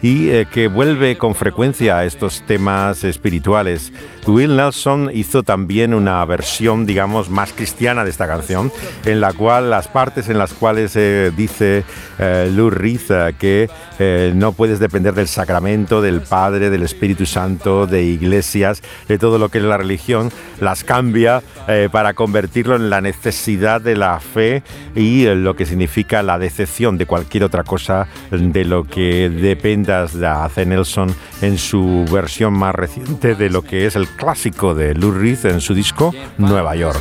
y 0.02 0.30
eh, 0.30 0.46
que 0.50 0.68
vuelve 0.68 1.18
con 1.18 1.34
frecuencia 1.34 1.98
a 1.98 2.04
estos 2.04 2.42
temas 2.46 3.04
espirituales. 3.04 3.92
Will 4.26 4.56
Nelson 4.56 5.10
hizo 5.12 5.42
también 5.42 5.94
una 5.94 6.24
versión, 6.24 6.86
digamos, 6.86 7.30
más 7.30 7.52
cristiana 7.52 8.04
de 8.04 8.10
esta 8.10 8.26
canción, 8.26 8.72
en 9.04 9.20
la 9.20 9.32
cual 9.32 9.70
las 9.70 9.88
partes 9.88 10.28
en 10.28 10.38
las 10.38 10.52
cuales 10.52 10.94
eh, 10.96 11.32
dice 11.36 11.84
eh, 12.18 12.50
Lou 12.54 12.70
Reed 12.70 13.00
eh, 13.10 13.34
que 13.38 13.70
eh, 13.98 14.32
no 14.34 14.52
puedes 14.52 14.78
depender 14.78 15.14
del 15.14 15.28
sacramento, 15.28 16.02
del 16.02 16.20
Padre, 16.20 16.70
del 16.70 16.82
Espíritu 16.82 17.26
Santo, 17.26 17.86
de 17.86 18.02
iglesias, 18.02 18.82
de 19.08 19.18
todo 19.18 19.38
lo 19.38 19.48
que 19.48 19.58
es 19.58 19.64
la 19.64 19.76
religión, 19.76 20.30
las 20.60 20.84
cambia 20.84 21.42
eh, 21.68 21.88
para 21.90 22.14
convertirlo 22.14 22.76
en 22.76 22.90
la 22.90 23.00
necesidad 23.00 23.80
de 23.80 23.96
la 23.96 24.20
fe 24.20 24.62
y 24.94 25.24
lo 25.26 25.54
que 25.54 25.66
significa 25.66 26.22
la 26.22 26.38
decepción 26.38 26.98
de 26.98 27.06
cualquier 27.06 27.44
otra 27.44 27.64
cosa 27.64 28.08
de 28.30 28.64
lo 28.64 28.84
que 28.84 29.28
dependas 29.30 30.18
de 30.18 30.26
hace 30.26 30.66
Nelson 30.66 31.14
en 31.42 31.58
su 31.58 32.04
versión 32.10 32.52
más 32.54 32.74
reciente 32.74 33.34
de 33.34 33.50
lo 33.50 33.62
que 33.62 33.86
es 33.86 33.96
el 33.96 34.08
clásico 34.16 34.74
de 34.74 34.94
Lou 34.94 35.12
Reed 35.12 35.44
en 35.46 35.60
su 35.60 35.74
disco 35.74 36.14
Nueva 36.38 36.76
York. 36.76 37.00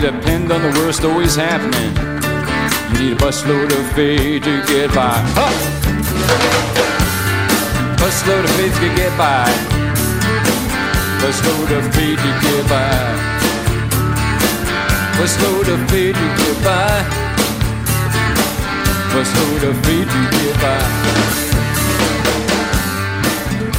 Depend 0.00 0.50
on 0.50 0.62
the 0.62 0.80
worst 0.80 1.04
always 1.04 1.36
happening. 1.36 1.94
You 2.94 3.04
need 3.04 3.12
a 3.12 3.16
busload 3.16 3.70
of 3.70 3.92
faith 3.92 4.42
to 4.44 4.62
get 4.66 4.94
by. 4.94 5.22
Huh! 5.36 5.52
Busload 7.98 8.44
of 8.44 8.50
faith 8.56 8.74
to 8.80 8.94
get 8.96 9.16
by. 9.18 9.44
Busload 11.20 11.78
of 11.78 11.94
faith 11.94 12.18
to 12.18 12.40
get 12.40 12.68
by. 12.70 13.39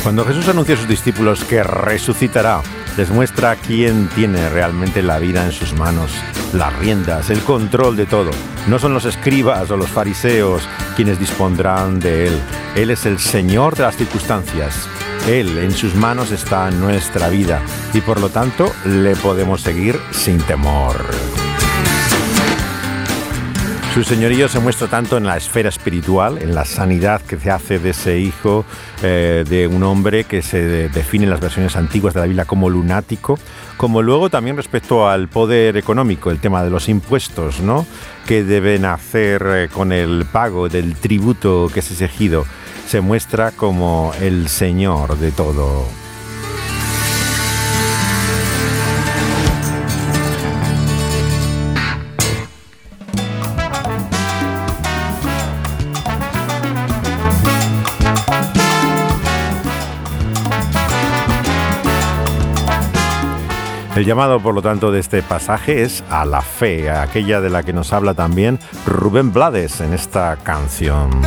Cuando 0.04 0.24
Jesús 0.24 0.48
anunció 0.50 0.76
a 0.76 0.78
sus 0.78 0.88
discípulos 0.88 1.44
que 1.44 1.64
resucitará, 1.64 2.62
les 2.96 3.10
muestra 3.10 3.56
quién 3.56 4.08
tiene 4.10 4.50
realmente 4.50 5.02
la 5.02 5.18
vida 5.18 5.44
en 5.44 5.52
sus 5.52 5.74
manos, 5.74 6.12
las 6.54 6.78
riendas, 6.78 7.32
el 7.32 7.40
control 7.40 7.96
de 7.96 8.06
todo. 8.06 8.30
No 8.68 8.78
son 8.78 8.94
los 8.94 9.06
escribas 9.06 9.72
o 9.72 9.78
los 9.78 9.90
fariseos 9.90 10.62
quienes 10.96 11.20
dispondrán 11.20 12.00
de 12.00 12.28
Él. 12.28 12.40
Él 12.76 12.92
es 12.92 13.08
el 13.08 13.18
Señor 13.18 13.76
de 13.76 13.82
las 13.82 13.98
circunstancias. 13.98 14.88
Él 15.28 15.58
en 15.60 15.72
sus 15.72 15.94
manos 15.96 16.32
está 16.32 16.72
nuestra 16.72 17.30
vida 17.30 17.62
y 17.94 18.02
por 18.02 18.20
lo 18.20 18.30
tanto 18.30 18.72
le 18.86 19.16
podemos 19.16 19.62
seguir 19.62 20.00
sin 20.12 20.40
temor. 20.40 20.96
Su 23.94 24.04
señorío 24.06 24.48
se 24.48 24.60
muestra 24.60 24.88
tanto 24.88 25.18
en 25.18 25.26
la 25.26 25.36
esfera 25.36 25.68
espiritual, 25.68 26.38
en 26.42 26.56
la 26.56 26.64
sanidad 26.64 27.22
que 27.22 27.38
se 27.38 27.52
hace 27.52 27.78
de 27.78 27.90
ese 27.90 28.20
hijo 28.20 28.64
eh, 29.04 29.44
de 29.48 29.68
un 29.68 29.84
hombre 29.84 30.24
que 30.24 30.42
se 30.42 30.62
de- 30.62 30.88
define 30.90 31.26
en 31.26 31.30
las 31.30 31.42
versiones 31.42 31.76
antiguas 31.76 32.14
de 32.14 32.22
la 32.22 32.26
Biblia 32.26 32.46
como 32.46 32.70
lunático, 32.70 33.38
como 33.76 34.02
luego 34.02 34.30
también 34.30 34.56
respecto 34.56 35.10
al 35.10 35.28
poder 35.28 35.76
económico, 35.76 36.32
el 36.32 36.40
tema 36.40 36.64
de 36.64 36.70
los 36.70 36.88
impuestos, 36.88 37.60
¿no? 37.60 37.86
Que 38.26 38.46
deben 38.46 38.86
hacer 38.86 39.44
eh, 39.46 39.70
con 39.70 39.92
el 39.92 40.24
pago 40.32 40.70
del 40.70 40.96
tributo 40.96 41.70
que 41.74 41.82
es 41.82 41.92
exigido. 41.92 42.46
Se 42.88 43.02
muestra 43.02 43.52
como 43.52 44.14
el 44.20 44.50
Señor 44.50 45.18
de 45.18 45.32
todo. 45.32 46.02
El 64.02 64.08
llamado, 64.08 64.40
por 64.40 64.56
lo 64.56 64.64
tanto, 64.64 64.92
de 64.92 65.00
este 65.00 65.22
pasaje 65.22 65.84
es 65.84 66.04
a 66.10 66.26
la 66.26 66.42
fe, 66.42 66.90
aquella 66.90 67.40
de 67.40 67.52
la 67.52 67.62
que 67.62 67.72
nos 67.72 67.94
habla 67.94 68.16
también 68.16 68.58
Rubén 68.88 69.32
Blades 69.32 69.80
en 69.80 69.94
esta 69.94 70.38
canción. 70.38 71.22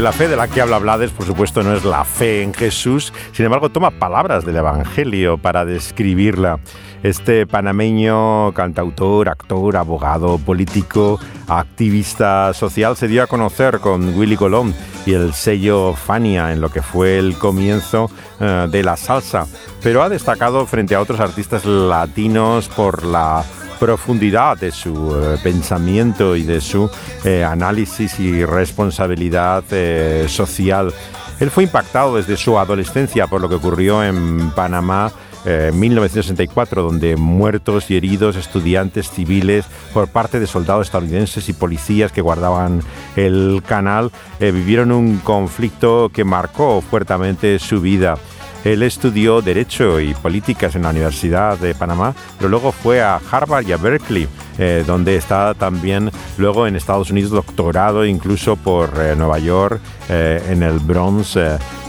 La 0.00 0.12
fe 0.12 0.28
de 0.28 0.36
la 0.36 0.48
que 0.48 0.62
habla 0.62 0.78
Blades, 0.78 1.10
por 1.10 1.26
supuesto, 1.26 1.62
no 1.62 1.74
es 1.74 1.84
la 1.84 2.06
fe 2.06 2.42
en 2.42 2.54
Jesús, 2.54 3.12
sin 3.32 3.44
embargo, 3.44 3.68
toma 3.68 3.90
palabras 3.90 4.46
del 4.46 4.56
Evangelio 4.56 5.36
para 5.36 5.66
describirla. 5.66 6.58
Este 7.02 7.46
panameño, 7.46 8.52
cantautor, 8.54 9.28
actor, 9.28 9.76
abogado, 9.76 10.38
político, 10.38 11.20
activista 11.48 12.54
social, 12.54 12.96
se 12.96 13.08
dio 13.08 13.22
a 13.22 13.26
conocer 13.26 13.80
con 13.80 14.16
Willy 14.16 14.38
Colón 14.38 14.74
y 15.04 15.12
el 15.12 15.34
sello 15.34 15.92
Fania 15.92 16.50
en 16.50 16.62
lo 16.62 16.70
que 16.70 16.80
fue 16.80 17.18
el 17.18 17.36
comienzo 17.36 18.10
eh, 18.40 18.68
de 18.70 18.82
la 18.82 18.96
salsa, 18.96 19.46
pero 19.82 20.02
ha 20.02 20.08
destacado 20.08 20.64
frente 20.64 20.94
a 20.94 21.02
otros 21.02 21.20
artistas 21.20 21.66
latinos 21.66 22.68
por 22.68 23.04
la 23.04 23.44
profundidad 23.80 24.58
de 24.58 24.70
su 24.70 25.16
eh, 25.16 25.38
pensamiento 25.42 26.36
y 26.36 26.42
de 26.42 26.60
su 26.60 26.88
eh, 27.24 27.42
análisis 27.42 28.20
y 28.20 28.44
responsabilidad 28.44 29.64
eh, 29.70 30.26
social. 30.28 30.92
Él 31.40 31.50
fue 31.50 31.64
impactado 31.64 32.16
desde 32.16 32.36
su 32.36 32.58
adolescencia 32.58 33.26
por 33.26 33.40
lo 33.40 33.48
que 33.48 33.54
ocurrió 33.54 34.04
en 34.04 34.50
Panamá 34.50 35.10
en 35.46 35.80
1964, 35.80 36.82
donde 36.82 37.16
muertos 37.16 37.90
y 37.90 37.96
heridos 37.96 38.36
estudiantes 38.36 39.10
civiles 39.10 39.64
por 39.94 40.08
parte 40.08 40.38
de 40.38 40.46
soldados 40.46 40.88
estadounidenses 40.88 41.48
y 41.48 41.54
policías 41.54 42.12
que 42.12 42.20
guardaban 42.20 42.82
el 43.16 43.62
canal 43.66 44.10
vivieron 44.38 44.92
un 44.92 45.16
conflicto 45.16 46.10
que 46.12 46.24
marcó 46.24 46.82
fuertemente 46.82 47.58
su 47.58 47.80
vida. 47.80 48.18
Él 48.64 48.82
estudió 48.82 49.40
Derecho 49.40 50.00
y 50.00 50.12
Políticas 50.14 50.74
en 50.74 50.82
la 50.82 50.90
Universidad 50.90 51.58
de 51.58 51.74
Panamá, 51.74 52.14
pero 52.36 52.50
luego 52.50 52.72
fue 52.72 53.00
a 53.00 53.20
Harvard 53.30 53.66
y 53.66 53.72
a 53.72 53.78
Berkeley, 53.78 54.28
eh, 54.58 54.84
donde 54.86 55.16
está 55.16 55.54
también 55.54 56.10
luego 56.36 56.66
en 56.66 56.76
Estados 56.76 57.10
Unidos 57.10 57.30
doctorado 57.30 58.04
incluso 58.04 58.56
por 58.56 58.90
eh, 58.98 59.14
Nueva 59.16 59.38
York, 59.38 59.80
eh, 60.10 60.42
en 60.50 60.62
el 60.62 60.78
Bronx, 60.78 61.38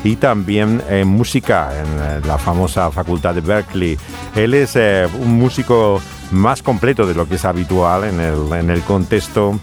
y 0.04 0.16
también 0.16 0.82
en 0.90 1.08
música 1.08 1.72
en 1.78 2.28
la 2.28 2.38
famosa 2.38 2.90
Facultad 2.90 3.36
de 3.36 3.42
Berkeley. 3.42 3.98
Él 4.36 4.54
es 4.54 4.76
un 4.76 5.38
músico 5.38 6.02
más 6.32 6.64
completo 6.64 7.06
de 7.06 7.14
lo 7.14 7.28
que 7.28 7.36
es 7.36 7.46
habitual 7.46 8.06
en 8.06 8.20
el, 8.20 8.52
en 8.54 8.70
el 8.72 8.82
contexto 8.82 9.60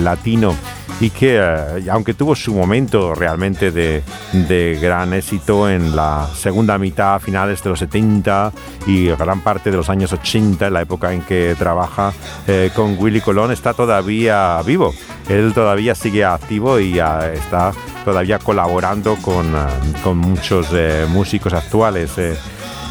latino 0.00 0.54
y 1.00 1.10
que 1.10 1.38
eh, 1.40 1.90
aunque 1.90 2.14
tuvo 2.14 2.34
su 2.34 2.54
momento 2.54 3.14
realmente 3.14 3.70
de, 3.70 4.02
gran 4.80 5.12
éxito 5.12 5.68
en 5.68 5.94
la 5.94 6.28
segunda 6.34 6.78
mitad, 6.78 7.20
finales 7.20 7.62
de 7.62 7.70
los 7.70 7.78
70 7.78 8.52
y 8.86 9.08
gran 9.08 9.40
parte 9.40 9.70
de 9.70 9.76
los 9.76 9.88
años 9.90 10.12
80, 10.12 10.70
la 10.70 10.82
época 10.82 11.12
en 11.12 11.22
que 11.22 11.54
trabaja 11.58 12.12
eh, 12.46 12.70
con 12.74 12.96
Willy 12.98 13.20
Colón, 13.20 13.52
está 13.52 13.74
todavía 13.74 14.60
vivo. 14.62 14.94
Él 15.28 15.52
todavía 15.54 15.94
sigue 15.94 16.24
activo 16.24 16.78
y 16.78 16.98
está 16.98 17.72
todavía 18.04 18.38
colaborando 18.38 19.16
con, 19.16 19.46
eh, 19.46 19.58
con 20.02 20.18
muchos 20.18 20.68
músicos 21.08 21.54
actuales. 21.54 22.12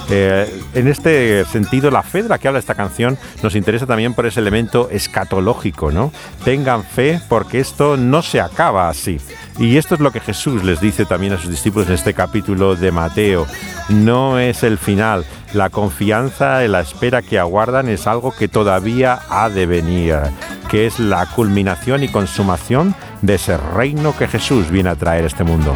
Eh, 0.09 0.61
en 0.73 0.87
este 0.87 1.45
sentido, 1.45 1.89
la 1.89 2.03
fe 2.03 2.23
de 2.23 2.29
la 2.29 2.37
que 2.37 2.47
habla 2.47 2.59
esta 2.59 2.75
canción 2.75 3.17
nos 3.41 3.55
interesa 3.55 3.85
también 3.85 4.13
por 4.13 4.25
ese 4.25 4.39
elemento 4.39 4.89
escatológico, 4.89 5.91
¿no? 5.91 6.11
Tengan 6.43 6.83
fe 6.83 7.19
porque 7.29 7.59
esto 7.59 7.97
no 7.97 8.21
se 8.21 8.41
acaba 8.41 8.89
así. 8.89 9.19
Y 9.59 9.77
esto 9.77 9.95
es 9.95 10.01
lo 10.01 10.11
que 10.11 10.19
Jesús 10.19 10.63
les 10.63 10.81
dice 10.81 11.05
también 11.05 11.33
a 11.33 11.37
sus 11.37 11.49
discípulos 11.49 11.87
en 11.87 11.93
este 11.93 12.13
capítulo 12.13 12.75
de 12.75 12.91
Mateo. 12.91 13.45
No 13.89 14.39
es 14.39 14.63
el 14.63 14.77
final. 14.77 15.25
La 15.53 15.69
confianza 15.69 16.65
y 16.65 16.67
la 16.67 16.79
espera 16.79 17.21
que 17.21 17.37
aguardan 17.37 17.87
es 17.87 18.07
algo 18.07 18.31
que 18.31 18.47
todavía 18.47 19.19
ha 19.29 19.49
de 19.49 19.67
venir, 19.67 20.15
que 20.69 20.87
es 20.87 20.99
la 20.99 21.27
culminación 21.27 22.03
y 22.03 22.07
consumación 22.07 22.95
de 23.21 23.35
ese 23.35 23.57
reino 23.57 24.15
que 24.17 24.27
Jesús 24.27 24.71
viene 24.71 24.89
a 24.89 24.95
traer 24.95 25.25
a 25.25 25.27
este 25.27 25.43
mundo. 25.43 25.75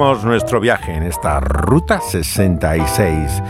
Nuestro 0.00 0.60
viaje 0.60 0.94
en 0.94 1.02
esta 1.02 1.40
Ruta 1.40 2.00
66. 2.00 3.42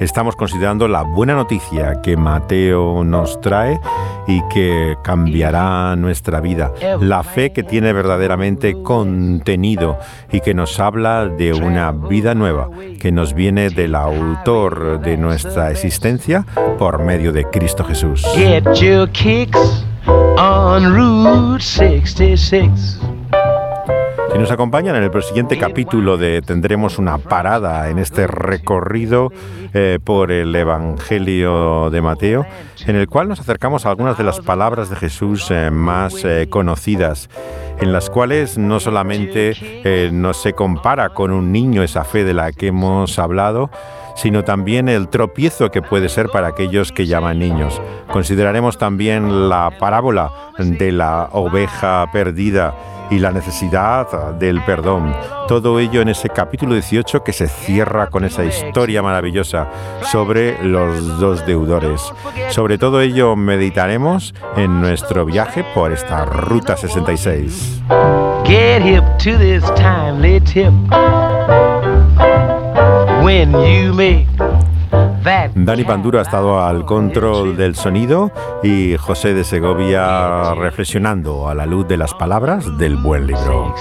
Estamos 0.00 0.36
considerando 0.36 0.86
la 0.86 1.00
buena 1.00 1.34
noticia 1.34 2.02
que 2.02 2.14
Mateo 2.14 3.02
nos 3.04 3.40
trae 3.40 3.80
y 4.26 4.42
que 4.52 4.98
cambiará 5.02 5.96
nuestra 5.96 6.40
vida. 6.40 6.72
La 7.00 7.22
fe 7.22 7.54
que 7.54 7.62
tiene 7.62 7.94
verdaderamente 7.94 8.82
contenido 8.82 9.98
y 10.30 10.42
que 10.42 10.52
nos 10.52 10.78
habla 10.78 11.24
de 11.24 11.54
una 11.54 11.90
vida 11.92 12.34
nueva 12.34 12.68
que 13.00 13.10
nos 13.10 13.32
viene 13.32 13.70
del 13.70 13.94
autor 13.94 15.00
de 15.00 15.16
nuestra 15.16 15.70
existencia 15.70 16.44
por 16.78 17.02
medio 17.02 17.32
de 17.32 17.44
Cristo 17.48 17.82
Jesús. 17.82 18.22
Get 18.34 18.64
your 18.74 19.08
kicks 19.08 19.86
on 20.36 20.84
Route 20.94 21.62
66. 21.62 23.13
Si 24.34 24.40
nos 24.40 24.50
acompañan 24.50 24.96
en 24.96 25.04
el 25.04 25.22
siguiente 25.22 25.56
capítulo 25.56 26.16
de 26.16 26.42
tendremos 26.42 26.98
una 26.98 27.18
parada 27.18 27.88
en 27.88 28.00
este 28.00 28.26
recorrido 28.26 29.30
eh, 29.72 30.00
por 30.02 30.32
el 30.32 30.52
Evangelio 30.56 31.88
de 31.90 32.02
Mateo, 32.02 32.44
en 32.84 32.96
el 32.96 33.06
cual 33.06 33.28
nos 33.28 33.38
acercamos 33.38 33.86
a 33.86 33.90
algunas 33.90 34.18
de 34.18 34.24
las 34.24 34.40
palabras 34.40 34.90
de 34.90 34.96
Jesús 34.96 35.52
eh, 35.52 35.70
más 35.70 36.24
eh, 36.24 36.48
conocidas, 36.50 37.30
en 37.78 37.92
las 37.92 38.10
cuales 38.10 38.58
no 38.58 38.80
solamente 38.80 40.10
no 40.10 40.34
se 40.34 40.52
compara 40.52 41.10
con 41.10 41.30
un 41.30 41.52
niño 41.52 41.84
esa 41.84 42.02
fe 42.02 42.24
de 42.24 42.34
la 42.34 42.50
que 42.50 42.66
hemos 42.66 43.20
hablado, 43.20 43.70
sino 44.16 44.42
también 44.42 44.88
el 44.88 45.06
tropiezo 45.10 45.70
que 45.70 45.80
puede 45.80 46.08
ser 46.08 46.28
para 46.28 46.48
aquellos 46.48 46.90
que 46.90 47.06
llaman 47.06 47.38
niños. 47.38 47.80
Consideraremos 48.12 48.78
también 48.78 49.48
la 49.48 49.70
parábola 49.78 50.32
de 50.58 50.90
la 50.90 51.28
oveja 51.30 52.06
perdida 52.12 52.74
y 53.14 53.18
la 53.20 53.30
necesidad 53.30 54.34
del 54.34 54.62
perdón. 54.64 55.14
Todo 55.46 55.78
ello 55.78 56.00
en 56.00 56.08
ese 56.08 56.28
capítulo 56.28 56.74
18 56.74 57.22
que 57.22 57.32
se 57.32 57.46
cierra 57.46 58.08
con 58.08 58.24
esa 58.24 58.44
historia 58.44 59.02
maravillosa 59.02 59.68
sobre 60.10 60.62
los 60.64 61.20
dos 61.20 61.46
deudores. 61.46 62.00
Sobre 62.48 62.76
todo 62.76 63.00
ello 63.00 63.36
meditaremos 63.36 64.34
en 64.56 64.80
nuestro 64.80 65.24
viaje 65.24 65.64
por 65.74 65.92
esta 65.92 66.24
Ruta 66.24 66.76
66. 66.76 67.82
Get 68.44 68.82
hip 68.82 69.04
to 69.18 69.38
this 69.38 69.62
timely 69.76 70.40
tip. 70.40 70.72
When 73.22 73.52
you 73.52 73.94
make 73.94 74.26
Dani 75.54 75.84
Panduro 75.84 76.18
ha 76.18 76.22
estado 76.22 76.62
al 76.62 76.84
control 76.84 77.56
del 77.56 77.74
sonido 77.74 78.30
y 78.62 78.96
José 78.98 79.32
de 79.32 79.44
Segovia 79.44 80.54
reflexionando 80.54 81.48
a 81.48 81.54
la 81.54 81.64
luz 81.64 81.88
de 81.88 81.96
las 81.96 82.12
palabras 82.12 82.76
del 82.76 82.96
buen 82.96 83.26
libro. 83.26 83.74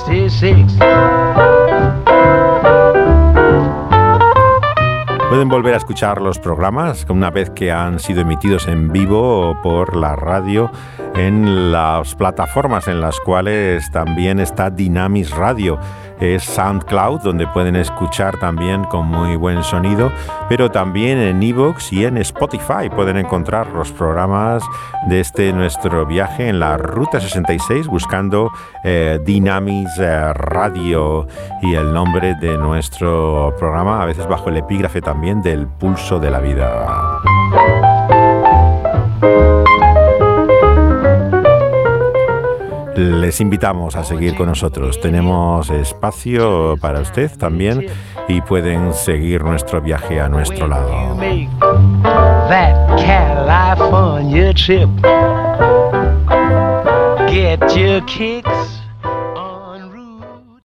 Pueden 5.29 5.49
volver 5.49 5.73
a 5.73 5.77
escuchar 5.77 6.21
los 6.21 6.39
programas 6.39 7.05
una 7.09 7.31
vez 7.31 7.49
que 7.49 7.71
han 7.71 7.99
sido 7.99 8.21
emitidos 8.21 8.67
en 8.67 8.91
vivo 8.93 9.57
por 9.63 9.97
la 9.97 10.15
radio 10.15 10.71
en 11.15 11.71
las 11.71 12.15
plataformas 12.15 12.87
en 12.87 13.01
las 13.01 13.19
cuales 13.19 13.89
también 13.91 14.39
está 14.39 14.69
Dynamis 14.69 15.31
Radio 15.31 15.79
es 16.23 16.43
SoundCloud, 16.43 17.21
donde 17.21 17.47
pueden 17.47 17.75
escuchar 17.75 18.37
también 18.39 18.83
con 18.85 19.07
muy 19.07 19.35
buen 19.35 19.63
sonido, 19.63 20.11
pero 20.47 20.71
también 20.71 21.17
en 21.17 21.43
Evox 21.43 21.91
y 21.91 22.05
en 22.05 22.17
Spotify 22.17 22.89
pueden 22.93 23.17
encontrar 23.17 23.67
los 23.67 23.91
programas 23.91 24.63
de 25.07 25.19
este 25.19 25.51
nuestro 25.53 26.05
viaje 26.05 26.47
en 26.47 26.59
la 26.59 26.77
Ruta 26.77 27.19
66 27.19 27.87
buscando 27.87 28.51
eh, 28.83 29.19
Dynamis 29.25 29.89
eh, 29.99 30.33
Radio 30.33 31.27
y 31.61 31.73
el 31.73 31.93
nombre 31.93 32.35
de 32.35 32.57
nuestro 32.57 33.53
programa, 33.59 34.01
a 34.01 34.05
veces 34.05 34.27
bajo 34.27 34.49
el 34.49 34.57
epígrafe 34.57 35.01
también 35.01 35.41
del 35.41 35.67
pulso 35.67 36.19
de 36.19 36.31
la 36.31 36.39
vida. 36.39 37.21
Les 42.95 43.41
invitamos 43.41 43.95
a 43.95 44.03
seguir 44.03 44.35
con 44.35 44.47
nosotros. 44.47 44.99
Tenemos 45.01 45.69
espacio 45.69 46.75
para 46.79 46.99
usted 46.99 47.31
también 47.37 47.87
y 48.27 48.41
pueden 48.41 48.93
seguir 48.93 49.43
nuestro 49.43 49.81
viaje 49.81 50.19
a 50.19 50.29
nuestro 50.29 50.67
lado. 50.67 51.17
Get 57.29 57.75
your 57.75 58.01
kicks 58.05 58.82